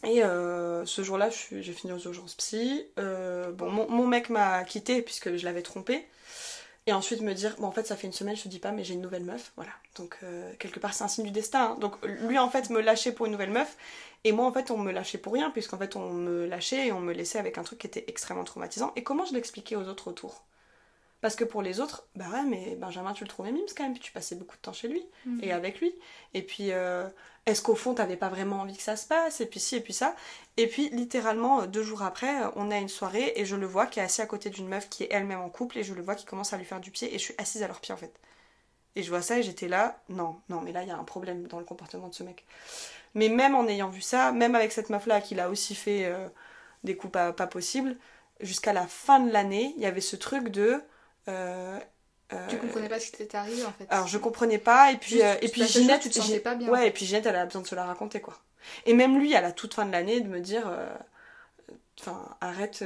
Et 0.03 0.23
euh, 0.23 0.85
ce 0.85 1.01
jour-là, 1.03 1.29
j'ai 1.29 1.73
fini 1.73 1.91
aux 1.91 1.99
urgences 1.99 2.35
psy. 2.35 2.85
Bon, 2.97 3.69
mon, 3.71 4.07
mec 4.07 4.29
m'a 4.29 4.63
quitté 4.63 5.01
puisque 5.01 5.35
je 5.35 5.45
l'avais 5.45 5.61
trompé. 5.63 6.05
Et 6.85 6.93
ensuite 6.93 7.21
me 7.21 7.33
dire, 7.33 7.55
bon 7.57 7.67
en 7.67 7.71
fait 7.71 7.85
ça 7.85 7.97
fait 7.97 8.07
une 8.07 8.13
semaine, 8.13 8.37
je 8.37 8.43
te 8.43 8.47
dis 8.47 8.59
pas, 8.59 8.71
mais 8.71 8.85
j'ai 8.85 8.93
une 8.93 9.01
nouvelle 9.01 9.25
meuf, 9.25 9.51
voilà. 9.57 9.71
Donc 9.97 10.19
quelque 10.59 10.79
part 10.79 10.93
c'est 10.93 11.03
un 11.03 11.09
signe 11.09 11.25
du 11.25 11.31
destin. 11.31 11.71
hein. 11.71 11.77
Donc 11.79 11.95
lui 12.05 12.37
en 12.39 12.49
fait 12.49 12.69
me 12.69 12.81
lâchait 12.81 13.11
pour 13.11 13.25
une 13.25 13.33
nouvelle 13.33 13.51
meuf, 13.51 13.75
et 14.23 14.31
moi 14.31 14.45
en 14.45 14.53
fait 14.53 14.71
on 14.71 14.77
me 14.77 14.91
lâchait 14.91 15.17
pour 15.17 15.33
rien, 15.33 15.51
puisqu'en 15.51 15.77
fait 15.77 15.95
on 15.95 16.11
me 16.13 16.45
lâchait 16.45 16.87
et 16.87 16.91
on 16.91 16.99
me 16.99 17.13
laissait 17.13 17.39
avec 17.39 17.57
un 17.57 17.63
truc 17.63 17.79
qui 17.79 17.87
était 17.87 18.05
extrêmement 18.07 18.43
traumatisant. 18.43 18.91
Et 18.95 19.03
comment 19.03 19.25
je 19.25 19.33
l'expliquais 19.33 19.75
aux 19.75 19.87
autres 19.87 20.09
autour? 20.09 20.43
Parce 21.19 21.35
que 21.35 21.43
pour 21.43 21.63
les 21.63 21.79
autres, 21.79 22.05
bah 22.15 22.25
ouais 22.31 22.43
mais 22.43 22.75
Benjamin 22.75 23.11
tu 23.13 23.23
le 23.23 23.29
trouvais 23.29 23.51
mimes 23.51 23.65
quand 23.75 23.83
même, 23.83 23.93
puis 23.93 24.01
tu 24.01 24.11
passais 24.11 24.35
beaucoup 24.35 24.55
de 24.55 24.61
temps 24.61 24.73
chez 24.73 24.87
lui 24.87 25.03
Mhm. 25.25 25.39
et 25.43 25.51
avec 25.51 25.79
lui. 25.79 25.95
Et 26.35 26.43
puis, 26.43 26.71
euh, 26.71 27.07
est-ce 27.47 27.61
qu'au 27.63 27.73
fond, 27.73 27.95
t'avais 27.95 28.17
pas 28.17 28.29
vraiment 28.29 28.57
envie 28.61 28.77
que 28.77 28.83
ça 28.83 28.95
se 28.95 29.07
passe? 29.07 29.41
Et 29.41 29.47
puis 29.47 29.59
ci, 29.59 29.77
et 29.77 29.81
puis 29.81 29.93
ça. 29.93 30.15
Et 30.57 30.67
puis, 30.67 30.89
littéralement, 30.89 31.61
euh, 31.61 31.65
deux 31.65 31.81
jours 31.81 32.03
après, 32.03 32.43
euh, 32.43 32.49
on 32.55 32.69
a 32.69 32.77
une 32.77 32.87
soirée 32.89 33.33
et 33.35 33.45
je 33.45 33.55
le 33.55 33.65
vois 33.65 33.87
qui 33.87 33.99
est 33.99 34.03
assis 34.03 34.21
à 34.21 34.27
côté 34.27 34.51
d'une 34.51 34.67
meuf 34.67 34.89
qui 34.89 35.03
est 35.03 35.07
elle-même 35.11 35.39
en 35.41 35.49
couple 35.49 35.79
et 35.79 35.83
je 35.83 35.95
le 35.95 36.03
vois 36.03 36.13
qui 36.13 36.25
commence 36.25 36.53
à 36.53 36.57
lui 36.57 36.65
faire 36.65 36.79
du 36.81 36.91
pied 36.91 37.07
et 37.13 37.17
je 37.17 37.23
suis 37.23 37.35
assise 37.39 37.63
à 37.63 37.67
leurs 37.67 37.79
pieds 37.81 37.95
en 37.95 37.97
fait. 37.97 38.13
Et 38.95 39.01
je 39.01 39.09
vois 39.09 39.21
ça 39.23 39.39
et 39.39 39.43
j'étais 39.43 39.67
là, 39.67 39.99
non, 40.09 40.35
non, 40.49 40.61
mais 40.61 40.71
là, 40.71 40.83
il 40.83 40.87
y 40.89 40.91
a 40.91 40.97
un 40.97 41.03
problème 41.03 41.47
dans 41.47 41.57
le 41.59 41.65
comportement 41.65 42.09
de 42.09 42.13
ce 42.13 42.23
mec. 42.23 42.45
Mais 43.15 43.29
même 43.29 43.55
en 43.55 43.67
ayant 43.67 43.89
vu 43.89 44.01
ça, 44.01 44.31
même 44.31 44.55
avec 44.55 44.71
cette 44.71 44.89
meuf-là 44.89 45.21
qui 45.21 45.35
l'a 45.35 45.49
aussi 45.49 45.75
fait 45.75 46.05
euh, 46.05 46.27
des 46.83 46.95
coups 46.95 47.13
pas, 47.13 47.33
pas 47.33 47.47
possibles, 47.47 47.95
jusqu'à 48.41 48.73
la 48.73 48.87
fin 48.87 49.19
de 49.19 49.31
l'année, 49.31 49.73
il 49.77 49.83
y 49.83 49.85
avait 49.85 50.01
ce 50.01 50.15
truc 50.15 50.49
de. 50.49 50.81
euh, 51.27 51.79
euh, 52.33 52.47
Tu 52.49 52.57
comprenais 52.57 52.89
pas 52.89 52.99
ce 52.99 53.07
qui 53.07 53.11
t'était 53.13 53.37
arrivé 53.37 53.63
en 53.65 53.71
fait. 53.71 53.87
alors 53.89 54.07
je 54.07 54.17
comprenais 54.17 54.57
pas 54.59 54.91
et 54.91 54.97
puis 54.97 55.11
Juste, 55.15 55.25
et 55.41 55.47
puis 55.49 55.65
Ginette 55.65 56.01
tu 56.01 56.09
te 56.09 56.15
sentais 56.15 56.39
pas 56.39 56.55
bien, 56.55 56.67
en 56.67 56.71
ouais 56.71 56.87
et 56.87 56.91
puis 56.91 57.05
Ginette 57.05 57.25
elle 57.25 57.35
a 57.37 57.45
besoin 57.45 57.61
de 57.61 57.67
se 57.67 57.75
la 57.75 57.85
raconter 57.85 58.19
quoi 58.19 58.37
et 58.85 58.93
même 58.93 59.17
lui 59.17 59.33
à 59.35 59.41
la 59.41 59.53
toute 59.53 59.73
fin 59.73 59.85
de 59.85 59.91
l'année 59.93 60.19
de 60.19 60.27
me 60.27 60.41
dire 60.41 60.69
enfin 61.99 62.35
arrête 62.41 62.83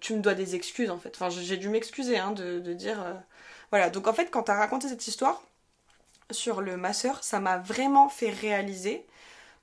tu 0.00 0.14
me 0.14 0.20
dois 0.20 0.34
des 0.34 0.54
excuses 0.54 0.90
en 0.90 0.98
fait 0.98 1.12
enfin 1.14 1.28
j'ai 1.30 1.56
dû 1.56 1.68
m'excuser 1.68 2.18
hein, 2.18 2.32
de, 2.32 2.60
de 2.60 2.72
dire 2.72 2.98
voilà 3.70 3.90
donc 3.90 4.06
en 4.06 4.12
fait 4.12 4.30
quand 4.30 4.44
t'as 4.44 4.56
raconté 4.56 4.88
cette 4.88 5.06
histoire 5.06 5.42
sur 6.30 6.60
le 6.60 6.76
masseur 6.76 7.24
ça 7.24 7.40
m'a 7.40 7.58
vraiment 7.58 8.08
fait 8.08 8.30
réaliser 8.30 9.06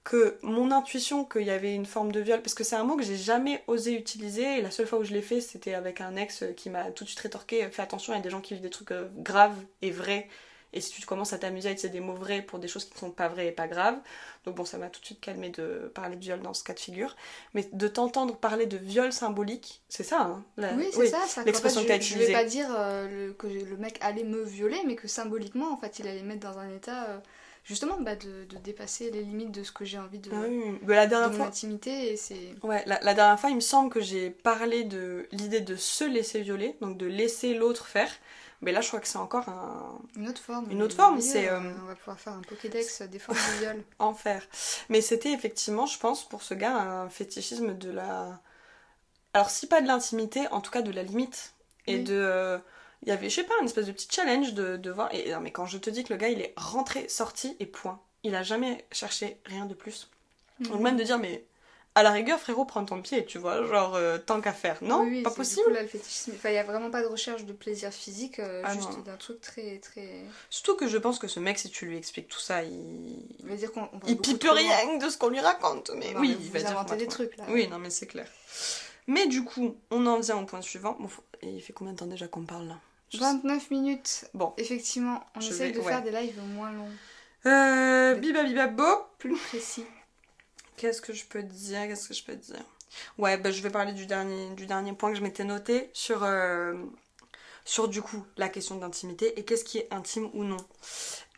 que 0.05 0.37
mon 0.43 0.71
intuition 0.71 1.25
qu'il 1.25 1.43
y 1.43 1.49
avait 1.51 1.75
une 1.75 1.87
forme 1.87 2.13
de 2.13 2.21
viol, 2.21 2.41
parce 2.41 2.53
que 2.53 2.63
c'est 2.63 2.77
un 2.77 2.85
mot 2.85 2.95
que 2.95 3.03
j'ai 3.03 3.17
jamais 3.17 3.63
osé 3.67 3.93
utiliser, 3.93 4.59
et 4.59 4.61
la 4.61 4.71
seule 4.71 4.87
fois 4.87 4.99
où 4.99 5.03
je 5.03 5.13
l'ai 5.13 5.23
fait, 5.23 5.41
c'était 5.41 5.73
avec 5.73 5.99
un 6.01 6.15
ex 6.15 6.45
qui 6.55 6.69
m'a 6.69 6.91
tout 6.91 7.03
de 7.05 7.09
suite 7.09 7.21
rétorqué 7.21 7.67
Fais 7.71 7.81
attention, 7.81 8.13
il 8.13 8.17
y 8.17 8.19
a 8.19 8.23
des 8.23 8.29
gens 8.29 8.41
qui 8.41 8.53
vivent 8.53 8.63
des 8.63 8.69
trucs 8.69 8.91
euh, 8.91 9.09
graves 9.17 9.57
et 9.81 9.91
vrais, 9.91 10.29
et 10.73 10.81
si 10.81 10.91
tu 10.91 11.05
commences 11.07 11.33
à 11.33 11.39
t'amuser 11.39 11.69
à 11.69 11.71
utiliser 11.71 11.89
des 11.89 12.01
mots 12.01 12.15
vrais 12.15 12.41
pour 12.43 12.59
des 12.59 12.67
choses 12.67 12.85
qui 12.85 12.93
ne 12.95 12.99
sont 12.99 13.11
pas 13.11 13.29
vraies 13.29 13.47
et 13.47 13.51
pas 13.51 13.67
graves, 13.67 13.97
donc 14.45 14.55
bon, 14.55 14.65
ça 14.65 14.77
m'a 14.77 14.89
tout 14.89 14.99
de 15.01 15.05
suite 15.05 15.21
calmé 15.21 15.49
de 15.49 15.91
parler 15.95 16.17
de 16.17 16.21
viol 16.21 16.41
dans 16.41 16.53
ce 16.53 16.63
cas 16.63 16.73
de 16.73 16.79
figure, 16.79 17.15
mais 17.55 17.67
de 17.71 17.87
t'entendre 17.87 18.35
parler 18.35 18.67
de 18.67 18.77
viol 18.77 19.11
symbolique, 19.13 19.81
c'est 19.89 20.03
ça, 20.03 20.21
hein 20.21 20.43
la- 20.57 20.73
Oui, 20.75 20.89
c'est 20.91 21.07
ça. 21.07 21.21
ça 21.27 21.43
l'expression 21.45 21.81
fait, 21.81 21.87
que 21.87 21.93
je, 21.93 21.99
je 22.09 22.13
utilisée. 22.13 22.33
vais 22.33 22.33
pas 22.33 22.43
dire 22.45 22.67
euh, 22.77 23.27
le- 23.27 23.33
que 23.33 23.47
le 23.47 23.77
mec 23.77 23.97
allait 24.01 24.23
me 24.23 24.43
violer, 24.43 24.81
mais 24.85 24.95
que 24.95 25.07
symboliquement, 25.07 25.71
en 25.73 25.77
fait, 25.77 25.97
il 25.99 26.07
allait 26.07 26.21
me 26.21 26.27
mettre 26.27 26.47
dans 26.51 26.59
un 26.59 26.69
état, 26.75 27.05
euh, 27.09 27.17
justement, 27.65 27.99
bah, 27.99 28.15
de, 28.15 28.45
de 28.45 28.55
dépasser 28.63 29.11
les 29.11 29.23
limites 29.23 29.51
de 29.51 29.63
ce 29.63 29.71
que 29.73 29.83
j'ai 29.83 29.99
envie 29.99 30.19
de, 30.19 30.31
Ah 30.33 30.45
oui, 30.47 30.79
mais 30.83 30.95
la 30.95 31.05
de 31.05 31.09
dernière 31.09 31.31
mon 31.31 31.37
fois, 31.37 31.47
intimité. 31.47 32.13
Et 32.13 32.17
c'est. 32.17 32.55
Ouais, 32.63 32.83
la, 32.85 32.99
la 33.01 33.13
dernière 33.13 33.39
fois, 33.39 33.49
il 33.49 33.55
me 33.55 33.61
semble 33.61 33.89
que 33.89 33.99
j'ai 33.99 34.29
parlé 34.29 34.83
de 34.85 35.27
l'idée 35.31 35.59
de 35.61 35.75
se 35.75 36.05
laisser 36.05 36.41
violer, 36.41 36.77
donc 36.81 36.97
de 36.97 37.05
laisser 37.05 37.53
l'autre 37.53 37.87
faire. 37.87 38.09
Mais 38.61 38.71
là, 38.71 38.81
je 38.81 38.87
crois 38.87 38.99
que 39.01 39.07
c'est 39.07 39.17
encore 39.17 39.49
un 39.49 39.99
Une 40.15 40.29
autre 40.29 40.41
forme. 40.41 40.71
Une 40.71 40.81
autre 40.81 40.95
euh, 40.95 40.97
forme, 40.97 41.21
c'est, 41.21 41.49
euh, 41.49 41.59
euh, 41.59 41.73
On 41.83 41.85
va 41.87 41.95
pouvoir 41.95 42.19
faire 42.19 42.33
un 42.33 42.41
Pokédex 42.41 43.01
des 43.03 43.19
formes 43.19 43.37
de 43.37 43.59
viol. 43.59 43.83
enfer. 43.99 44.41
Mais 44.89 45.01
c'était 45.01 45.33
effectivement, 45.33 45.85
je 45.85 45.99
pense, 45.99 46.23
pour 46.27 46.41
ce 46.41 46.53
gars, 46.53 46.75
un 46.75 47.09
fétichisme 47.09 47.77
de 47.77 47.91
la. 47.91 48.39
Alors, 49.33 49.49
si 49.49 49.67
pas 49.67 49.81
de 49.81 49.87
l'intimité, 49.87 50.47
en 50.51 50.61
tout 50.61 50.71
cas 50.71 50.81
de 50.81 50.91
la 50.91 51.03
limite. 51.03 51.53
Et 51.87 51.97
Oui. 51.97 52.03
de. 52.03 52.59
Il 53.05 53.09
y 53.09 53.11
avait, 53.11 53.29
je 53.29 53.35
sais 53.35 53.43
pas, 53.43 53.53
une 53.61 53.65
espèce 53.67 53.85
de 53.85 53.91
petit 53.91 54.07
challenge 54.11 54.53
de, 54.53 54.77
de 54.77 54.91
voir. 54.91 55.13
Et 55.13 55.31
non, 55.31 55.39
mais 55.39 55.51
quand 55.51 55.65
je 55.67 55.77
te 55.77 55.89
dis 55.89 56.03
que 56.03 56.11
le 56.13 56.17
gars, 56.17 56.29
il 56.29 56.41
est 56.41 56.53
rentré, 56.57 57.07
sorti 57.07 57.55
et 57.59 57.65
point. 57.65 57.99
Il 58.23 58.33
a 58.35 58.41
jamais 58.43 58.83
cherché 58.91 59.37
rien 59.45 59.65
de 59.65 59.73
plus. 59.75 60.09
Donc, 60.59 60.81
même 60.81 60.97
de 60.97 61.03
dire, 61.03 61.19
mais. 61.19 61.45
À 61.97 62.03
la 62.03 62.11
rigueur, 62.11 62.37
frérot, 62.41 62.65
prends 62.65 62.83
ton 62.83 63.01
pied, 63.01 63.25
tu 63.25 63.37
vois, 63.37 63.63
genre, 63.67 63.95
euh, 63.95 64.17
tant 64.17 64.41
qu'à 64.41 64.51
faire. 64.51 64.77
Non, 64.81 65.03
Oui, 65.03 65.09
oui, 65.11 65.23
pas 65.23 65.29
possible. 65.31 65.61
Du 65.61 65.67
coup, 65.69 65.73
là, 65.75 65.81
le 65.81 65.87
fétichisme. 65.87 66.33
Enfin, 66.35 66.49
il 66.49 66.51
n'y 66.51 66.57
a 66.57 66.63
vraiment 66.65 66.91
pas 66.91 67.01
de 67.01 67.07
recherche 67.07 67.45
de 67.45 67.53
plaisir 67.53 67.89
physique, 67.93 68.39
euh, 68.39 68.61
Ah 68.65 68.73
juste 68.73 69.01
d'un 69.05 69.15
truc 69.15 69.39
très. 69.39 69.77
très... 69.77 70.25
Surtout 70.49 70.75
que 70.75 70.89
je 70.89 70.97
pense 70.97 71.19
que 71.19 71.29
ce 71.29 71.39
mec, 71.39 71.57
si 71.57 71.69
tu 71.69 71.85
lui 71.85 71.95
expliques 71.95 72.27
tout 72.27 72.39
ça, 72.41 72.63
il. 72.63 73.25
Va 73.45 73.55
dire 73.55 73.71
qu'on. 73.71 73.87
Il 74.07 74.17
pipe 74.17 74.43
rien 74.43 74.97
de 74.97 75.07
ce 75.09 75.17
qu'on 75.17 75.29
lui 75.29 75.39
raconte. 75.39 75.89
Mais 75.95 76.11
Non, 76.13 76.19
oui, 76.19 76.29
mais 76.37 76.43
il 76.43 76.47
vous 76.47 76.51
va 76.51 76.59
dire. 76.83 76.97
des 76.97 77.07
trucs 77.07 77.37
là. 77.37 77.45
Oui, 77.47 77.69
non, 77.69 77.77
mais 77.79 77.89
c'est 77.89 78.07
clair. 78.07 78.27
Mais 79.07 79.27
du 79.27 79.45
coup, 79.45 79.77
on 79.89 80.05
en 80.05 80.19
vient 80.19 80.37
au 80.37 80.45
point 80.45 80.61
suivant. 80.61 80.97
Bon, 80.99 81.07
faut- 81.07 81.23
Et 81.43 81.47
il 81.49 81.61
fait 81.61 81.71
combien 81.71 81.93
de 81.93 81.97
temps 81.99 82.07
déjà 82.07 82.27
qu'on 82.27 82.43
parle 82.43 82.67
là? 82.67 82.77
29 83.13 83.71
minutes. 83.71 84.25
Bon. 84.33 84.53
Effectivement, 84.57 85.23
on 85.35 85.39
Je 85.41 85.49
essaye 85.51 85.71
vais- 85.71 85.79
de 85.79 85.83
ouais. 85.83 85.91
faire 85.91 86.03
des 86.03 86.11
lives 86.11 86.39
moins 86.55 86.71
longs, 86.71 86.89
Euh. 87.45 88.15
Biba 88.15 88.43
biba 88.43 88.67
bo. 88.67 88.83
plus 89.19 89.37
précis. 89.37 89.85
Qu'est-ce 90.77 91.01
que 91.01 91.13
je 91.13 91.25
peux 91.25 91.41
te 91.41 91.47
dire? 91.53 91.87
Qu'est-ce 91.87 92.07
que 92.09 92.13
je 92.13 92.23
peux 92.23 92.35
te 92.35 92.45
dire? 92.53 92.63
Ouais, 93.17 93.37
bah, 93.37 93.51
je 93.51 93.61
vais 93.61 93.69
parler 93.69 93.93
du 93.93 94.05
dernier, 94.05 94.49
du 94.55 94.65
dernier 94.65 94.93
point 94.93 95.11
que 95.11 95.17
je 95.17 95.21
m'étais 95.23 95.43
noté 95.43 95.89
sur, 95.93 96.23
euh, 96.23 96.73
sur 97.65 97.87
du 97.87 98.01
coup 98.01 98.25
la 98.37 98.49
question 98.49 98.75
d'intimité 98.75 99.37
et 99.39 99.45
qu'est-ce 99.45 99.63
qui 99.65 99.77
est 99.79 99.87
intime 99.93 100.29
ou 100.33 100.43
non. 100.43 100.57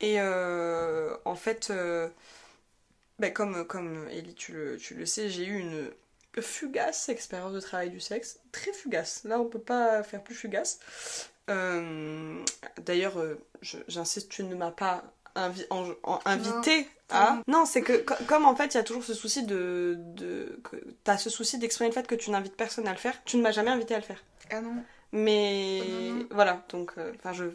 Et 0.02 0.20
euh, 0.20 1.16
en 1.26 1.36
fait, 1.36 1.70
euh, 1.72 2.08
bah, 3.20 3.30
comme, 3.32 3.66
comme 3.66 4.08
Ellie, 4.10 4.36
tu 4.36 4.54
le, 4.54 4.78
tu 4.78 4.94
le 4.96 5.06
sais, 5.06 5.30
j'ai 5.30 5.46
eu 5.46 5.58
une 5.60 5.92
fugace 6.40 7.10
expérience 7.10 7.54
de 7.54 7.60
travail 7.60 7.90
du 7.90 8.00
sexe. 8.00 8.40
Très 8.52 8.72
fugace. 8.72 9.22
Là, 9.24 9.40
on 9.40 9.46
peut 9.46 9.58
pas 9.60 10.04
faire 10.04 10.24
plus 10.24 10.36
fugace. 10.36 10.80
Euh, 11.50 12.44
D'ailleurs, 12.86 13.18
euh, 13.20 13.40
j'insiste, 13.88 14.30
tu 14.30 14.44
ne 14.44 14.56
m'as 14.56 14.72
pas 14.72 15.04
invi- 15.36 15.66
en- 15.70 15.90
en- 16.04 16.20
invité 16.26 16.88
à. 17.10 17.42
Non, 17.48 17.66
c'est 17.66 17.82
que 17.82 17.98
co- 17.98 18.14
comme 18.28 18.46
en 18.46 18.56
fait, 18.56 18.74
il 18.74 18.76
y 18.76 18.80
a 18.80 18.84
toujours 18.84 19.04
ce 19.04 19.14
souci 19.14 19.44
de. 19.44 19.98
T'as 21.04 21.18
ce 21.18 21.30
souci 21.30 21.58
d'exprimer 21.58 21.90
le 21.90 21.94
fait 21.94 22.06
que 22.08 22.16
tu 22.16 22.32
n'invites 22.32 22.56
personne 22.56 22.88
à 22.88 22.92
le 22.92 22.98
faire. 22.98 23.16
Tu 23.26 23.38
ne 23.38 23.42
m'as 23.42 23.52
jamais 23.52 23.72
invité 23.72 23.96
à 23.96 23.98
le 24.00 24.04
faire. 24.04 24.24
Ah 24.52 24.62
non. 24.62 24.76
Mais 25.14 25.82
Oh 25.84 25.90
non, 25.92 26.16
non. 26.16 26.26
voilà, 26.32 26.64
donc. 26.70 26.92
euh, 26.98 27.14
Enfin, 27.18 27.34
je. 27.34 27.46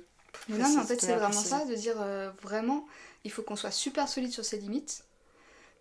Mais 0.48 0.58
non, 0.58 0.68
mais 0.70 0.78
en 0.80 0.84
fait, 0.84 1.00
c'est 1.00 1.14
vraiment 1.14 1.28
préciser. 1.28 1.48
ça, 1.50 1.64
de 1.66 1.74
dire 1.74 1.96
euh, 2.00 2.30
vraiment, 2.42 2.86
il 3.24 3.30
faut 3.30 3.42
qu'on 3.42 3.56
soit 3.56 3.70
super 3.70 4.08
solide 4.08 4.32
sur 4.32 4.44
ses 4.44 4.56
limites. 4.58 5.04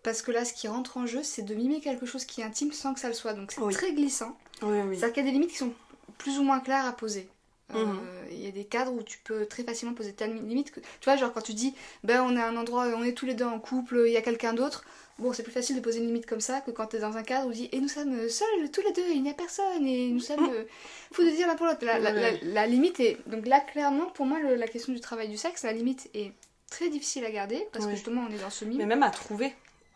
Parce 0.04 0.22
que 0.22 0.32
là, 0.32 0.44
ce 0.46 0.54
qui 0.54 0.68
rentre 0.68 0.98
en 0.98 1.06
jeu, 1.06 1.22
c'est 1.24 1.44
de 1.44 1.54
mimer 1.56 1.80
quelque 1.80 2.06
chose 2.06 2.26
qui 2.26 2.42
est 2.42 2.44
intime 2.44 2.72
sans 2.74 2.94
que 2.94 3.00
ça 3.00 3.08
le 3.08 3.14
soit. 3.14 3.34
Donc 3.34 3.52
c'est 3.52 3.62
Oui. 3.62 3.74
très 3.74 3.94
glissant. 3.94 4.36
Oui, 4.64 4.80
oui. 4.82 4.98
C'est-à-dire 4.98 5.14
qu'il 5.14 5.24
y 5.26 5.28
a 5.28 5.32
des 5.32 5.34
limites 5.34 5.52
qui 5.52 5.58
sont 5.58 5.74
plus 6.18 6.38
ou 6.40 6.44
moins 6.44 6.60
claires 6.60 6.86
à 6.86 6.92
poser. 6.92 7.30
Euh, 7.76 7.86
Mhm. 7.86 8.00
Il 8.32 8.40
y 8.40 8.48
a 8.48 8.52
des 8.52 8.64
cadres 8.66 8.94
où 8.94 9.04
tu 9.04 9.18
peux 9.20 9.46
très 9.46 9.64
facilement 9.64 9.94
poser 9.94 10.14
ta 10.14 10.26
limite. 10.26 10.72
Tu 10.74 10.82
vois, 11.06 11.16
genre 11.18 11.34
quand 11.34 11.42
tu 11.42 11.54
dis, 11.54 11.74
ben 12.04 12.22
on 12.24 12.36
est 12.36 12.40
à 12.42 12.48
un 12.48 12.56
endroit, 12.56 12.88
on 12.96 13.04
est 13.04 13.12
tous 13.14 13.26
les 13.26 13.34
deux 13.34 13.46
en 13.46 13.60
couple, 13.60 14.04
il 14.08 14.14
y 14.14 14.18
a 14.18 14.22
quelqu'un 14.22 14.54
d'autre. 14.54 14.84
Bon, 15.20 15.34
c'est 15.34 15.44
plus 15.44 15.52
facile 15.52 15.76
de 15.76 15.82
poser 15.82 16.00
une 16.00 16.08
limite 16.08 16.26
comme 16.26 16.40
ça 16.42 16.62
que 16.62 16.72
quand 16.72 16.88
t'es 16.88 17.00
dans 17.00 17.18
un 17.18 17.24
cadre 17.24 17.48
où 17.48 17.52
tu 17.52 17.58
dis, 17.60 17.70
et 17.72 17.80
nous 17.80 17.90
sommes 17.90 18.28
seuls, 18.30 18.72
tous 18.72 18.82
les 18.82 18.94
deux, 18.94 19.10
il 19.14 19.22
n'y 19.22 19.30
a 19.30 19.34
personne, 19.34 19.86
et 19.86 20.10
nous 20.10 20.20
sommes. 20.22 20.50
euh, 20.52 20.64
Faut 21.12 21.24
de 21.24 21.30
dire 21.30 21.46
l'un 21.48 21.56
pour 21.56 21.66
l'autre. 21.68 21.86
La, 21.86 22.00
la- 22.00 22.12
la- 22.14 22.22
Ouais. 22.22 22.40
la 22.44 22.66
limite 22.66 23.00
est. 23.02 23.18
Donc 23.28 23.46
là, 23.46 23.60
clairement, 23.60 24.06
pour 24.12 24.26
moi, 24.26 24.40
le- 24.40 24.56
la 24.56 24.68
question 24.68 24.94
du 24.94 25.00
travail 25.02 25.28
du 25.28 25.38
sexe, 25.38 25.64
la 25.64 25.74
limite 25.74 26.10
est 26.14 26.32
très 26.70 26.90
difficile 26.90 27.26
à 27.26 27.32
garder 27.32 27.68
parce 27.74 27.86
que 27.86 27.92
justement, 27.92 28.26
on 28.30 28.34
est 28.34 28.40
dans 28.40 28.50
ce 28.50 28.64
mime. 28.66 28.78
Mais 28.78 28.86
même 28.86 29.04
à 29.04 29.10
trouver, 29.12 29.54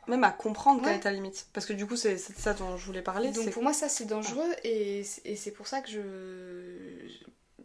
même 0.08 0.24
à 0.26 0.32
comprendre 0.32 0.84
quelle 0.84 0.98
est 0.98 1.00
ta 1.00 1.12
limite. 1.12 1.48
Parce 1.54 1.66
que 1.66 1.74
du 1.74 1.88
coup, 1.88 1.96
c'est 1.96 2.18
ça 2.18 2.54
dont 2.54 2.76
je 2.78 2.86
voulais 2.86 3.02
parler. 3.02 3.32
Donc 3.32 3.50
pour 3.52 3.64
moi, 3.64 3.74
ça 3.74 3.88
c'est 3.90 4.06
dangereux 4.06 4.52
c'est- 4.62 5.22
et 5.26 5.36
c'est 5.38 5.52
pour 5.52 5.66
ça 5.68 5.82
que 5.82 5.90
je. 5.90 6.02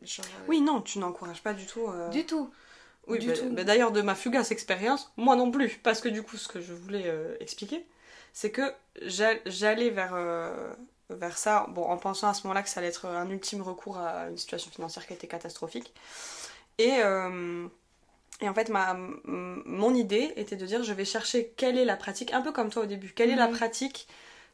Genre, 0.02 0.26
euh, 0.26 0.44
Oui, 0.48 0.60
non, 0.60 0.80
tu 0.80 0.98
n'encourages 0.98 1.42
pas 1.42 1.52
du 1.54 1.66
tout. 1.66 1.86
euh, 1.88 2.08
Du 2.10 2.24
tout. 2.24 2.50
Oui, 3.08 3.18
du 3.18 3.28
bah- 3.28 3.32
tout. 3.34 3.48
bah 3.50 3.64
d'ailleurs, 3.64 3.92
de 3.92 4.02
ma 4.02 4.14
fugace 4.14 4.50
expérience, 4.50 5.12
moi 5.16 5.36
non 5.36 5.50
plus. 5.50 5.78
Parce 5.82 6.00
que 6.00 6.08
du 6.08 6.22
coup, 6.22 6.36
ce 6.36 6.48
que 6.48 6.60
je 6.60 6.72
voulais 6.72 7.04
euh, 7.06 7.36
expliquer, 7.40 7.84
c'est 8.32 8.50
que 8.50 8.72
j'a- 9.02 9.38
j'allais 9.46 9.90
vers, 9.90 10.12
euh, 10.14 10.72
vers 11.10 11.36
ça, 11.38 11.66
bon, 11.70 11.84
en 11.84 11.96
pensant 11.96 12.28
à 12.28 12.34
ce 12.34 12.42
moment-là 12.44 12.62
que 12.62 12.68
ça 12.68 12.80
allait 12.80 12.88
être 12.88 13.06
un 13.06 13.28
ultime 13.30 13.62
recours 13.62 13.98
à 13.98 14.28
une 14.28 14.36
situation 14.38 14.70
financière 14.70 15.06
qui 15.06 15.12
était 15.12 15.26
catastrophique. 15.26 15.92
Et, 16.78 17.00
et 18.42 18.48
en 18.48 18.54
fait, 18.54 18.68
ma, 18.70 18.94
mon 19.24 19.94
idée 19.94 20.32
était 20.36 20.56
de 20.56 20.64
dire 20.64 20.82
je 20.82 20.92
vais 20.94 21.04
chercher 21.04 21.52
quelle 21.56 21.76
est 21.76 21.84
la 21.84 21.96
pratique, 21.96 22.32
un 22.32 22.40
peu 22.40 22.52
comme 22.52 22.70
toi 22.70 22.82
au 22.84 22.86
début, 22.86 23.12
quelle 23.14 23.30
est 23.30 23.36
la 23.36 23.48
Mhm. 23.48 23.56
pratique 23.56 24.08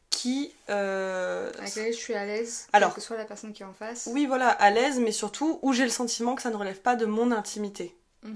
qui. 0.09 0.53
euh, 0.69 1.49
Avec 1.57 1.75
laquelle 1.75 1.93
je 1.93 1.97
suis 1.97 2.13
à 2.13 2.25
l'aise, 2.25 2.67
Alors. 2.73 2.93
que 2.93 3.01
soit 3.01 3.17
la 3.17 3.25
personne 3.25 3.53
qui 3.53 3.63
est 3.63 3.65
en 3.65 3.73
face. 3.73 4.09
oui, 4.11 4.25
voilà, 4.25 4.49
à 4.49 4.69
l'aise, 4.71 4.99
mais 4.99 5.11
surtout 5.11 5.59
où 5.61 5.73
j'ai 5.73 5.83
le 5.83 5.89
sentiment 5.89 6.35
que 6.35 6.41
ça 6.41 6.49
ne 6.49 6.55
relève 6.55 6.79
pas 6.81 6.95
de 6.95 7.05
mon 7.05 7.31
intimité. 7.31 7.95
Mhm. 8.23 8.35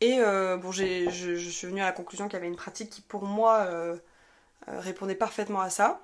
Et 0.00 0.20
euh, 0.20 0.56
bon, 0.56 0.70
j'ai- 0.70 1.10
je, 1.10 1.34
je 1.34 1.50
suis 1.50 1.66
venue 1.66 1.80
à 1.80 1.86
la 1.86 1.92
conclusion 1.92 2.26
qu'il 2.28 2.34
y 2.34 2.36
avait 2.36 2.46
une 2.46 2.56
pratique 2.56 2.90
qui, 2.90 3.00
pour 3.00 3.24
moi, 3.24 3.58
euh, 3.66 3.96
euh, 4.68 4.80
répondait 4.80 5.14
parfaitement 5.16 5.60
à 5.60 5.70
ça. 5.70 6.00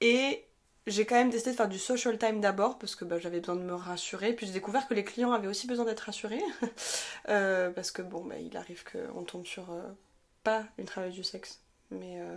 Et 0.00 0.44
j'ai 0.86 1.06
quand 1.06 1.14
même 1.14 1.30
décidé 1.30 1.52
de 1.52 1.56
faire 1.56 1.68
du 1.68 1.78
social 1.78 2.18
time 2.18 2.40
d'abord, 2.40 2.78
parce 2.78 2.94
que 2.94 3.06
bah, 3.06 3.18
j'avais 3.18 3.40
besoin 3.40 3.56
de 3.56 3.62
me 3.62 3.74
rassurer. 3.74 4.34
Puis 4.34 4.46
j'ai 4.46 4.52
découvert 4.52 4.86
que 4.86 4.92
les 4.94 5.04
clients 5.04 5.32
avaient 5.32 5.48
aussi 5.48 5.66
besoin 5.66 5.84
d'être 5.86 6.00
rassurés. 6.00 6.42
Euh, 7.30 7.70
parce 7.70 7.90
que, 7.90 8.02
bon, 8.02 8.22
bah, 8.22 8.34
il 8.38 8.54
arrive 8.58 8.84
qu'on 8.84 9.22
tombe 9.22 9.46
sur 9.46 9.70
euh, 9.72 9.80
pas 10.42 10.64
une 10.76 10.84
travailleuse 10.84 11.16
du 11.16 11.24
sexe, 11.24 11.58
mais 11.90 12.20
euh, 12.20 12.36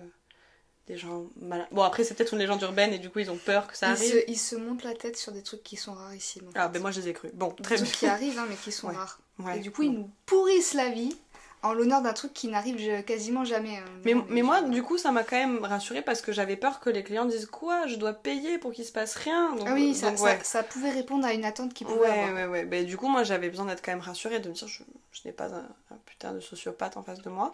des 0.87 0.97
gens 0.97 1.25
malins. 1.41 1.67
Bon, 1.71 1.81
après, 1.83 2.03
c'est 2.03 2.13
peut-être 2.13 2.33
une 2.33 2.39
légende 2.39 2.61
urbaine, 2.61 2.93
et 2.93 2.99
du 2.99 3.09
coup, 3.09 3.19
ils 3.19 3.29
ont 3.29 3.37
peur 3.37 3.67
que 3.67 3.75
ça 3.77 3.87
Ils 3.87 3.91
arrive. 3.91 4.11
se, 4.11 4.17
ils 4.31 4.37
se 4.39 4.55
montent 4.55 4.83
la 4.83 4.93
tête 4.93 5.17
sur 5.17 5.31
des 5.33 5.43
trucs 5.43 5.61
qui 5.63 5.75
sont 5.75 5.93
rarissimes. 5.93 6.47
en 6.47 6.51
Ah, 6.55 6.63
fait. 6.67 6.73
ben 6.73 6.81
moi, 6.81 6.91
je 6.91 7.01
les 7.01 7.09
ai 7.09 7.13
crus. 7.13 7.31
Bon, 7.33 7.49
Des 7.57 7.63
très 7.63 7.75
bien. 7.75 7.83
trucs 7.85 7.97
qui 7.97 8.07
arrivent, 8.07 8.39
hein, 8.39 8.45
mais 8.49 8.55
qui 8.55 8.71
sont 8.71 8.87
Ouais. 8.87 8.95
rares. 8.95 9.19
Ouais. 9.39 9.57
Et 9.57 9.59
du 9.59 9.69
coup, 9.71 9.83
ils 9.83 9.91
nous 9.91 10.09
pourrissent 10.25 10.73
la 10.73 10.89
vie 10.89 11.15
en 11.63 11.73
l'honneur 11.73 12.01
d'un 12.01 12.13
truc 12.13 12.33
qui 12.33 12.47
n'arrive 12.47 13.03
quasiment 13.03 13.43
jamais. 13.43 13.77
hein. 13.77 13.83
Mais, 14.05 14.13
mais 14.29 14.41
moi, 14.43 14.61
du 14.61 14.81
coup, 14.81 14.97
ça 14.97 15.11
m'a 15.11 15.23
quand 15.23 15.35
même 15.35 15.63
rassurée 15.65 16.01
parce 16.01 16.21
que 16.21 16.31
j'avais 16.31 16.55
peur 16.55 16.79
que 16.79 16.89
les 16.89 17.03
clients 17.03 17.25
disent 17.25 17.47
quoi 17.47 17.85
Je 17.87 17.95
dois 17.97 18.13
payer 18.13 18.57
pour 18.57 18.71
qu'il 18.71 18.85
se 18.85 18.91
passe 18.91 19.15
rien 19.15 19.55
donc, 19.55 19.67
Ah 19.67 19.73
oui, 19.73 19.93
ça, 19.93 20.09
donc, 20.09 20.19
ça- 20.19 20.23
ouais. 20.23 20.39
ça 20.43 20.63
pouvait 20.63 20.91
répondre 20.91 21.25
à 21.25 21.33
une 21.33 21.43
attente 21.45 21.73
qu'ils 21.73 21.85
pouvaient 21.87 21.99
Ouais, 22.01 22.07
avoir. 22.23 22.33
ouais, 22.35 22.45
ouais. 22.45 22.65
Ben, 22.65 22.85
du 22.85 22.95
coup, 22.95 23.07
moi, 23.09 23.23
j'avais 23.23 23.49
besoin 23.49 23.65
d'être 23.65 23.83
quand 23.83 23.91
même 23.91 23.99
rassurée, 24.01 24.39
de 24.39 24.47
me 24.49 24.53
dire 24.53 24.67
je, 24.67 24.83
je 25.11 25.21
n'ai 25.25 25.33
pas 25.33 25.53
un, 25.53 25.67
un 25.91 25.97
putain 26.05 26.31
de 26.31 26.39
sociopathe 26.39 26.95
en 26.95 27.03
face 27.03 27.21
de 27.21 27.29
moi. 27.29 27.53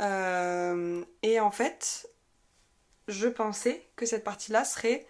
Euh, 0.00 1.02
et 1.22 1.40
en 1.40 1.50
fait, 1.50 2.08
je 3.10 3.28
pensais 3.28 3.82
que 3.96 4.06
cette 4.06 4.24
partie-là 4.24 4.64
serait 4.64 5.06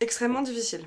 extrêmement 0.00 0.42
difficile. 0.42 0.86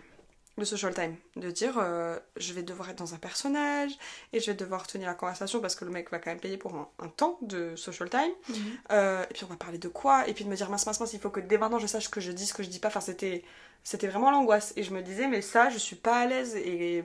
Le 0.57 0.65
social 0.65 0.93
time. 0.93 1.15
De 1.37 1.49
dire 1.49 1.77
euh, 1.77 2.19
je 2.35 2.53
vais 2.53 2.61
devoir 2.61 2.89
être 2.89 2.97
dans 2.97 3.13
un 3.13 3.17
personnage 3.17 3.91
et 4.33 4.39
je 4.41 4.47
vais 4.47 4.53
devoir 4.53 4.85
tenir 4.85 5.07
la 5.07 5.13
conversation 5.13 5.61
parce 5.61 5.75
que 5.75 5.85
le 5.85 5.91
mec 5.91 6.11
va 6.11 6.19
quand 6.19 6.29
même 6.29 6.41
payer 6.41 6.57
pour 6.57 6.75
un, 6.75 6.89
un 6.99 7.07
temps 7.07 7.39
de 7.41 7.75
social 7.77 8.09
time. 8.09 8.33
Mhm. 8.49 8.55
Euh, 8.91 9.23
et 9.23 9.33
puis 9.33 9.43
on 9.45 9.47
va 9.47 9.55
parler 9.55 9.77
de 9.77 9.87
quoi 9.87 10.27
Et 10.27 10.33
puis 10.33 10.43
de 10.43 10.49
me 10.49 10.55
dire 10.55 10.69
mince, 10.69 10.85
mince, 10.85 10.99
mince, 10.99 11.13
il 11.13 11.19
faut 11.19 11.29
que 11.29 11.39
dès 11.39 11.57
maintenant 11.57 11.79
je 11.79 11.87
sache 11.87 12.05
ce 12.05 12.09
que 12.09 12.19
je 12.19 12.31
dis, 12.31 12.45
ce 12.45 12.53
que 12.53 12.63
je 12.63 12.69
dis 12.69 12.79
pas. 12.79 12.89
Enfin, 12.89 12.99
c'était, 12.99 13.43
c'était 13.83 14.07
vraiment 14.07 14.29
l'angoisse. 14.29 14.73
Et 14.75 14.83
je 14.83 14.93
me 14.93 15.01
disais, 15.01 15.27
mais 15.27 15.41
ça, 15.41 15.69
je 15.69 15.77
suis 15.77 15.95
pas 15.95 16.19
à 16.19 16.25
l'aise. 16.27 16.55
Et, 16.57 17.03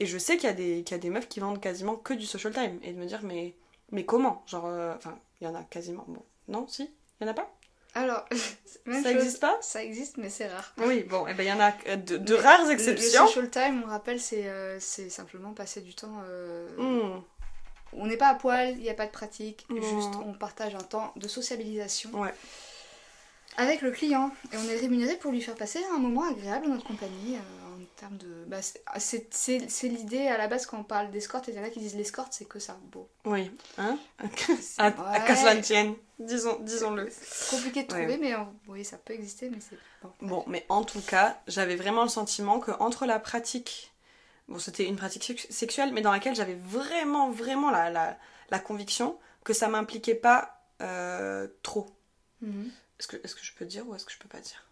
et 0.00 0.06
je 0.06 0.18
sais 0.18 0.36
qu'il 0.36 0.48
y, 0.48 0.52
a 0.52 0.54
des, 0.54 0.82
qu'il 0.82 0.96
y 0.96 0.98
a 0.98 1.02
des 1.02 1.10
meufs 1.10 1.28
qui 1.28 1.40
vendent 1.40 1.60
quasiment 1.60 1.94
que 1.94 2.14
du 2.14 2.24
social 2.24 2.54
time. 2.54 2.78
Et 2.82 2.92
de 2.92 2.98
me 2.98 3.06
dire, 3.06 3.20
mais, 3.22 3.54
mais 3.92 4.04
comment? 4.06 4.42
Genre, 4.46 4.66
euh, 4.66 4.94
enfin, 4.96 5.18
il 5.40 5.44
y 5.44 5.46
en 5.46 5.54
a 5.54 5.62
quasiment. 5.62 6.04
Bon, 6.08 6.22
non, 6.48 6.66
si 6.68 6.90
Il 7.20 7.24
y 7.24 7.28
en 7.28 7.30
a 7.30 7.34
pas? 7.34 7.52
Alors, 7.98 8.24
même 8.86 9.02
Ça 9.02 9.12
chose, 9.12 9.20
existe 9.22 9.40
pas? 9.40 9.56
Ça 9.60 9.82
existe, 9.82 10.16
mais 10.18 10.30
c'est 10.30 10.48
rare. 10.48 10.72
Oui, 10.78 11.02
bon, 11.02 11.26
et 11.26 11.34
ben 11.34 11.42
il 11.42 11.48
y 11.48 11.52
en 11.52 11.60
a 11.60 11.72
euh, 11.88 11.96
de, 11.96 12.34
rares 12.34 12.70
exceptions. 12.70 13.22
le 13.24 13.28
social 13.28 13.50
time, 13.50 13.82
on 13.84 13.88
rappelle, 13.90 14.20
c'est 14.20 14.46
euh, 14.48 14.78
simplement 14.80 15.52
passer 15.52 15.80
du 15.80 15.94
temps. 15.94 16.22
euh, 16.24 16.68
Hmm, 16.78 17.20
On 17.94 18.06
n'est 18.06 18.16
pas 18.16 18.28
à 18.28 18.34
poil, 18.34 18.70
il 18.76 18.82
n'y 18.82 18.90
a 18.90 18.94
pas 18.94 19.06
de 19.06 19.10
pratique, 19.12 19.66
Non. 19.70 19.80
juste 19.82 20.14
on 20.24 20.32
partage 20.34 20.74
un 20.74 20.82
temps 20.82 21.12
de 21.16 21.26
sociabilisation 21.28 22.10
Ouais. 22.20 22.34
avec 23.56 23.80
le 23.82 23.90
client. 23.90 24.30
Et 24.52 24.56
on 24.56 24.68
est 24.68 24.76
rémunéré 24.76 25.16
pour 25.16 25.32
lui 25.32 25.40
faire 25.40 25.54
passer 25.56 25.80
un 25.94 25.98
moment 25.98 26.28
agréable 26.30 26.66
en 26.66 26.70
notre 26.70 26.84
compagnie. 26.86 27.36
euh, 27.36 27.67
termes 27.98 28.16
de. 28.16 28.44
Bah, 28.46 28.60
c'est- 28.62 29.28
c'est 29.32 29.88
l'idée 29.88 30.26
à 30.28 30.38
la 30.38 30.48
base 30.48 30.66
quand 30.66 30.78
on 30.78 30.84
parle 30.84 31.10
d'escorte, 31.10 31.48
et 31.48 31.52
il 31.52 31.56
y 31.56 31.60
en 31.60 31.64
a 31.64 31.70
qui 31.70 31.80
disent 31.80 31.96
l'escorte, 31.96 32.32
c'est 32.32 32.44
que 32.46 32.58
ça. 32.58 32.78
Bon. 32.92 33.06
Oui, 33.24 33.50
hein? 33.78 33.98
À, 34.78 34.90
qu'à 34.92 35.36
cela 35.36 35.54
ne 35.54 35.60
tienne, 35.60 35.94
disons, 36.18 36.58
disons-le. 36.60 37.08
c'est 37.10 37.50
compliqué 37.50 37.82
de 37.84 37.92
Ouais. 37.92 38.00
trouver, 38.06 38.16
mais 38.18 38.34
oui, 38.68 38.84
ça 38.84 38.96
peut 38.98 39.12
exister, 39.14 39.50
mais 39.50 39.58
c'est. 39.60 39.78
Bon. 40.02 40.12
Bon, 40.20 40.44
mais 40.46 40.64
en 40.68 40.84
tout 40.84 41.00
cas, 41.00 41.40
j'avais 41.46 41.76
vraiment 41.76 42.02
le 42.02 42.08
sentiment 42.08 42.60
que 42.60 42.70
entre 42.80 43.04
la 43.06 43.18
pratique, 43.18 43.92
bon, 44.48 44.58
c'était 44.58 44.84
une 44.86 44.96
pratique 44.96 45.24
sex- 45.24 45.46
sexuelle, 45.50 45.92
mais 45.92 46.00
dans 46.00 46.12
laquelle 46.12 46.34
j'avais 46.36 46.54
vraiment, 46.62 47.30
vraiment 47.30 47.70
la, 47.70 47.90
la, 47.90 48.18
la 48.50 48.58
conviction 48.58 49.18
que 49.44 49.52
ça 49.52 49.68
m'impliquait 49.68 50.14
pas 50.14 50.62
euh, 50.82 51.48
trop. 51.62 51.86
Mhm. 52.42 52.70
Est-ce 53.00 53.08
que, 53.08 53.16
est-ce 53.24 53.34
que 53.34 53.42
je 53.44 53.52
peux 53.54 53.64
dire 53.64 53.88
ou 53.88 53.94
est-ce 53.94 54.04
que 54.04 54.12
je 54.12 54.18
peux 54.18 54.28
pas 54.28 54.40
dire? 54.40 54.64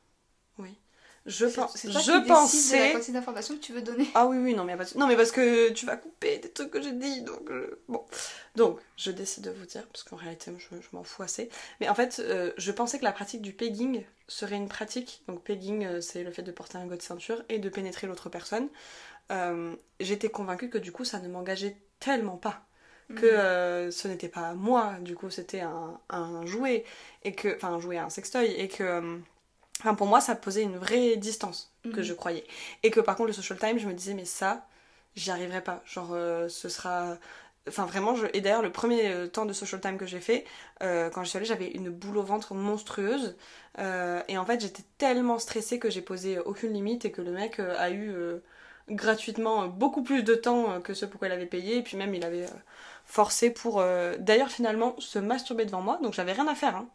Oui. 0.59 0.79
Je, 1.27 1.47
pense, 1.47 1.77
je 1.83 1.89
de 1.89 1.95
la 1.95 2.25
pensais. 2.25 2.93
que 2.95 3.55
tu 3.61 3.73
veux 3.73 3.83
donner. 3.83 4.07
Ah 4.15 4.27
oui, 4.27 4.37
oui, 4.39 4.55
non, 4.55 4.65
mais, 4.65 4.77
non, 4.95 5.07
mais 5.09 5.17
parce 5.17 5.33
que 5.33 5.71
tu 5.71 5.85
vas 5.85 5.97
couper 5.97 6.39
des 6.39 6.51
trucs 6.51 6.71
que 6.71 6.81
j'ai 6.81 6.93
dit, 6.93 7.23
donc 7.23 7.51
euh, 7.51 7.81
bon. 7.89 8.05
Donc, 8.55 8.79
je 8.97 9.11
décide 9.11 9.45
de 9.45 9.51
vous 9.51 9.67
dire, 9.67 9.87
parce 9.89 10.05
qu'en 10.05 10.17
réalité, 10.17 10.53
je, 10.57 10.77
je 10.81 10.87
m'en 10.93 11.03
fous 11.03 11.23
assez. 11.25 11.49
Mais 11.81 11.89
en 11.89 11.95
fait, 11.95 12.21
euh, 12.21 12.53
je 12.57 12.71
pensais 12.73 12.99
que 12.99 13.05
la 13.05 13.12
pratique 13.12 13.43
du 13.43 13.53
pegging 13.53 14.05
serait 14.29 14.57
une 14.57 14.69
pratique. 14.69 15.23
Donc, 15.27 15.43
pegging, 15.43 15.85
euh, 15.85 16.01
c'est 16.01 16.23
le 16.23 16.31
fait 16.31 16.43
de 16.43 16.53
porter 16.53 16.79
un 16.79 16.87
god 16.87 16.99
de 16.99 17.03
ceinture 17.03 17.43
et 17.49 17.59
de 17.59 17.69
pénétrer 17.69 18.07
l'autre 18.07 18.29
personne. 18.29 18.69
Euh, 19.33 19.75
J'étais 20.01 20.29
convaincue 20.29 20.71
que 20.71 20.79
du 20.79 20.93
coup, 20.93 21.05
ça 21.05 21.19
ne 21.21 21.29
m'engageait 21.29 21.77
tellement 22.01 22.37
pas 22.37 22.62
que 23.09 23.15
Mhm. 23.15 23.23
euh, 23.25 23.91
ce 23.93 24.09
n'était 24.09 24.29
pas 24.29 24.55
moi, 24.55 24.97
du 25.01 25.15
coup 25.15 25.31
c'était 25.31 25.61
un, 25.61 26.01
un 26.11 26.45
jouet, 26.45 26.85
et 27.23 27.35
que, 27.37 27.55
enfin 27.55 27.69
un 27.69 27.79
jouet, 27.79 27.99
un 27.99 28.11
sextoy, 28.11 28.47
et 28.53 28.67
que, 28.67 29.21
enfin 29.81 29.95
pour 29.95 30.07
moi 30.07 30.21
ça 30.21 30.35
posait 30.37 30.62
une 30.62 30.77
vraie 30.79 31.17
distance 31.17 31.73
que 31.93 32.01
Mhm. 32.01 32.05
je 32.05 32.12
croyais. 32.15 32.45
Et 32.83 32.91
que 32.91 33.01
par 33.01 33.17
contre 33.17 33.29
le 33.29 33.33
social 33.33 33.59
time, 33.59 33.79
je 33.79 33.87
me 33.89 33.95
disais 33.95 34.15
mais 34.15 34.25
ça, 34.25 34.67
j'y 35.15 35.31
arriverai 35.31 35.62
pas, 35.62 35.83
genre 35.87 36.11
euh, 36.12 36.49
ce 36.49 36.69
sera... 36.69 37.17
Enfin 37.69 37.85
vraiment, 37.87 38.15
je... 38.15 38.27
et 38.33 38.41
d'ailleurs 38.41 38.62
le 38.62 38.71
premier 38.73 39.09
euh, 39.09 39.27
temps 39.29 39.45
de 39.47 39.53
social 39.53 39.81
time 39.81 39.99
que 39.99 40.07
j'ai 40.07 40.21
fait, 40.21 40.45
euh, 40.83 41.11
quand 41.11 41.25
je 41.25 41.29
suis 41.31 41.37
allée 41.37 41.47
j'avais 41.47 41.69
une 41.71 41.91
boule 41.91 42.19
au 42.19 42.23
ventre 42.23 42.55
monstrueuse, 42.55 43.37
et 44.29 44.39
en 44.39 44.45
fait 44.47 44.61
j'étais 44.61 44.85
tellement 44.99 45.39
stressée 45.39 45.79
que 45.79 45.91
j'ai 45.91 46.01
posé 46.03 46.39
aucune 46.39 46.73
limite 46.73 47.05
et 47.05 47.12
que 47.12 47.23
le 47.23 47.31
mec 47.33 47.61
a 47.61 47.91
eu... 47.91 48.15
gratuitement 48.91 49.67
beaucoup 49.69 50.03
plus 50.03 50.23
de 50.23 50.35
temps 50.35 50.81
que 50.81 50.95
ce 50.95 51.07
pourquoi 51.07 51.29
il 51.29 51.33
avait 51.33 51.47
payé 51.47 51.79
et 51.79 51.83
puis 51.83 51.97
même 51.97 52.15
il 52.15 52.25
avait 52.25 52.47
forcé 53.05 53.51
pour 53.51 53.83
d'ailleurs 54.19 54.51
finalement 54.51 54.95
se 55.01 55.19
masturber 55.19 55.65
devant 55.67 55.83
moi 55.83 55.99
donc 56.03 56.15
j'avais 56.15 56.33
rien 56.33 56.47
à 56.49 56.55
faire 56.55 56.77
hein, 56.77 56.89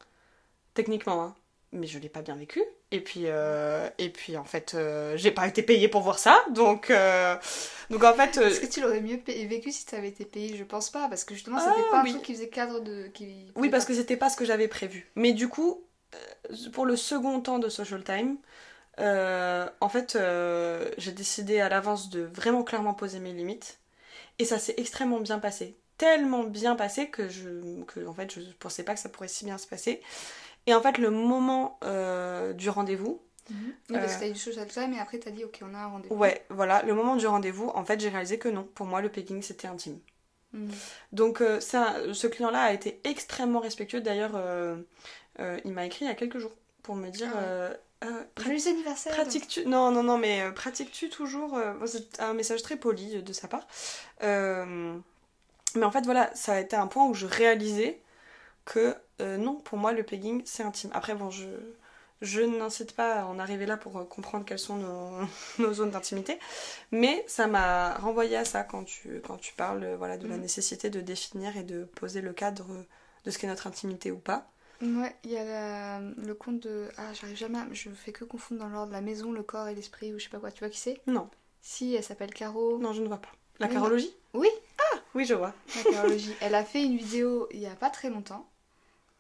techniquement 0.76 1.22
hein. 1.24 1.36
Mais 1.72 1.88
je 1.88 2.00
l'ai 2.00 2.10
pas 2.10 2.22
bien 2.22 2.36
vécu. 2.36 2.62
Et 2.92 3.00
puis 3.02 3.24
euh, 3.26 3.90
et 3.98 4.10
puis 4.10 4.36
en 4.38 4.44
fait 4.44 4.74
euh, 4.74 5.16
j'ai 5.16 5.32
pas 5.32 5.48
été 5.48 5.64
payée 5.64 5.88
pour 5.88 6.02
voir 6.02 6.20
ça. 6.20 6.38
Donc 6.52 6.90
euh, 6.90 7.36
donc 7.90 8.04
en 8.04 8.14
fait 8.14 8.38
euh, 8.38 8.48
Est-ce 8.48 8.60
que 8.60 8.66
tu 8.68 8.82
l'aurais 8.82 9.02
mieux 9.02 9.20
vécu 9.26 9.72
si 9.72 9.86
tu 9.86 9.96
avais 9.96 10.10
été 10.10 10.26
payé? 10.26 10.58
Je 10.58 10.64
pense 10.64 10.90
pas, 10.90 11.08
parce 11.08 11.24
que 11.24 11.34
justement, 11.34 11.58
Ah, 11.60 11.74
c'était 11.76 11.90
pas 11.90 12.04
oui. 12.04 12.10
un 12.10 12.14
truc 12.14 12.26
qui 12.26 12.34
faisait 12.34 12.50
cadre 12.50 12.82
de. 12.82 13.08
Qui... 13.08 13.48
oui 13.56 13.70
parce 13.70 13.86
que 13.86 13.94
c'était 13.94 14.18
pas 14.18 14.30
ce 14.30 14.36
que 14.36 14.46
j'avais 14.46 14.68
prévu. 14.68 15.10
Mais 15.16 15.34
du 15.34 15.48
coup 15.48 15.84
pour 16.74 16.86
le 16.86 16.98
second 16.98 17.40
temps 17.40 17.60
de 17.60 17.70
social 17.70 18.04
time 18.04 18.36
en 18.98 19.90
fait 19.90 20.18
j'ai 20.98 21.12
décidé 21.12 21.60
à 21.62 21.70
l'avance 21.70 22.10
de 22.10 22.22
vraiment 22.22 22.64
clairement 22.64 22.94
poser 22.94 23.20
mes 23.20 23.34
limites. 23.34 23.80
Et 24.40 24.46
ça 24.46 24.60
s'est 24.60 24.76
extrêmement 24.78 25.20
bien 25.20 25.40
passé. 25.40 25.78
Tellement 25.98 26.44
bien 26.44 26.76
passé 26.76 27.10
que 27.10 27.30
je 27.30 27.84
que 27.86 28.06
en 28.08 28.14
fait 28.14 28.34
je 28.34 28.42
pensais 28.60 28.84
pas 28.84 28.96
que 28.96 29.00
ça 29.00 29.08
pourrait 29.08 29.28
si 29.28 29.46
bien 29.46 29.58
se 29.60 29.68
passer 29.68 30.02
et 30.68 30.74
en 30.74 30.82
fait 30.82 30.98
le 30.98 31.10
moment 31.12 31.78
euh, 31.84 32.54
du 32.54 32.70
rendez-vous 32.70 33.22
Mhm. 33.50 33.58
Oui, 33.90 33.98
parce 34.00 34.14
Euh. 34.14 34.20
que 34.20 34.26
t'as 34.34 34.36
social 34.36 34.68
time 34.68 34.94
et 34.94 35.00
après 35.00 35.18
t'as 35.18 35.32
dit, 35.32 35.44
ok, 35.44 35.60
on 35.64 35.74
a 35.74 35.80
un 35.80 35.88
rendez-vous. 35.88 36.16
ouais 36.16 36.46
voilà 36.50 36.84
le 36.84 36.94
moment 36.94 37.16
du 37.16 37.26
rendez-vous 37.28 37.70
en 37.74 37.84
fait 37.84 38.00
j'ai 38.00 38.10
réalisé 38.10 38.38
que 38.38 38.48
non 38.48 38.64
pour 38.76 38.86
moi 38.86 39.02
le 39.02 39.10
pegging 39.10 39.42
c'était 39.42 39.68
intime 39.68 40.00
Mhm. 40.54 40.70
Donc 41.14 41.42
euh, 41.42 41.60
c'est 41.62 41.78
un- 41.78 42.14
ce 42.14 42.28
client-là 42.28 42.62
a 42.64 42.74
été 42.74 43.00
extrêmement 43.06 43.62
respectueux. 43.62 44.02
D'ailleurs, 44.02 44.34
euh, 44.36 44.76
euh, 45.40 45.58
il 45.64 45.72
m'a 45.72 45.86
écrit 45.86 46.04
il 46.06 46.10
y 46.10 46.12
a 46.12 46.14
quelques 46.16 46.40
jours 46.40 46.52
pour 46.84 46.96
me 46.96 47.10
dire 47.10 47.30
Ah 47.32 47.38
ouais. 47.38 47.44
euh, 47.46 47.74
euh, 48.04 48.24
Joyeux 48.38 48.68
anniversaire 48.68 49.14
Pratiques-tu 49.14 49.66
Non, 49.66 49.92
non, 49.92 50.04
non, 50.04 50.18
mais 50.18 50.42
euh, 50.42 50.52
pratiques-tu 50.52 51.10
toujours 51.10 51.58
euh, 51.58 51.74
C'est 51.86 52.20
un 52.20 52.34
message 52.34 52.62
très 52.64 52.76
poli 52.76 53.16
euh, 53.18 53.22
de 53.22 53.32
sa 53.32 53.48
part. 53.48 53.66
Euh, 54.24 54.98
mais 55.76 55.86
en 55.86 55.92
fait, 55.92 56.02
voilà, 56.04 56.30
ça 56.36 56.54
a 56.54 56.60
été 56.60 56.76
un 56.76 56.88
point 56.88 57.06
où 57.08 57.14
je 57.14 57.26
réalisais 57.26 58.02
que 58.66 58.96
euh, 59.22 59.38
non, 59.38 59.56
pour 59.56 59.78
moi, 59.78 59.94
le 59.94 60.04
pegging, 60.04 60.42
c'est 60.46 60.64
intime. 60.64 60.92
Après, 60.94 61.16
bon, 61.16 61.30
je, 61.32 61.48
je 62.22 62.42
n'incite 62.42 62.96
pas 62.96 63.22
à 63.22 63.26
en 63.26 63.40
arriver 63.40 63.66
là 63.66 63.78
pour 63.78 63.98
euh, 63.98 64.06
comprendre 64.06 64.46
quelles 64.46 64.60
sont 64.60 64.78
nos, 64.78 65.28
nos 65.60 65.74
zones 65.74 65.92
d'intimité, 65.92 66.40
mais 66.92 67.24
ça 67.28 67.48
m'a 67.48 67.96
renvoyé 67.96 68.38
à 68.38 68.46
ça 68.46 68.64
quand 68.64 68.84
tu, 68.86 69.22
quand 69.26 69.38
tu 69.38 69.54
parles 69.56 69.84
euh, 69.84 69.98
voilà, 69.98 70.18
de 70.18 70.28
la 70.28 70.38
Mhm. 70.38 70.40
nécessité 70.40 70.90
de 70.90 71.02
définir 71.02 71.58
et 71.58 71.64
de 71.64 71.86
poser 71.86 72.22
le 72.22 72.34
cadre 72.34 72.86
de 73.26 73.32
ce 73.32 73.38
qu'est 73.40 73.48
notre 73.48 73.68
intimité 73.68 74.12
ou 74.12 74.20
pas. 74.20 74.52
Ouais, 74.82 75.16
il 75.24 75.32
y 75.32 75.38
a 75.38 75.44
la- 75.46 76.00
le 76.18 76.34
conte 76.36 76.60
de. 76.62 76.90
Ah, 76.98 77.14
j'arrive 77.14 77.38
jamais 77.38 77.60
à. 77.60 77.68
Je 77.72 77.90
fais 77.92 78.12
que 78.12 78.24
confondre 78.26 78.62
dans 78.62 78.68
l'ordre 78.70 78.92
la 78.94 79.02
maison, 79.02 79.32
le 79.32 79.44
corps 79.44 79.68
et 79.68 79.76
l'esprit, 79.76 80.14
ou 80.14 80.20
je 80.20 80.24
sais 80.26 80.30
pas 80.30 80.40
quoi. 80.40 80.52
Tu 80.52 80.60
vois 80.60 80.70
qui 80.70 80.80
c'est? 80.80 81.02
Non, 81.06 81.30
Si, 81.62 81.94
elle 81.96 82.04
s'appelle 82.04 82.34
Caro. 82.34 82.80
non, 82.80 82.94
je 82.94 83.02
ne 83.02 83.08
vois 83.08 83.20
pas. 83.20 83.32
La 83.60 83.68
Oui, 83.68 83.70
carologie? 83.70 84.14
Oui. 84.34 84.50
Ah, 84.80 85.00
oui, 85.16 85.26
je 85.26 85.34
vois. 85.36 85.54
La 85.76 85.84
carologie. 85.84 86.38
elle 86.40 86.56
a 86.56 86.64
fait 86.64 86.84
une 86.86 86.96
vidéo 86.98 87.48
il 87.52 87.60
y 87.60 87.66
a 87.66 87.76
pas 87.76 87.90
très 87.90 88.10
longtemps 88.10 88.50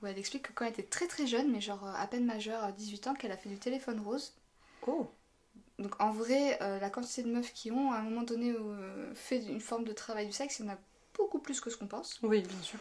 où 0.02 0.08
elle 0.08 0.18
explique 0.18 0.44
que 0.44 0.54
quand 0.54 0.66
elle 0.66 0.72
était 0.72 0.84
très 0.84 1.08
très 1.08 1.28
jeune, 1.28 1.52
mais 1.52 1.62
genre 1.62 1.86
euh, 1.86 1.94
à 1.96 2.08
peine 2.08 2.26
majeure, 2.26 2.64
à 2.64 2.72
18 2.72 3.08
ans, 3.08 3.14
qu'elle 3.14 3.32
a 3.32 3.38
fait 3.38 3.50
du 3.50 3.58
téléphone 3.58 4.00
rose. 4.00 4.34
Oh. 4.88 5.08
Donc 5.80 6.00
en 6.00 6.12
vrai, 6.12 6.58
euh, 6.62 6.80
la 6.80 6.90
quantité 6.90 7.24
de 7.24 7.32
meufs 7.32 7.54
qui 7.54 7.72
ont 7.72 7.92
à 7.92 7.98
un 7.98 8.04
moment 8.04 8.24
donné 8.24 8.52
euh, 8.52 9.14
fait 9.16 9.38
une 9.44 9.62
forme 9.62 9.84
de 9.84 9.94
travail 9.94 10.28
du 10.28 10.34
sexe, 10.34 10.60
il 10.60 10.66
y 10.66 10.70
en 10.70 10.74
a 10.74 10.78
beaucoup 11.18 11.40
plus 11.40 11.60
que 11.60 11.70
ce 11.70 11.78
qu'on 11.78 11.88
pense. 11.88 12.20
Oui, 12.24 12.42
bien 12.42 12.62
sûr. 12.62 12.80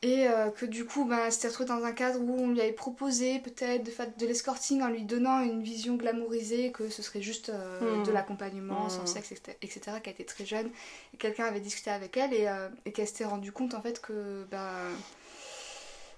Et 0.00 0.28
euh, 0.28 0.50
que 0.50 0.64
du 0.64 0.84
coup, 0.84 1.04
bah, 1.06 1.22
elle 1.26 1.32
s'était 1.32 1.48
retrouvée 1.48 1.70
dans 1.70 1.82
un 1.82 1.90
cadre 1.90 2.20
où 2.20 2.32
on 2.38 2.50
lui 2.50 2.60
avait 2.60 2.70
proposé 2.70 3.40
peut-être 3.40 3.82
de 3.82 3.90
faire 3.90 4.06
de 4.16 4.26
l'escorting 4.26 4.80
en 4.80 4.88
lui 4.88 5.02
donnant 5.02 5.40
une 5.40 5.60
vision 5.60 5.96
glamourisée, 5.96 6.70
que 6.70 6.88
ce 6.88 7.02
serait 7.02 7.20
juste 7.20 7.48
euh, 7.48 7.96
Mm. 7.96 8.04
de 8.04 8.12
l'accompagnement 8.12 8.88
sans 8.88 9.06
sexe, 9.06 9.32
etc., 9.32 9.80
qu'elle 10.00 10.12
était 10.12 10.22
très 10.22 10.46
jeune. 10.46 10.70
Et 11.14 11.16
quelqu'un 11.16 11.46
avait 11.46 11.58
discuté 11.58 11.90
avec 11.90 12.16
elle 12.16 12.32
et, 12.32 12.46
euh, 12.46 12.68
et 12.84 12.92
qu'elle 12.92 13.08
s'était 13.08 13.24
rendu 13.24 13.50
compte 13.50 13.74
en 13.74 13.82
fait 13.82 14.00
que, 14.00 14.44
bah, 14.52 14.84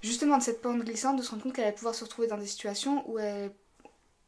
justement, 0.03 0.38
de 0.38 0.42
cette 0.42 0.61
pente 0.62 0.80
glissante, 0.84 1.16
de 1.18 1.22
se 1.22 1.30
rendre 1.30 1.42
compte 1.42 1.55
qu'elle 1.55 1.64
allait 1.66 1.74
pouvoir 1.74 1.94
se 1.94 2.05
retrouver 2.05 2.28
dans 2.28 2.38
des 2.38 2.46
situations 2.46 3.09
où 3.11 3.18
elle 3.18 3.53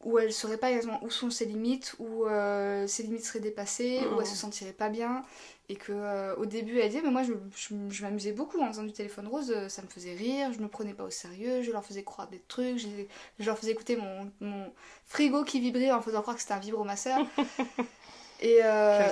où 0.03 0.19
elle 0.19 0.33
saurait 0.33 0.57
pas 0.57 0.69
exactement 0.71 1.01
où 1.03 1.09
sont 1.09 1.29
ses 1.29 1.45
limites, 1.45 1.95
où 1.97 2.25
euh, 2.25 2.85
ses 2.87 3.03
limites 3.03 3.23
seraient 3.23 3.39
dépassées, 3.39 4.01
où 4.11 4.19
elle 4.19 4.27
se 4.27 4.35
sentirait 4.35 4.73
pas 4.73 4.89
bien, 4.89 5.23
et 5.69 5.75
que 5.77 5.93
euh, 5.93 6.35
au 6.35 6.45
début 6.45 6.79
elle 6.79 6.89
disait 6.89 7.01
mais 7.01 7.09
moi 7.11 7.23
je, 7.23 7.31
je- 7.55 7.73
je 7.89 8.03
m'amusais 8.03 8.33
beaucoup 8.33 8.59
en 8.61 8.67
faisant 8.67 8.83
du 8.83 8.91
téléphone 8.91 9.27
rose, 9.27 9.51
euh, 9.55 9.69
ça 9.69 9.81
me 9.81 9.87
faisait 9.87 10.13
rire, 10.13 10.51
je 10.51 10.59
me 10.59 10.67
prenais 10.67 10.93
pas 10.93 11.05
au 11.05 11.09
sérieux, 11.09 11.61
je 11.61 11.71
leur 11.71 11.85
faisais 11.85 12.03
croire 12.03 12.27
des 12.29 12.39
trucs, 12.49 12.79
je 12.79 13.45
leur 13.45 13.57
faisais 13.57 13.71
écouter 13.71 13.95
mon, 13.95 14.29
mon 14.41 14.73
frigo 15.05 15.43
qui 15.45 15.61
vibrait 15.61 15.91
en 15.91 16.01
faisant 16.01 16.21
croire 16.21 16.35
que 16.35 16.41
c'était 16.41 16.53
un 16.55 16.59
vibromasseur. 16.59 17.25
et 18.41 18.59
euh, 18.63 19.09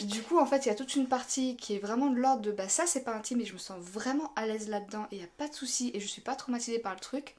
du 0.00 0.22
coup, 0.22 0.38
en 0.38 0.46
fait, 0.46 0.66
il 0.66 0.68
y 0.68 0.72
a 0.72 0.74
toute 0.74 0.96
une 0.96 1.08
partie 1.08 1.56
qui 1.56 1.76
est 1.76 1.78
vraiment 1.78 2.10
de 2.10 2.16
l'ordre 2.16 2.42
de 2.42 2.52
bah 2.52 2.68
ça 2.68 2.86
c'est 2.86 3.04
pas 3.04 3.14
intime 3.14 3.40
et 3.40 3.44
je 3.44 3.52
me 3.52 3.58
sens 3.58 3.78
vraiment 3.80 4.32
à 4.36 4.46
l'aise 4.46 4.68
là-dedans 4.68 5.06
et 5.12 5.16
il 5.16 5.20
y 5.20 5.24
a 5.24 5.28
pas 5.38 5.48
de 5.48 5.54
souci 5.54 5.90
et 5.94 6.00
je 6.00 6.06
suis 6.06 6.22
pas 6.22 6.34
traumatisée 6.34 6.78
par 6.78 6.94
le 6.94 7.00
truc. 7.00 7.36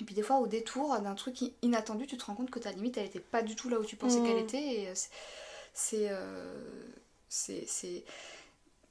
Et 0.00 0.04
puis 0.04 0.14
des 0.14 0.22
fois 0.22 0.38
au 0.38 0.46
détour 0.46 0.98
d'un 1.00 1.14
truc 1.14 1.38
inattendu, 1.62 2.06
tu 2.06 2.16
te 2.16 2.24
rends 2.24 2.34
compte 2.34 2.50
que 2.50 2.58
ta 2.58 2.72
limite 2.72 2.96
elle 2.96 3.06
était 3.06 3.20
pas 3.20 3.42
du 3.42 3.54
tout 3.54 3.68
là 3.68 3.78
où 3.78 3.84
tu 3.84 3.96
pensais 3.96 4.22
qu'elle 4.22 4.38
était 4.38 4.62
et 4.82 4.88
euh, 4.88 4.92
c'est- 4.94 5.10
c'est 5.74 6.08
euh, 6.10 6.58
c'est 7.28 7.64
c'est 7.66 8.04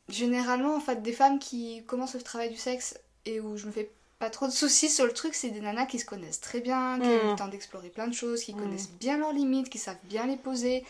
généralement 0.10 0.76
en 0.76 0.80
fait 0.80 1.02
des 1.04 1.14
femmes 1.14 1.40
qui 1.40 1.84
commencent 1.86 2.16
le 2.16 2.22
travail 2.22 2.50
du 2.50 2.58
sexe 2.58 3.00
et 3.26 3.40
où 3.40 3.58
je 3.58 3.66
me 3.68 3.72
fais 3.72 3.92
pas 4.20 4.30
trop 4.30 4.48
de 4.48 4.52
soucis 4.52 4.90
sur 4.90 5.06
le 5.06 5.14
truc, 5.14 5.34
c'est 5.34 5.50
des 5.50 5.62
nanas 5.62 5.86
qui 5.86 6.00
se 6.00 6.06
connaissent 6.06 6.42
très 6.42 6.60
bien, 6.62 7.00
qui 7.02 7.08
ont 7.08 7.22
eu 7.22 7.26
Mhm. 7.26 7.30
le 7.30 7.36
temps 7.36 7.48
d'explorer 7.48 7.90
plein 7.90 8.08
de 8.08 8.14
choses, 8.14 8.44
qui 8.44 8.54
Mhm. 8.54 8.60
connaissent 8.60 8.90
bien 9.00 9.18
leurs 9.18 9.34
limites, 9.34 9.70
qui 9.70 9.78
savent 9.78 9.98
bien 10.06 10.28
les 10.28 10.38
poser. 10.38 10.84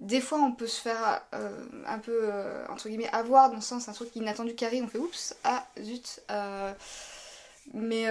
Des 0.00 0.20
fois, 0.20 0.38
on 0.38 0.52
peut 0.52 0.68
se 0.68 0.80
faire 0.80 1.22
euh, 1.34 1.66
un 1.86 1.98
peu, 1.98 2.20
euh, 2.22 2.64
entre 2.68 2.88
guillemets, 2.88 3.08
avoir 3.08 3.50
dans 3.50 3.56
le 3.56 3.60
sens 3.62 3.88
un 3.88 3.92
truc 3.92 4.14
inattendu 4.14 4.54
qui 4.54 4.64
arrive, 4.64 4.84
on 4.84 4.88
fait 4.88 4.98
oups, 4.98 5.34
ah 5.42 5.66
zut. 5.82 6.20
euh, 6.30 6.72
mais, 7.74 8.06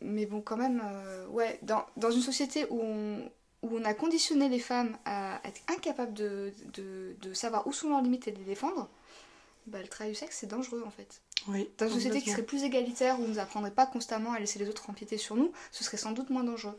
mais 0.00 0.24
bon, 0.26 0.40
quand 0.40 0.56
même, 0.56 0.82
ouais, 1.30 1.58
dans, 1.62 1.84
dans 1.96 2.10
une 2.10 2.22
société 2.22 2.66
où 2.70 2.80
on, 2.80 3.30
où 3.62 3.76
on 3.76 3.84
a 3.84 3.92
conditionné 3.92 4.48
les 4.48 4.60
femmes 4.60 4.96
à 5.04 5.40
être 5.44 5.60
incapables 5.68 6.14
de, 6.14 6.52
de, 6.74 7.16
de 7.20 7.34
savoir 7.34 7.66
où 7.66 7.72
sont 7.72 7.90
leurs 7.90 8.02
limites 8.02 8.28
et 8.28 8.32
de 8.32 8.38
les 8.38 8.44
défendre, 8.44 8.88
bah, 9.66 9.82
le 9.82 9.88
travail 9.88 10.12
du 10.12 10.18
sexe, 10.18 10.38
c'est 10.40 10.46
dangereux 10.46 10.84
en 10.86 10.90
fait. 10.90 11.20
Oui. 11.48 11.68
Dans 11.78 11.88
une 11.88 11.94
société 11.94 12.22
qui 12.22 12.30
serait 12.30 12.42
plus 12.42 12.62
égalitaire, 12.62 13.18
où 13.18 13.24
on 13.24 13.28
ne 13.28 13.32
nous 13.34 13.38
apprendrait 13.38 13.70
pas 13.70 13.86
constamment 13.86 14.32
à 14.32 14.38
laisser 14.38 14.58
les 14.58 14.68
autres 14.68 14.88
empiéter 14.88 15.18
sur 15.18 15.36
nous, 15.36 15.52
ce 15.72 15.84
serait 15.84 15.96
sans 15.96 16.12
doute 16.12 16.30
moins 16.30 16.44
dangereux. 16.44 16.78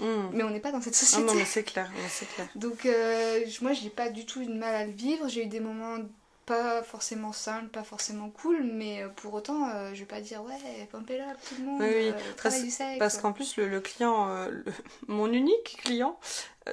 Mm. 0.00 0.30
Mais 0.32 0.42
on 0.42 0.50
n'est 0.50 0.60
pas 0.60 0.72
dans 0.72 0.80
cette 0.80 0.94
Ah 0.94 1.04
société. 1.04 1.24
non, 1.34 1.44
c'est 1.46 1.62
clair, 1.64 1.90
mais 1.94 2.08
c'est 2.08 2.26
clair. 2.26 2.48
Donc 2.56 2.86
euh, 2.86 3.40
moi 3.62 3.72
j'ai 3.72 3.90
pas 3.90 4.08
du 4.08 4.26
tout 4.26 4.40
eu 4.42 4.46
de 4.46 4.54
mal 4.54 4.74
à 4.74 4.84
le 4.86 4.92
vivre, 4.92 5.28
j'ai 5.28 5.42
eu 5.44 5.46
des 5.46 5.60
moments 5.60 5.98
pas 6.46 6.82
forcément 6.82 7.32
simples, 7.32 7.68
pas 7.68 7.84
forcément 7.84 8.28
cool, 8.28 8.62
mais 8.64 9.02
euh, 9.02 9.08
pour 9.08 9.32
autant 9.32 9.66
euh, 9.70 9.94
je 9.94 10.00
vais 10.00 10.04
pas 10.04 10.20
dire 10.20 10.42
ouais, 10.44 10.88
pompez-la 10.92 11.24
tout 11.48 11.54
le 11.58 11.64
monde, 11.64 11.80
Oui, 11.80 11.86
oui, 11.88 12.08
euh, 12.08 12.12
travail 12.36 12.58
parce- 12.58 12.62
du 12.62 12.70
sexe. 12.70 12.98
Parce 12.98 13.16
qu'en 13.18 13.32
plus, 13.32 13.56
le, 13.56 13.66
le 13.68 13.80
client, 13.80 14.28
euh, 14.28 14.50
le- 14.50 14.64
mon 15.08 15.32
unique 15.32 15.78
client, 15.82 16.18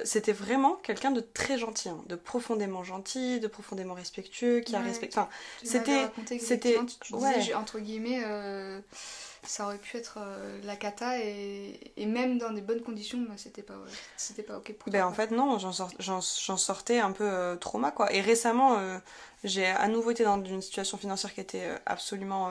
c'était 0.04 0.32
vraiment 0.32 0.74
quelqu'un 0.76 1.10
de 1.10 1.20
très 1.20 1.58
gentil, 1.58 1.88
hein, 1.90 2.02
de 2.06 2.16
profondément 2.16 2.82
gentil, 2.82 3.40
de 3.40 3.46
profondément 3.46 3.94
respectueux, 3.94 4.60
qui 4.60 4.74
a 4.74 4.80
respecté. 4.80 5.18
Enfin, 5.18 5.28
c'était- 5.64 6.08
c'était- 6.46 6.76
ouais. 7.22 7.54
entre 7.54 7.78
guillemets, 7.78 8.22
euh, 8.24 8.80
ça 9.44 9.64
aurait 9.66 9.78
pu 9.78 9.96
être 9.96 10.18
euh, 10.18 10.60
la 10.64 10.76
cata 10.76 11.18
et, 11.18 11.92
et 11.96 12.06
même 12.06 12.38
dans 12.38 12.52
des 12.52 12.60
bonnes 12.62 12.80
conditions, 12.82 13.18
bah, 13.28 13.34
c'était 13.36 13.62
pas, 13.62 13.74
c'était 14.16 14.42
pas 14.44 14.56
ok 14.58 14.72
pour 14.74 14.90
Ben 14.90 15.00
toi, 15.00 15.08
en 15.08 15.12
fait 15.12 15.30
non, 15.30 15.58
j'en 15.58 15.72
sort- 15.72 16.58
sortais 16.58 17.00
un 17.00 17.12
peu 17.12 17.24
euh, 17.28 17.56
trauma 17.56 17.90
quoi. 17.90 18.12
Et 18.14 18.20
récemment, 18.20 18.78
euh, 18.78 18.98
j'ai 19.44 19.66
à 19.66 19.88
nouveau 19.88 20.12
été 20.12 20.24
dans 20.24 20.42
une 20.42 20.62
situation 20.62 20.96
financière 20.96 21.34
qui 21.34 21.40
était 21.40 21.68
absolument 21.86 22.50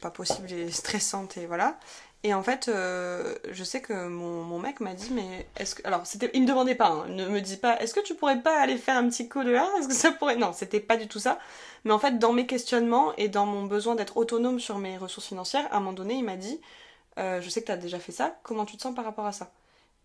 pas 0.00 0.10
possible 0.10 0.50
et 0.52 0.70
stressante 0.70 1.36
et 1.36 1.46
voilà. 1.46 1.78
Et 2.24 2.32
en 2.32 2.42
fait, 2.42 2.68
euh, 2.68 3.34
je 3.50 3.62
sais 3.62 3.82
que 3.82 4.08
mon, 4.08 4.42
mon 4.44 4.58
mec 4.58 4.80
m'a 4.80 4.94
dit 4.94 5.10
mais 5.12 5.46
est-ce 5.58 5.74
que 5.74 5.86
alors 5.86 6.04
il 6.32 6.42
me 6.42 6.48
demandait 6.48 6.74
pas, 6.74 6.88
hein, 6.88 7.06
ne 7.08 7.28
me 7.28 7.40
dit 7.40 7.58
pas 7.58 7.78
est-ce 7.80 7.92
que 7.92 8.00
tu 8.00 8.14
pourrais 8.14 8.40
pas 8.40 8.58
aller 8.60 8.78
faire 8.78 8.96
un 8.96 9.08
petit 9.10 9.28
coup 9.28 9.44
de 9.44 9.50
là 9.50 9.70
Est-ce 9.78 9.88
que 9.88 9.94
ça 9.94 10.10
pourrait 10.10 10.36
Non, 10.36 10.54
c'était 10.54 10.80
pas 10.80 10.96
du 10.96 11.06
tout 11.06 11.18
ça. 11.18 11.38
Mais 11.84 11.92
en 11.92 11.98
fait, 11.98 12.18
dans 12.18 12.32
mes 12.32 12.46
questionnements 12.46 13.14
et 13.16 13.28
dans 13.28 13.44
mon 13.44 13.64
besoin 13.64 13.94
d'être 13.94 14.16
autonome 14.16 14.58
sur 14.58 14.78
mes 14.78 14.96
ressources 14.96 15.26
financières, 15.28 15.66
à 15.70 15.76
un 15.76 15.80
moment 15.80 15.92
donné, 15.92 16.14
il 16.14 16.24
m'a 16.24 16.36
dit 16.36 16.60
euh, 17.18 17.42
je 17.42 17.48
sais 17.50 17.62
que 17.62 17.70
tu 17.70 17.78
déjà 17.78 17.98
fait 17.98 18.12
ça, 18.12 18.36
comment 18.42 18.64
tu 18.64 18.76
te 18.78 18.82
sens 18.82 18.94
par 18.94 19.04
rapport 19.04 19.26
à 19.26 19.32
ça? 19.32 19.52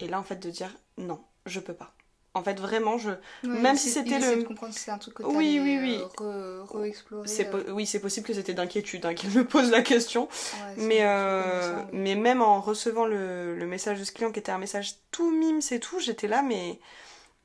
Et 0.01 0.07
là 0.07 0.19
en 0.19 0.23
fait 0.23 0.37
de 0.37 0.49
dire 0.49 0.75
non, 0.97 1.21
je 1.45 1.61
peux 1.61 1.73
pas. 1.73 1.93
En 2.35 2.43
fait, 2.43 2.59
vraiment, 2.59 2.97
je. 2.99 3.09
Même 3.43 3.75
si 3.75 3.89
c'était 3.89 4.19
le- 4.19 4.43
de 4.43 4.47
comprendre 4.47 4.73
si 4.73 4.79
c'est 4.81 4.91
un 4.91 4.99
truc 4.99 5.15
que 5.15 5.23
Oui, 5.23 5.59
oui, 5.61 5.79
oui. 5.81 5.99
euh, 6.21 6.63
re- 6.63 6.77
re-explorer. 6.81 7.27
C'est 7.27 7.53
euh, 7.53 7.71
Oui, 7.71 7.87
c'est 7.87 7.99
possible 7.99 8.27
que 8.27 8.33
c'était 8.33 8.53
d'inquiétude 8.53 9.03
hein, 9.05 9.13
qu'il 9.15 9.31
me 9.31 9.43
pose 9.45 9.71
la 9.71 9.81
question. 9.81 10.25
ouais, 10.25 10.75
Mais, 10.77 11.03
euh, 11.03 11.61
ça, 11.61 11.85
oui. 11.91 11.99
mais 11.99 12.15
même 12.15 12.41
en 12.43 12.61
recevant 12.61 13.05
le, 13.05 13.55
le 13.57 13.65
message 13.67 13.99
de 13.99 14.03
ce 14.03 14.11
client 14.11 14.31
qui 14.31 14.39
était 14.39 14.51
un 14.51 14.59
message 14.59 14.95
tout 15.11 15.31
mime, 15.31 15.59
c'est 15.61 15.79
tout, 15.79 15.99
j'étais 15.99 16.27
là, 16.27 16.41
mais 16.43 16.79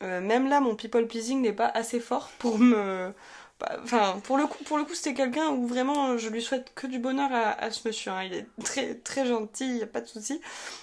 même 0.01 0.49
là, 0.51 0.61
mon 0.61 0.77
people 0.77 1.07
pleasing 1.07 1.41
n'est 1.41 1.53
pas 1.55 1.69
assez 1.69 1.99
fort 1.99 2.29
pour 2.39 2.59
me. 2.59 3.11
bah, 3.59 3.79
Enfin, 3.83 4.21
pour 4.25 4.37
le 4.37 4.47
coup, 4.47 4.63
pour 4.65 4.77
le 4.77 4.85
coup, 4.85 4.93
c'était 4.95 5.15
quelqu'un 5.15 5.49
où 5.49 5.67
vraiment 5.67 6.19
je 6.19 6.29
lui 6.29 6.43
souhaite 6.43 6.73
que 6.75 6.87
du 6.87 6.99
bonheur 6.99 7.33
à, 7.33 7.53
à 7.53 7.71
ce 7.71 7.89
monsieur. 7.89 8.11
hein. 8.13 8.23
Il 8.25 8.35
est 8.35 8.47
très 8.65 8.95
très 8.97 9.25
gentil, 9.25 9.65
il 9.67 9.75
n'y 9.77 9.83
a 9.83 9.87
pas 9.87 10.03
de 10.03 10.07
souci. 10.07 10.43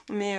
Mais, 0.10 0.38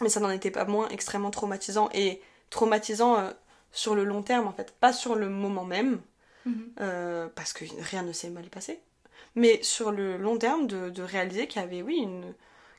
mais 0.00 0.08
ça 0.08 0.20
n'en 0.20 0.30
était 0.30 0.50
pas 0.50 0.64
moins 0.64 0.88
extrêmement 0.88 1.30
traumatisant. 1.30 1.88
Et 1.92 2.20
traumatisant 2.50 3.16
euh, 3.18 3.30
sur 3.72 3.94
le 3.94 4.04
long 4.04 4.22
terme, 4.22 4.46
en 4.46 4.52
fait. 4.52 4.72
Pas 4.80 4.92
sur 4.92 5.14
le 5.14 5.28
moment 5.28 5.64
même, 5.64 6.00
Mhm. 6.44 6.72
euh, 6.80 7.28
parce 7.34 7.52
que 7.52 7.64
rien 7.80 8.02
ne 8.02 8.12
s'est 8.12 8.30
mal 8.30 8.44
passé. 8.48 8.80
Mais 9.34 9.62
sur 9.62 9.90
le 9.92 10.16
long 10.16 10.38
terme, 10.38 10.66
de, 10.66 10.90
de 10.90 11.02
réaliser 11.02 11.46
qu'il 11.48 11.60
y 11.60 11.64
avait, 11.64 11.82
oui, 11.82 11.96
une, 11.96 12.32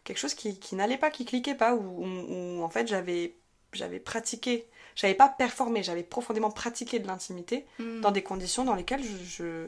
quelque 0.04 0.18
chose 0.18 0.34
qui, 0.34 0.58
qui 0.58 0.76
n'allait 0.76 0.98
pas, 0.98 1.12
qui 1.12 1.26
cliquait 1.26 1.54
pas, 1.56 1.76
où, 1.76 2.04
où- 2.04 2.60
où, 2.60 2.64
en 2.64 2.70
fait 2.70 2.88
j'avais 2.88 3.36
j'avais 3.74 4.00
pratiqué, 4.00 4.66
j'avais 4.96 5.14
pas 5.14 5.28
performé, 5.28 5.84
j'avais 5.84 6.02
profondément 6.04 6.50
pratiqué 6.50 7.00
de 7.00 7.06
l'intimité 7.08 7.66
Mhm. 7.80 8.02
dans 8.02 8.12
des 8.12 8.24
conditions 8.24 8.64
dans 8.64 8.74
lesquelles 8.74 9.04
je, 9.04 9.18
je, 9.24 9.68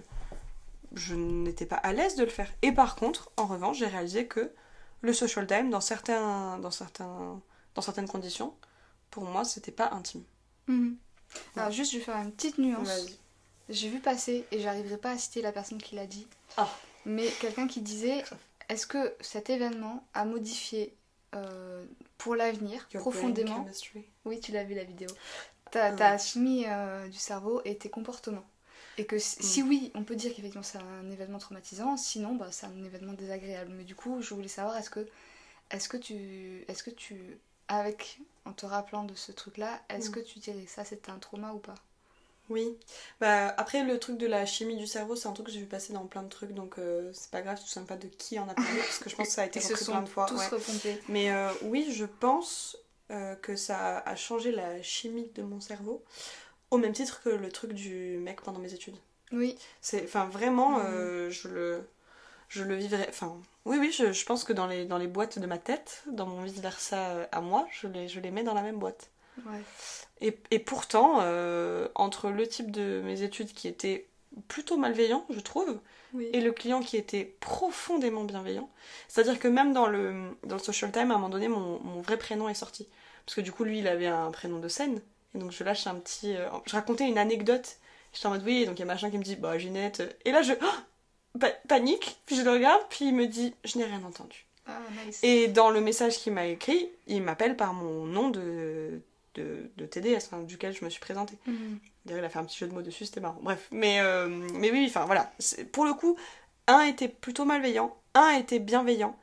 je 0.95 1.13
n'étais 1.15 1.65
pas 1.65 1.75
à 1.75 1.91
l'aise 1.93 2.15
de 2.15 2.23
le 2.23 2.29
faire. 2.29 2.49
Et 2.61 2.71
par 2.71 2.95
contre, 2.95 3.29
en 3.37 3.45
revanche, 3.45 3.77
j'ai 3.77 3.85
réalisé 3.87 4.25
que 4.25 4.51
le 5.01 5.13
social 5.13 5.45
time, 5.45 5.69
dans, 5.69 5.81
certains, 5.81 6.57
dans, 6.59 6.71
certains, 6.71 7.39
dans 7.75 7.81
certaines 7.81 8.07
conditions, 8.07 8.53
pour 9.11 9.23
moi, 9.23 9.43
c'était 9.45 9.71
pas 9.71 9.89
intime. 9.91 10.23
Mhm. 10.67 10.97
Alors 11.55 11.71
juste, 11.71 11.91
je 11.93 11.97
vais 11.97 12.03
faire 12.03 12.17
une 12.17 12.31
petite 12.31 12.57
nuance. 12.57 13.07
J'ai 13.69 13.89
vu 13.89 13.99
passer, 13.99 14.45
et 14.51 14.59
j'arriverai 14.61 14.97
pas 14.97 15.11
à 15.11 15.17
citer 15.17 15.41
la 15.41 15.51
personne 15.51 15.77
qui 15.79 15.95
l'a 15.95 16.07
dit, 16.07 16.27
Ah. 16.57 16.67
mais 17.05 17.27
quelqu'un 17.39 17.67
qui 17.67 17.81
disait 17.81 18.23
est-ce 18.67 18.87
que 18.87 19.13
cet 19.21 19.49
événement 19.49 20.03
a 20.13 20.25
modifié 20.25 20.95
euh, 21.35 21.85
pour 22.17 22.35
l'avenir 22.35 22.87
profondément? 22.89 23.65
Oui, 24.25 24.39
tu 24.39 24.51
l'as 24.51 24.63
vu 24.63 24.73
la 24.73 24.83
vidéo. 24.83 25.09
Ta, 25.69 25.85
Ah. 25.85 25.91
ta 25.91 26.17
chimie 26.17 26.65
euh, 26.67 27.07
du 27.07 27.17
cerveau 27.19 27.61
et 27.65 27.77
tes 27.77 27.89
comportements. 27.89 28.45
Et 28.97 29.05
que 29.05 29.19
si, 29.19 29.37
Mm. 29.39 29.43
si 29.43 29.63
oui, 29.63 29.91
on 29.93 30.03
peut 30.03 30.15
dire 30.15 30.33
qu'effectivement 30.33 30.63
c'est 30.63 30.79
un 30.79 31.09
événement 31.11 31.37
traumatisant, 31.37 31.95
sinon 31.95 32.33
bah, 32.35 32.47
c'est 32.51 32.65
un 32.65 32.83
événement 32.83 33.13
désagréable. 33.13 33.71
Mais 33.77 33.83
du 33.83 33.93
coup, 33.95 34.21
je 34.23 34.33
voulais 34.33 34.47
savoir 34.47 34.75
est-ce 34.77 34.89
que 34.89 35.07
est-ce 35.69 35.87
que 35.87 35.97
tu. 35.97 36.65
Est-ce 36.67 36.81
que 36.83 36.89
tu. 36.89 37.37
Avec. 37.69 38.19
En 38.45 38.51
te 38.53 38.65
rappelant 38.65 39.03
de 39.03 39.13
ce 39.15 39.31
truc-là, 39.31 39.79
est-ce 39.89 40.09
Mm. 40.09 40.13
que 40.13 40.19
tu 40.21 40.39
dirais 40.39 40.65
ça 40.67 40.83
c'était 40.83 41.11
un 41.11 41.19
trauma 41.19 41.53
ou 41.53 41.59
pas? 41.59 41.75
Oui. 42.49 42.75
Bah, 43.21 43.53
après, 43.57 43.83
le 43.83 43.99
truc 43.99 44.17
de 44.17 44.25
la 44.25 44.43
chimie 44.47 44.75
du 44.75 44.87
cerveau, 44.87 45.15
c'est 45.15 45.27
un 45.27 45.33
truc 45.33 45.45
que 45.47 45.51
j'ai 45.53 45.59
vu 45.59 45.67
passer 45.67 45.93
dans 45.93 46.05
plein 46.07 46.23
de 46.23 46.29
trucs, 46.29 46.53
donc 46.53 46.79
euh, 46.79 47.11
c'est 47.13 47.29
pas 47.29 47.41
grave, 47.43 47.57
je 47.57 47.61
me 47.61 47.67
souviens 47.67 47.85
pas 47.85 47.95
de 47.95 48.07
qui 48.07 48.39
en 48.39 48.49
a 48.49 48.55
parlé, 48.55 48.77
parce 48.79 48.97
que 48.97 49.09
je 49.09 49.15
pense 49.15 49.27
que 49.27 49.33
ça 49.33 49.43
a 49.43 49.45
été 49.45 49.59
repris 49.59 49.85
plein 49.85 50.01
de 50.01 50.09
fois. 50.09 50.25
tous 50.25 50.35
ouais. 50.39 50.47
repompés. 50.47 50.99
Mais 51.09 51.29
euh, 51.31 51.51
oui, 51.61 51.91
je 51.93 52.05
pense 52.05 52.75
euh, 53.11 53.35
que 53.35 53.55
ça 53.55 53.99
a 53.99 54.15
changé 54.15 54.51
la 54.51 54.81
chimie 54.81 55.29
de 55.35 55.43
mon 55.43 55.61
cerveau, 55.61 56.03
au 56.71 56.77
même 56.79 56.93
titre 56.93 57.21
que 57.21 57.29
le 57.29 57.51
truc 57.51 57.73
du 57.73 58.17
mec 58.17 58.41
pendant 58.41 58.59
mes 58.59 58.73
études. 58.73 58.97
Oui. 59.31 59.55
C'est, 59.81 60.03
enfin, 60.05 60.25
vraiment, 60.25 60.79
euh, 60.79 61.29
je 61.29 61.47
le, 61.49 61.87
je 62.49 62.63
le 62.63 62.75
vivrais. 62.75 63.07
Enfin, 63.09 63.37
oui, 63.65 63.77
oui, 63.79 63.91
je, 63.97 64.11
je 64.11 64.25
pense 64.25 64.43
que 64.43 64.53
dans 64.53 64.67
les, 64.67 64.85
dans 64.85 64.97
les 64.97 65.07
boîtes 65.07 65.39
de 65.39 65.45
ma 65.47 65.57
tête, 65.57 66.03
dans 66.07 66.25
mon 66.25 66.43
vice 66.43 66.59
versa 66.59 66.97
euh, 67.11 67.25
à 67.31 67.41
moi, 67.41 67.67
je 67.71 67.87
les, 67.87 68.07
je 68.07 68.19
les 68.19 68.31
mets 68.31 68.43
dans 68.43 68.53
la 68.53 68.61
même 68.63 68.79
boîte. 68.79 69.09
Ouais. 69.45 69.61
Et, 70.21 70.37
et 70.51 70.59
pourtant, 70.59 71.19
euh, 71.21 71.87
entre 71.95 72.29
le 72.29 72.45
type 72.47 72.71
de 72.71 73.01
mes 73.05 73.21
études 73.23 73.53
qui 73.53 73.67
était 73.69 74.07
plutôt 74.47 74.77
malveillant, 74.77 75.25
je 75.29 75.39
trouve, 75.39 75.79
Oui. 76.13 76.27
et 76.33 76.41
le 76.41 76.51
client 76.51 76.81
qui 76.81 76.97
était 76.97 77.23
profondément 77.39 78.23
bienveillant, 78.25 78.69
c'est-à-dire 79.07 79.39
que 79.39 79.47
même 79.47 79.73
dans 79.73 79.87
le, 79.87 80.35
dans 80.43 80.55
le 80.57 80.61
social 80.61 80.91
time, 80.91 81.11
à 81.11 81.15
un 81.15 81.17
moment 81.17 81.29
donné, 81.29 81.47
mon, 81.47 81.79
mon 81.79 82.01
vrai 82.01 82.17
prénom 82.17 82.49
est 82.49 82.53
sorti. 82.53 82.87
Parce 83.25 83.35
que 83.35 83.41
du 83.41 83.51
coup, 83.51 83.63
lui, 83.63 83.79
il 83.79 83.87
avait 83.87 84.07
un 84.07 84.31
prénom 84.31 84.59
de 84.59 84.67
scène. 84.67 85.01
Et 85.35 85.37
donc, 85.39 85.51
je 85.51 85.63
lâche 85.63 85.85
un 85.87 85.95
petit. 85.95 86.35
euh, 86.35 86.49
je 86.65 86.71
racontais 86.73 87.07
une 87.07 87.17
anecdote. 87.19 87.77
J'étais 88.13 88.25
en 88.25 88.31
mode, 88.31 88.43
oui, 88.43 88.65
donc 88.65 88.77
il 88.77 88.79
y 88.79 88.83
a 88.83 88.85
machin 88.87 89.11
qui 89.11 89.19
me 89.19 89.23
dit, 89.23 89.35
bah, 89.35 89.57
Ginette. 89.59 90.01
Et 90.25 90.31
là, 90.31 90.41
je. 90.41 90.53
oh 90.59 90.65
Pa- 91.39 91.51
panique. 91.67 92.19
Puis 92.25 92.35
je 92.37 92.41
le 92.43 92.51
regarde, 92.51 92.81
puis 92.89 93.05
il 93.05 93.13
me 93.15 93.27
dit, 93.27 93.53
je 93.65 93.77
n'ai 93.77 93.85
rien 93.85 94.03
entendu. 94.03 94.45
Ah, 94.65 94.79
nice. 95.05 95.19
Et 95.23 95.47
dans 95.47 95.69
le 95.69 95.81
message 95.81 96.17
qu'il 96.19 96.33
m'a 96.33 96.45
écrit, 96.47 96.89
il 97.07 97.21
m'appelle 97.23 97.57
par 97.57 97.73
mon 97.73 98.05
nom 98.05 98.29
de, 98.29 99.01
de, 99.35 99.69
de 99.77 99.85
TDS, 99.85 100.25
enfin, 100.27 100.39
duquel 100.41 100.75
je 100.75 100.85
me 100.85 100.89
suis 100.89 100.99
présentée. 100.99 101.37
Mhm. 101.47 101.79
D'ailleurs, 102.05 102.23
il 102.23 102.25
a 102.25 102.29
fait 102.29 102.39
un 102.39 102.45
petit 102.45 102.57
jeu 102.57 102.67
de 102.67 102.73
mots 102.73 102.81
dessus, 102.81 103.05
c'était 103.05 103.19
marrant. 103.19 103.39
Bref, 103.41 103.67
mais, 103.71 103.99
euh, 103.99 104.27
mais 104.53 104.71
oui, 104.71 104.85
enfin 104.87 105.05
voilà. 105.05 105.31
Pour 105.71 105.85
le 105.85 105.93
coup, 105.93 106.17
un 106.67 106.81
était 106.81 107.07
plutôt 107.07 107.45
malveillant, 107.45 107.95
un 108.13 108.31
était 108.37 108.59
bienveillant. 108.59 109.17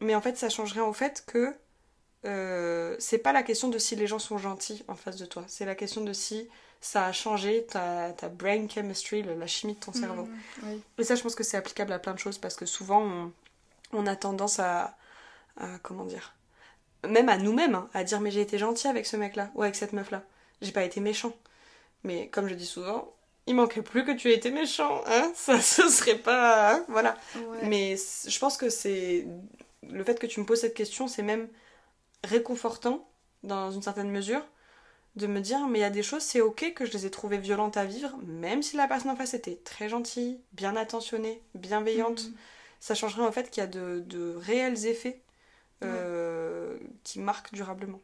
Mais 0.00 0.14
en 0.14 0.20
fait, 0.20 0.36
ça 0.36 0.48
change 0.48 0.72
rien 0.72 0.84
au 0.84 0.92
fait 0.92 1.24
que 1.26 1.54
euh, 2.24 2.96
c'est 2.98 3.18
pas 3.18 3.32
la 3.32 3.42
question 3.42 3.68
de 3.68 3.78
si 3.78 3.96
les 3.96 4.06
gens 4.06 4.18
sont 4.18 4.38
gentils 4.38 4.82
en 4.88 4.94
face 4.94 5.16
de 5.16 5.26
toi. 5.26 5.44
C'est 5.48 5.64
la 5.64 5.74
question 5.74 6.02
de 6.02 6.12
si 6.12 6.48
ça 6.82 7.06
a 7.06 7.12
changé 7.12 7.64
ta, 7.64 8.12
ta 8.12 8.28
brain 8.28 8.68
chemistry, 8.68 9.22
la 9.22 9.46
chimie 9.46 9.74
de 9.74 9.80
ton 9.80 9.92
cerveau. 9.94 10.24
Mhm. 10.24 10.38
Oui. 10.64 10.82
Et 10.98 11.04
ça, 11.04 11.14
je 11.14 11.22
pense 11.22 11.34
que 11.34 11.44
c'est 11.44 11.56
applicable 11.56 11.92
à 11.94 11.98
plein 11.98 12.12
de 12.12 12.18
choses 12.18 12.36
parce 12.38 12.54
que 12.56 12.66
souvent, 12.66 13.00
on, 13.02 13.32
on 13.92 14.06
a 14.06 14.16
tendance 14.16 14.58
à, 14.58 14.96
à- 15.56 15.78
Comment 15.82 16.04
dire 16.04 16.34
Même 17.08 17.28
à 17.30 17.38
nous-mêmes, 17.38 17.74
hein, 17.76 17.88
à 17.94 18.04
dire 18.04 18.20
Mais 18.20 18.30
j'ai 18.30 18.40
été 18.42 18.58
gentil 18.58 18.88
avec 18.88 19.06
ce 19.06 19.16
mec-là 19.16 19.50
ou 19.54 19.62
avec 19.62 19.76
cette 19.76 19.92
meuf-là. 19.94 20.22
J'ai 20.60 20.72
pas 20.72 20.82
été 20.84 21.00
méchant. 21.00 21.32
Mais 22.04 22.28
comme 22.28 22.48
je 22.48 22.54
dis 22.54 22.66
souvent, 22.66 23.14
il 23.46 23.54
manquait 23.54 23.82
plus 23.82 24.04
que 24.04 24.10
tu 24.12 24.30
aies 24.30 24.34
été 24.34 24.50
méchant, 24.50 25.02
hein 25.06 25.30
Ça, 25.36 25.60
ce 25.60 25.88
serait 25.88 26.18
pas. 26.18 26.74
hein, 26.74 26.84
voilà. 26.88 27.16
Ouais. 27.36 27.58
Mais 27.64 27.96
je 27.96 28.38
pense 28.38 28.56
que 28.56 28.68
c'est. 28.70 29.26
Le 29.88 30.02
fait 30.04 30.18
que 30.18 30.26
tu 30.26 30.40
me 30.40 30.44
poses 30.46 30.60
cette 30.60 30.74
question, 30.74 31.06
c'est 31.08 31.22
même 31.22 31.48
réconfortant, 32.24 33.06
dans 33.42 33.70
une 33.72 33.82
certaine 33.82 34.10
mesure, 34.10 34.42
de 35.16 35.26
me 35.26 35.40
dire 35.40 35.66
mais 35.68 35.78
il 35.80 35.82
y 35.82 35.84
a 35.84 35.90
des 35.90 36.02
choses, 36.02 36.22
c'est 36.22 36.40
ok 36.40 36.72
que 36.74 36.86
je 36.86 36.92
les 36.92 37.06
ai 37.06 37.10
trouvées 37.10 37.38
violentes 37.38 37.76
à 37.76 37.84
vivre, 37.84 38.16
même 38.24 38.62
si 38.62 38.76
la 38.76 38.88
personne 38.88 39.10
en 39.10 39.16
face 39.16 39.34
était 39.34 39.56
très 39.64 39.88
gentille, 39.88 40.40
bien 40.52 40.76
attentionnée, 40.76 41.42
bienveillante. 41.54 42.24
Mhm. 42.28 42.34
Ça 42.80 42.94
changerait 42.94 43.22
en 43.26 43.32
fait 43.32 43.50
qu'il 43.50 43.60
y 43.62 43.64
a 43.64 43.68
de, 43.68 44.00
de 44.06 44.34
réels 44.36 44.86
effets 44.86 45.20
euh, 45.84 46.78
qui 47.04 47.20
marquent 47.20 47.52
durablement. 47.54 48.00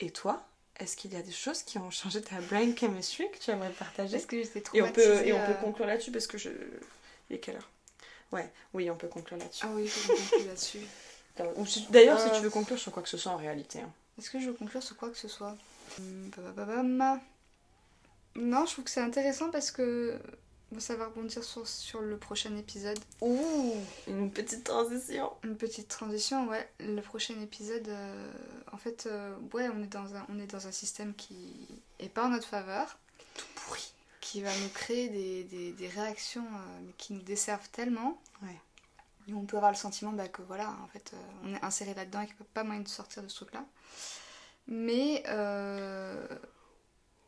Et 0.00 0.10
toi, 0.10 0.46
est-ce 0.78 0.96
qu'il 0.96 1.12
y 1.12 1.16
a 1.16 1.22
des 1.22 1.32
choses 1.32 1.62
qui 1.62 1.78
ont 1.78 1.90
changé 1.90 2.22
ta 2.22 2.40
brain 2.40 2.74
chemistry 2.74 3.30
que 3.30 3.38
tu 3.38 3.50
aimerais 3.50 3.70
partager? 3.70 4.16
Est-ce 4.16 4.26
que 4.26 4.36
j'étais 4.42 4.62
Et 4.74 4.82
on 4.82 4.90
peut, 4.90 5.26
et 5.26 5.32
on 5.32 5.40
peut 5.40 5.52
euh, 5.52 5.54
conclure 5.56 5.86
là-dessus 5.86 6.10
parce 6.10 6.26
que 6.26 6.38
je. 6.38 6.50
Il 7.30 7.36
est 7.36 7.38
quelle 7.38 7.56
heure? 7.56 7.70
Ouais, 8.32 8.50
oui, 8.74 8.90
on 8.90 8.96
peut 8.96 9.08
conclure 9.08 9.38
là-dessus. 9.38 9.66
Ah 9.66 9.72
oui, 9.74 9.86
je 9.86 10.08
conclure 10.08 10.46
là-dessus. 10.46 10.80
D'ailleurs, 11.90 12.18
si 12.20 12.28
Euh, 12.28 12.32
tu 12.32 12.42
veux 12.42 12.50
conclure 12.50 12.78
sur 12.78 12.92
quoi 12.92 13.02
que 13.02 13.08
ce 13.08 13.16
soit 13.16 13.32
en 13.32 13.36
réalité. 13.36 13.80
hein. 13.80 13.92
Est-ce 14.18 14.30
que 14.30 14.40
je 14.40 14.46
veux 14.46 14.54
conclure 14.54 14.82
sur 14.82 14.96
quoi 14.96 15.10
que 15.10 15.16
ce 15.16 15.28
soit? 15.28 15.56
Non, 18.34 18.64
je 18.66 18.72
trouve 18.72 18.84
que 18.84 18.90
c'est 18.90 19.00
intéressant 19.00 19.50
parce 19.50 19.70
que 19.70 20.18
bon, 20.70 20.80
ça 20.80 20.96
va 20.96 21.06
rebondir 21.06 21.44
sur, 21.44 21.66
sur 21.66 22.00
le 22.00 22.16
prochain 22.16 22.56
épisode. 22.56 22.98
Ouh, 23.20 23.74
une 24.08 24.30
petite 24.30 24.64
transition. 24.64 25.30
Une 25.44 25.56
petite 25.56 25.88
transition, 25.88 26.48
ouais. 26.48 26.66
Le 26.80 27.00
prochain 27.02 27.38
épisode, 27.42 27.88
euh, 27.88 28.32
en 28.72 28.78
fait, 28.78 29.06
euh, 29.06 29.34
ouais, 29.52 29.68
on 29.68 29.82
est, 29.82 29.86
dans 29.86 30.14
un, 30.14 30.24
on 30.30 30.38
est 30.40 30.46
dans 30.46 30.66
un 30.66 30.72
système 30.72 31.14
qui 31.14 31.68
est 31.98 32.08
pas 32.08 32.24
en 32.24 32.30
notre 32.30 32.48
faveur, 32.48 32.98
Tout 33.36 33.44
pourri. 33.54 33.92
qui 34.22 34.40
va 34.42 34.50
nous 34.62 34.68
créer 34.70 35.08
des, 35.10 35.44
des- 35.44 35.72
des 35.72 35.88
réactions 35.88 36.46
euh, 36.46 36.80
qui 36.96 37.12
nous 37.12 37.22
desservent 37.22 37.68
tellement. 37.70 38.18
Ouais. 38.42 38.58
Et 39.28 39.34
on 39.34 39.44
peut 39.44 39.56
avoir 39.58 39.70
le 39.72 39.76
sentiment 39.78 40.10
bah, 40.12 40.26
que 40.28 40.42
voilà, 40.42 40.70
en 40.82 40.88
fait, 40.88 41.12
on 41.44 41.54
est 41.54 41.62
inséré 41.62 41.92
là-dedans 41.94 42.22
et 42.22 42.26
qu'il 42.26 42.34
n'y 42.36 42.42
a 42.42 42.46
pas 42.54 42.64
moyen 42.64 42.80
de 42.80 42.88
sortir 42.88 43.22
de 43.22 43.28
ce 43.28 43.36
truc-là. 43.36 43.64
Mais 44.66 45.22
euh, 45.28 46.26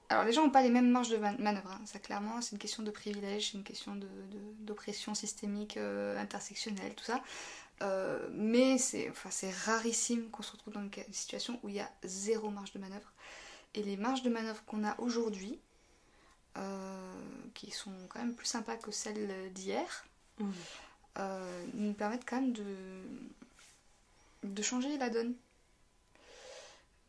alors 0.08 0.24
les 0.24 0.32
gens 0.32 0.44
n'ont 0.44 0.50
pas 0.50 0.62
les 0.62 0.70
mêmes 0.70 0.90
marges 0.90 1.10
de 1.10 1.16
man- 1.16 1.36
manœuvre. 1.40 1.70
hein. 1.72 1.80
Ça 1.86 1.98
clairement, 1.98 2.40
c'est 2.40 2.52
une 2.52 2.58
question 2.58 2.82
de 2.82 2.90
privilège, 2.90 3.50
c'est 3.50 3.58
une 3.58 3.64
question 3.64 3.94
de- 3.96 4.06
de- 4.06 4.52
d'oppression 4.60 5.14
systémique, 5.14 5.76
euh, 5.76 6.18
intersectionnelle, 6.18 6.94
tout 6.94 7.04
ça. 7.04 7.22
Euh, 7.82 8.28
mais 8.32 8.78
c'est 8.78 9.10
enfin, 9.10 9.30
c'est 9.30 9.50
rarissime 9.50 10.30
qu'on 10.30 10.42
se 10.42 10.52
retrouve 10.52 10.74
dans 10.74 10.82
une 10.82 10.90
situation 11.12 11.58
où 11.62 11.68
il 11.68 11.74
y 11.74 11.80
a 11.80 11.90
zéro 12.04 12.50
marge 12.50 12.72
de 12.72 12.78
manœuvre. 12.78 13.12
Et 13.74 13.82
les 13.82 13.96
marges 13.96 14.22
de 14.22 14.30
manœuvre 14.30 14.64
qu'on 14.64 14.84
a 14.84 14.98
aujourd'hui, 15.00 15.58
qui 17.54 17.72
sont 17.72 17.90
quand 18.08 18.20
même 18.20 18.34
plus 18.36 18.46
sympas 18.46 18.76
que 18.76 18.92
celles 18.92 19.52
d'hier, 19.52 20.04
euh, 21.18 21.66
nous 21.74 21.92
permettent 21.94 22.24
quand 22.24 22.40
même 22.40 22.52
de, 22.52 22.64
de 24.44 24.62
changer 24.62 24.96
la 24.98 25.10
donne. 25.10 25.34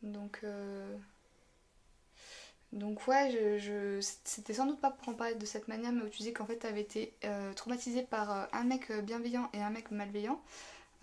Donc, 0.03 0.39
euh, 0.43 0.95
donc 2.73 3.07
ouais, 3.07 3.31
je, 3.31 3.57
je- 3.59 4.07
c'était 4.23 4.53
sans 4.53 4.65
doute 4.65 4.81
pas 4.81 4.91
pour 4.91 5.09
en 5.09 5.13
parler 5.13 5.35
de 5.35 5.45
cette 5.45 5.67
manière, 5.67 5.91
mais 5.91 6.01
où 6.03 6.09
tu 6.09 6.17
disais 6.19 6.33
qu'en 6.33 6.45
fait 6.45 6.59
tu 6.59 6.67
avais 6.67 6.81
été 6.81 7.13
euh, 7.23 7.53
traumatisée 7.53 8.03
par 8.03 8.31
euh, 8.31 8.45
un 8.51 8.63
mec 8.63 8.91
bienveillant 9.03 9.49
et 9.53 9.61
un 9.61 9.69
mec 9.69 9.91
malveillant. 9.91 10.41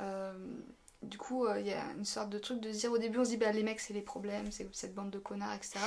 Euh, 0.00 0.34
du 1.02 1.18
coup, 1.18 1.46
euh, 1.46 1.58
il 1.58 1.66
y 1.66 1.72
a 1.72 1.82
une 1.98 2.04
sorte 2.04 2.30
de 2.30 2.38
truc 2.38 2.60
de 2.60 2.72
se 2.72 2.78
dire 2.78 2.92
au 2.92 2.98
début, 2.98 3.18
on 3.18 3.24
se 3.24 3.30
dit 3.30 3.36
bah, 3.36 3.50
les 3.52 3.62
mecs 3.64 3.80
c'est 3.80 3.94
les 3.94 4.02
problèmes, 4.02 4.52
c'est 4.52 4.72
cette 4.74 4.94
bande 4.94 5.10
de 5.10 5.18
connards, 5.18 5.54
etc. 5.54 5.80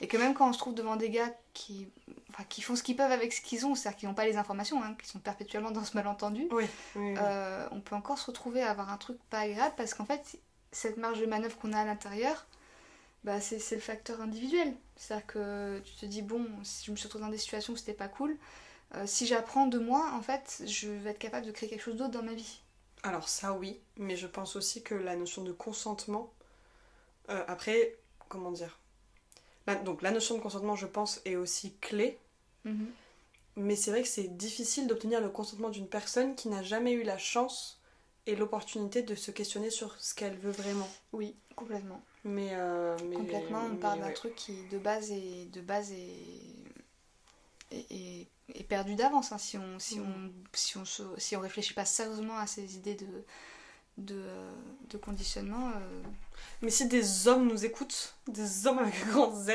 Et 0.00 0.08
que 0.08 0.16
même 0.16 0.34
quand 0.34 0.48
on 0.48 0.52
se 0.52 0.58
trouve 0.58 0.74
devant 0.74 0.96
des 0.96 1.10
gars 1.10 1.34
qui, 1.52 1.88
enfin, 2.30 2.44
qui 2.48 2.62
font 2.62 2.74
ce 2.76 2.82
qu'ils 2.82 2.96
peuvent 2.96 3.12
avec 3.12 3.32
ce 3.32 3.40
qu'ils 3.42 3.66
ont, 3.66 3.74
c'est-à-dire 3.74 3.98
qui 3.98 4.06
n'ont 4.06 4.14
pas 4.14 4.24
les 4.24 4.36
informations, 4.36 4.82
hein, 4.82 4.94
qui 5.02 5.06
sont 5.08 5.18
perpétuellement 5.18 5.70
dans 5.70 5.84
ce 5.84 5.94
malentendu, 5.96 6.46
Oui, 6.50 6.64
oui, 6.96 7.10
oui. 7.10 7.14
euh, 7.18 7.66
on 7.72 7.80
peut 7.80 7.94
encore 7.96 8.18
se 8.18 8.26
retrouver 8.26 8.62
à 8.62 8.70
avoir 8.70 8.90
un 8.90 8.96
truc 8.98 9.18
pas 9.30 9.40
agréable 9.40 9.74
parce 9.76 9.92
qu'en 9.92 10.06
fait, 10.06 10.38
cette 10.74 10.98
marge 10.98 11.20
de 11.20 11.26
manœuvre 11.26 11.58
qu'on 11.58 11.72
a 11.74 11.80
à 11.80 11.86
l'intérieur, 11.86 12.46
bah, 13.24 13.40
c'est 13.40 13.58
le 13.74 13.80
facteur 13.80 14.20
individuel. 14.20 14.74
C'est-à-dire 14.96 15.26
que 15.26 15.80
tu 15.84 15.94
te 15.96 16.06
dis, 16.06 16.22
bon, 16.22 16.46
si 16.64 16.86
je 16.86 16.92
me 16.92 16.96
suis 16.96 17.06
retrouvée 17.06 17.24
dans 17.26 17.30
des 17.32 17.38
situations 17.38 17.74
où 17.74 17.76
c'était 17.76 17.94
pas 17.94 18.08
cool, 18.08 18.36
euh, 18.96 19.06
si 19.06 19.26
j'apprends 19.26 19.66
de 19.68 19.78
moi, 19.78 20.12
en 20.14 20.22
fait, 20.22 20.62
je 20.66 20.88
vais 20.90 21.10
être 21.12 21.18
capable 21.20 21.46
de 21.46 21.52
créer 21.52 21.68
quelque 21.70 21.82
chose 21.82 21.96
d'autre 21.96 22.12
dans 22.12 22.24
ma 22.24 22.34
vie. 22.34 22.62
Alors 23.04 23.28
ça 23.28 23.52
oui, 23.52 23.80
mais 23.98 24.16
je 24.16 24.26
pense 24.26 24.56
aussi 24.56 24.82
que 24.82 24.96
la 24.96 25.14
notion 25.14 25.44
de 25.44 25.52
consentement, 25.52 26.32
euh, 27.30 27.44
après, 27.48 27.96
comment 28.28 28.52
dire? 28.52 28.78
La- 29.66 29.76
Donc 29.76 30.02
la 30.02 30.10
notion 30.12 30.36
de 30.36 30.42
consentement, 30.42 30.76
je 30.76 30.86
pense, 30.86 31.20
est 31.26 31.36
aussi 31.36 31.76
clé, 31.80 32.18
Mhm. 32.64 32.94
mais 33.56 33.76
c'est 33.76 33.90
vrai 33.90 34.02
que 34.02 34.08
c'est 34.08 34.36
difficile 34.36 34.86
d'obtenir 34.86 35.20
le 35.20 35.28
consentement 35.28 35.68
d'une 35.68 35.88
personne 35.88 36.34
qui 36.34 36.48
n'a 36.48 36.62
jamais 36.62 36.92
eu 36.92 37.02
la 37.02 37.18
chance 37.18 37.80
et 38.26 38.36
l'opportunité 38.36 39.02
de 39.02 39.14
se 39.14 39.30
questionner 39.30 39.70
sur 39.70 39.94
ce 40.00 40.14
qu'elle 40.14 40.36
veut 40.38 40.50
vraiment. 40.52 40.88
Oui, 41.12 41.34
complètement. 41.56 42.02
Mais, 42.24 42.50
euh, 42.52 42.96
mais- 43.08 43.16
Complètement, 43.16 43.64
on 43.66 43.70
mais 43.70 43.76
parle 43.78 44.00
d'un 44.00 44.06
ouais. 44.06 44.12
truc 44.14 44.34
qui 44.34 44.56
de 44.70 44.78
base 44.78 45.10
est, 45.10 45.46
de 45.52 45.60
base 45.60 45.92
est, 45.92 46.16
est, 47.70 47.86
est- 47.90 48.28
est 48.54 48.64
perdu 48.64 48.94
d'avance 48.94 49.32
hein, 49.32 49.38
si 49.38 49.58
on 49.58 49.78
si 49.78 49.98
Mm. 50.00 50.04
on 50.04 50.30
si 50.54 50.76
on 50.78 50.84
si 51.18 51.36
on 51.36 51.40
réfléchit 51.40 51.74
pas 51.74 51.84
sérieusement 51.84 52.36
à 52.36 52.46
ces 52.46 52.76
idées 52.76 52.94
de 52.94 53.06
de, 53.96 54.16
euh, 54.16 54.52
de 54.90 54.98
conditionnement. 54.98 55.70
euh, 55.76 56.02
Mais 56.62 56.70
si 56.70 56.86
des 56.88 57.28
hommes 57.28 57.46
nous 57.46 57.64
écoutent, 57.64 58.16
des 58.26 58.66
hommes 58.66 58.78
avec 58.80 58.94
un 59.04 59.06
grand 59.10 59.32
Z, 59.34 59.50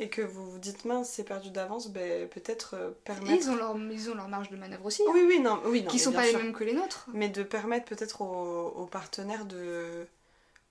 et 0.00 0.08
que 0.08 0.22
vous 0.22 0.50
vous 0.50 0.58
dites 0.58 0.84
mince, 0.84 1.08
c'est 1.10 1.24
perdu 1.24 1.50
d'avance, 1.50 1.88
ben, 1.88 2.28
peut-être 2.28 2.74
euh, 2.74 2.90
permettre. 3.04 3.30
ils 3.32 3.50
ont 3.50 3.54
leur 3.56 3.76
ils 3.76 4.10
ont 4.10 4.14
leur 4.14 4.28
marge 4.28 4.50
de 4.50 4.56
manœuvre 4.56 4.86
aussi, 4.86 5.02
hein, 5.02 5.10
Oui, 5.14 5.22
oui, 5.26 5.38
non, 5.40 5.60
oui, 5.66 5.82
non. 5.82 5.90
qui 5.90 5.98
sont 6.00 6.10
pas 6.12 6.24
sûr. 6.26 6.38
les 6.38 6.44
mêmes 6.44 6.52
que 6.54 6.64
les 6.64 6.72
nôtres. 6.72 7.06
Mais 7.12 7.28
de 7.28 7.42
permettre 7.42 7.84
peut-être 7.84 8.22
aux, 8.22 8.68
aux 8.68 8.86
partenaires 8.86 9.44
de. 9.44 10.06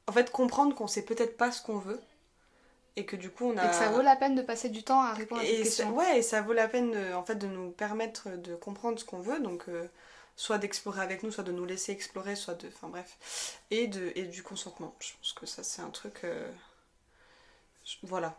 En 0.07 0.11
fait, 0.11 0.31
comprendre 0.31 0.73
qu'on 0.75 0.87
sait 0.87 1.03
peut-être 1.03 1.37
pas 1.37 1.51
ce 1.51 1.61
qu'on 1.61 1.77
veut. 1.77 2.01
Et 2.95 3.05
que 3.05 3.15
du 3.15 3.29
coup, 3.29 3.45
on 3.45 3.55
a. 3.57 3.65
Et 3.65 3.69
que 3.69 3.75
ça 3.75 3.89
vaut 3.91 4.01
la 4.01 4.15
peine 4.15 4.35
de 4.35 4.41
passer 4.41 4.67
du 4.69 4.83
temps 4.83 5.01
à 5.01 5.13
répondre 5.13 5.39
à 5.41 5.45
cette 5.45 5.53
Et 5.59 5.63
ça, 5.65 5.85
ouais, 5.91 6.19
et 6.19 6.21
ça 6.23 6.41
vaut 6.41 6.53
la 6.53 6.67
peine 6.67 6.91
de, 6.91 7.13
en 7.13 7.23
fait, 7.23 7.35
de 7.35 7.47
nous 7.47 7.69
permettre 7.69 8.29
de 8.29 8.55
comprendre 8.55 8.99
ce 8.99 9.05
qu'on 9.05 9.19
veut. 9.21 9.39
Donc, 9.39 9.69
euh, 9.69 9.87
soit 10.35 10.57
d'explorer 10.57 11.01
avec 11.01 11.21
nous, 11.23 11.31
soit 11.31 11.43
de 11.43 11.51
nous 11.51 11.65
laisser 11.65 11.91
explorer, 11.91 12.35
soit 12.35 12.55
de. 12.55 12.67
Enfin 12.67 12.87
bref. 12.89 13.59
Et, 13.69 13.87
de, 13.87 14.11
et 14.15 14.23
du 14.23 14.41
consentement. 14.43 14.95
Je 14.99 15.11
pense 15.21 15.33
que 15.33 15.45
ça, 15.45 15.63
c'est 15.63 15.83
un 15.83 15.91
truc. 15.91 16.21
euh, 16.23 16.49
Voilà. 18.03 18.35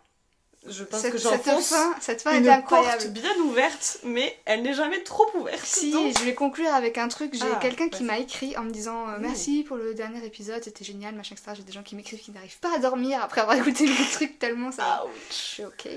Je 0.67 0.85
pense 0.85 1.01
cette, 1.01 1.13
que 1.13 1.19
cette 1.19 1.31
j'enfonce 1.45 1.69
fin, 1.71 1.95
cette 2.01 2.21
fin 2.21 2.33
une 2.35 2.41
était 2.41 2.51
incroyable. 2.51 2.99
porte 3.03 3.13
bien 3.15 3.35
ouverte, 3.45 3.99
mais 4.05 4.39
elle 4.45 4.61
n'est 4.63 4.75
jamais 4.75 5.03
trop 5.03 5.27
ouverte. 5.35 5.65
Si, 5.65 5.91
donc- 5.91 6.19
je 6.19 6.23
vais 6.25 6.35
conclure 6.35 6.73
avec 6.75 6.99
un 6.99 7.09
truc. 7.09 7.33
J'ai 7.35 7.41
Ah, 7.51 7.59
quelqu'un 7.63 7.89
qui 7.89 8.05
m'a 8.05 8.19
écrit 8.19 8.55
en 8.59 8.65
me 8.65 8.71
disant 8.71 9.09
euh, 9.09 9.17
Mmh. 9.19 9.23
merci 9.23 9.63
pour 9.67 9.79
le 9.79 9.95
dernier 9.95 10.23
épisode, 10.25 10.63
c'était 10.63 10.85
génial, 10.85 11.15
machin, 11.15 11.35
etc. 11.35 11.53
J'ai 11.57 11.63
des 11.63 11.73
gens 11.73 11.83
qui 11.83 11.97
m'écrivent 11.97 12.21
qui 12.21 12.31
n'arrivent 12.31 12.59
pas 12.61 12.75
à 12.77 12.79
dormir 12.79 13.23
après 13.23 13.41
avoir 13.41 13.57
écouté 13.67 13.87
le 13.87 14.13
truc 14.13 14.39
tellement 14.39 14.71
ça. 14.71 15.03
Je 15.31 15.35
suis 15.35 15.65
ok. 15.65 15.89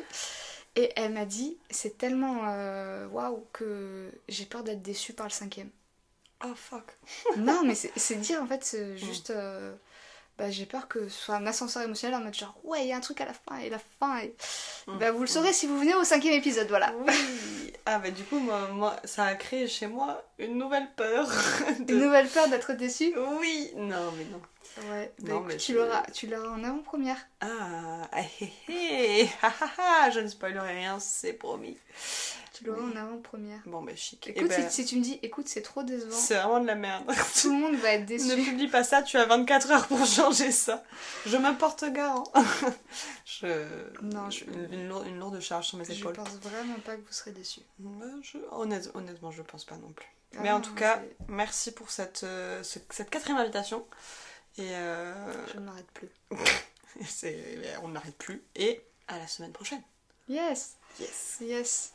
Et 0.75 0.91
elle 0.95 1.11
m'a 1.11 1.25
dit 1.25 1.57
c'est 1.69 1.97
tellement 1.97 2.43
euh, 2.47 3.05
waouh 3.09 3.45
que 3.51 4.09
j'ai 4.29 4.45
peur 4.45 4.63
d'être 4.63 4.81
déçue 4.81 5.13
par 5.13 5.25
le 5.27 5.31
cinquième. 5.33 5.69
Oh 6.45 6.53
fuck. 6.55 6.85
non, 7.37 7.61
mais 7.65 7.75
c'est 7.75 8.15
dire 8.15 8.41
en 8.41 8.47
fait, 8.47 8.63
c'est 8.63 8.97
juste. 8.97 9.29
euh, 9.29 9.73
bah, 10.37 10.49
j'ai 10.49 10.65
peur 10.65 10.87
que 10.87 11.07
ce 11.09 11.25
soit 11.25 11.35
un 11.35 11.45
ascenseur 11.47 11.83
émotionnel 11.83 12.19
en 12.19 12.23
mode 12.23 12.33
genre 12.33 12.55
ouais, 12.63 12.81
il 12.83 12.87
y 12.87 12.93
a 12.93 12.97
un 12.97 13.01
truc 13.01 13.21
à 13.21 13.25
la 13.25 13.33
fin 13.33 13.57
et 13.57 13.69
la 13.69 13.79
fin. 13.99 14.17
Et... 14.19 14.35
Mm. 14.87 14.97
Bah, 14.97 15.11
vous 15.11 15.21
le 15.21 15.27
saurez 15.27 15.53
si 15.53 15.67
vous 15.67 15.77
venez 15.79 15.93
au 15.95 16.03
cinquième 16.03 16.33
épisode, 16.33 16.67
voilà. 16.69 16.93
Oui. 17.05 17.13
Ah 17.85 17.99
bah 17.99 18.11
du 18.11 18.23
coup, 18.23 18.39
moi, 18.39 18.67
moi, 18.69 18.95
ça 19.03 19.25
a 19.25 19.35
créé 19.35 19.67
chez 19.67 19.87
moi 19.87 20.23
une 20.39 20.57
nouvelle 20.57 20.89
peur. 20.95 21.27
de- 21.79 21.93
Une 21.93 21.99
nouvelle 21.99 22.27
peur 22.27 22.47
d'être 22.47 22.73
déçue? 22.73 23.13
Oui. 23.39 23.71
Non, 23.75 24.11
mais 24.17 24.25
non. 24.25 24.41
Ouais, 24.89 25.11
bah, 25.19 25.33
Non, 25.33 25.37
écoute, 25.39 25.47
mais 25.49 25.57
tu 25.57 25.73
l'auras 25.75 26.03
tu 26.13 26.27
l'auras 26.27 26.49
en 26.49 26.63
avant-première. 26.63 27.17
Ah, 27.41 28.07
ah, 28.11 28.21
hé, 28.41 28.51
hé, 28.69 29.29
ah, 29.43 29.53
ah, 29.61 29.69
ah, 29.77 30.09
je 30.09 30.19
ne 30.21 30.27
spoilerai 30.27 30.77
rien, 30.77 30.99
c'est 30.99 31.33
promis. 31.33 31.77
Tu 32.53 32.65
l'auras 32.65 32.81
Oui. 32.81 32.91
en 32.93 32.95
avant-première. 32.95 33.59
Bon, 33.65 33.81
bah 33.81 33.95
chic. 33.95 34.27
Écoute, 34.27 34.43
Eh 34.45 34.47
ben, 34.47 34.69
si, 34.69 34.83
si 34.83 34.85
tu 34.85 34.97
me 34.97 35.01
dis, 35.01 35.19
écoute, 35.23 35.47
c'est 35.47 35.63
trop 35.63 35.81
décevant, 35.81 36.15
c'est 36.15 36.35
vraiment 36.35 36.59
de 36.59 36.67
la 36.67 36.75
merde. 36.75 37.03
tout 37.41 37.49
le 37.51 37.57
monde 37.57 37.75
va 37.77 37.93
être 37.93 38.05
déçu. 38.05 38.27
ne 38.27 38.35
publie 38.35 38.67
pas 38.67 38.83
ça, 38.83 39.01
tu 39.01 39.17
as 39.17 39.25
24 39.25 39.71
heures 39.71 39.87
pour 39.87 40.05
changer 40.05 40.51
ça. 40.51 40.83
Je 41.25 41.35
m'importe 41.37 41.83
garant. 41.91 42.23
je... 43.25 43.47
Non, 44.03 44.29
je- 44.29 44.45
Une, 44.71 44.87
lourde, 44.87 45.07
une 45.07 45.17
lourde 45.19 45.39
charge 45.39 45.67
sur 45.67 45.77
mes 45.77 45.85
Je 45.85 45.93
épaules. 45.93 46.13
pense 46.13 46.29
vraiment 46.41 46.79
pas 46.85 46.95
que 46.95 47.01
vous 47.01 47.11
serez 47.13 47.31
déçus. 47.31 47.61
Ouais, 47.79 48.05
je- 48.21 48.37
honnête- 48.51 48.91
honnêtement, 48.93 49.31
je 49.31 49.41
pense 49.41 49.65
pas 49.65 49.75
non 49.77 49.91
plus. 49.91 50.07
Ah 50.35 50.39
Mais 50.43 50.51
en 50.51 50.61
tout 50.61 50.73
cas, 50.75 51.01
merci 51.27 51.71
pour 51.71 51.89
cette, 51.91 52.23
euh, 52.23 52.61
ce- 52.63 52.79
cette 52.91 53.09
quatrième 53.09 53.39
invitation. 53.39 53.85
Et 54.57 54.75
euh, 54.75 55.47
je 55.51 55.59
ne 55.59 55.65
m'arrête 55.65 55.89
plus. 55.93 56.09
c'est- 57.07 57.63
on 57.81 57.87
n'arrête 57.89 58.17
plus. 58.17 58.43
Et 58.55 58.81
à 59.07 59.17
la 59.17 59.27
semaine 59.27 59.51
prochaine. 59.51 59.81
Yes, 60.29 60.75
Yes. 60.99 61.37
yes. 61.41 61.92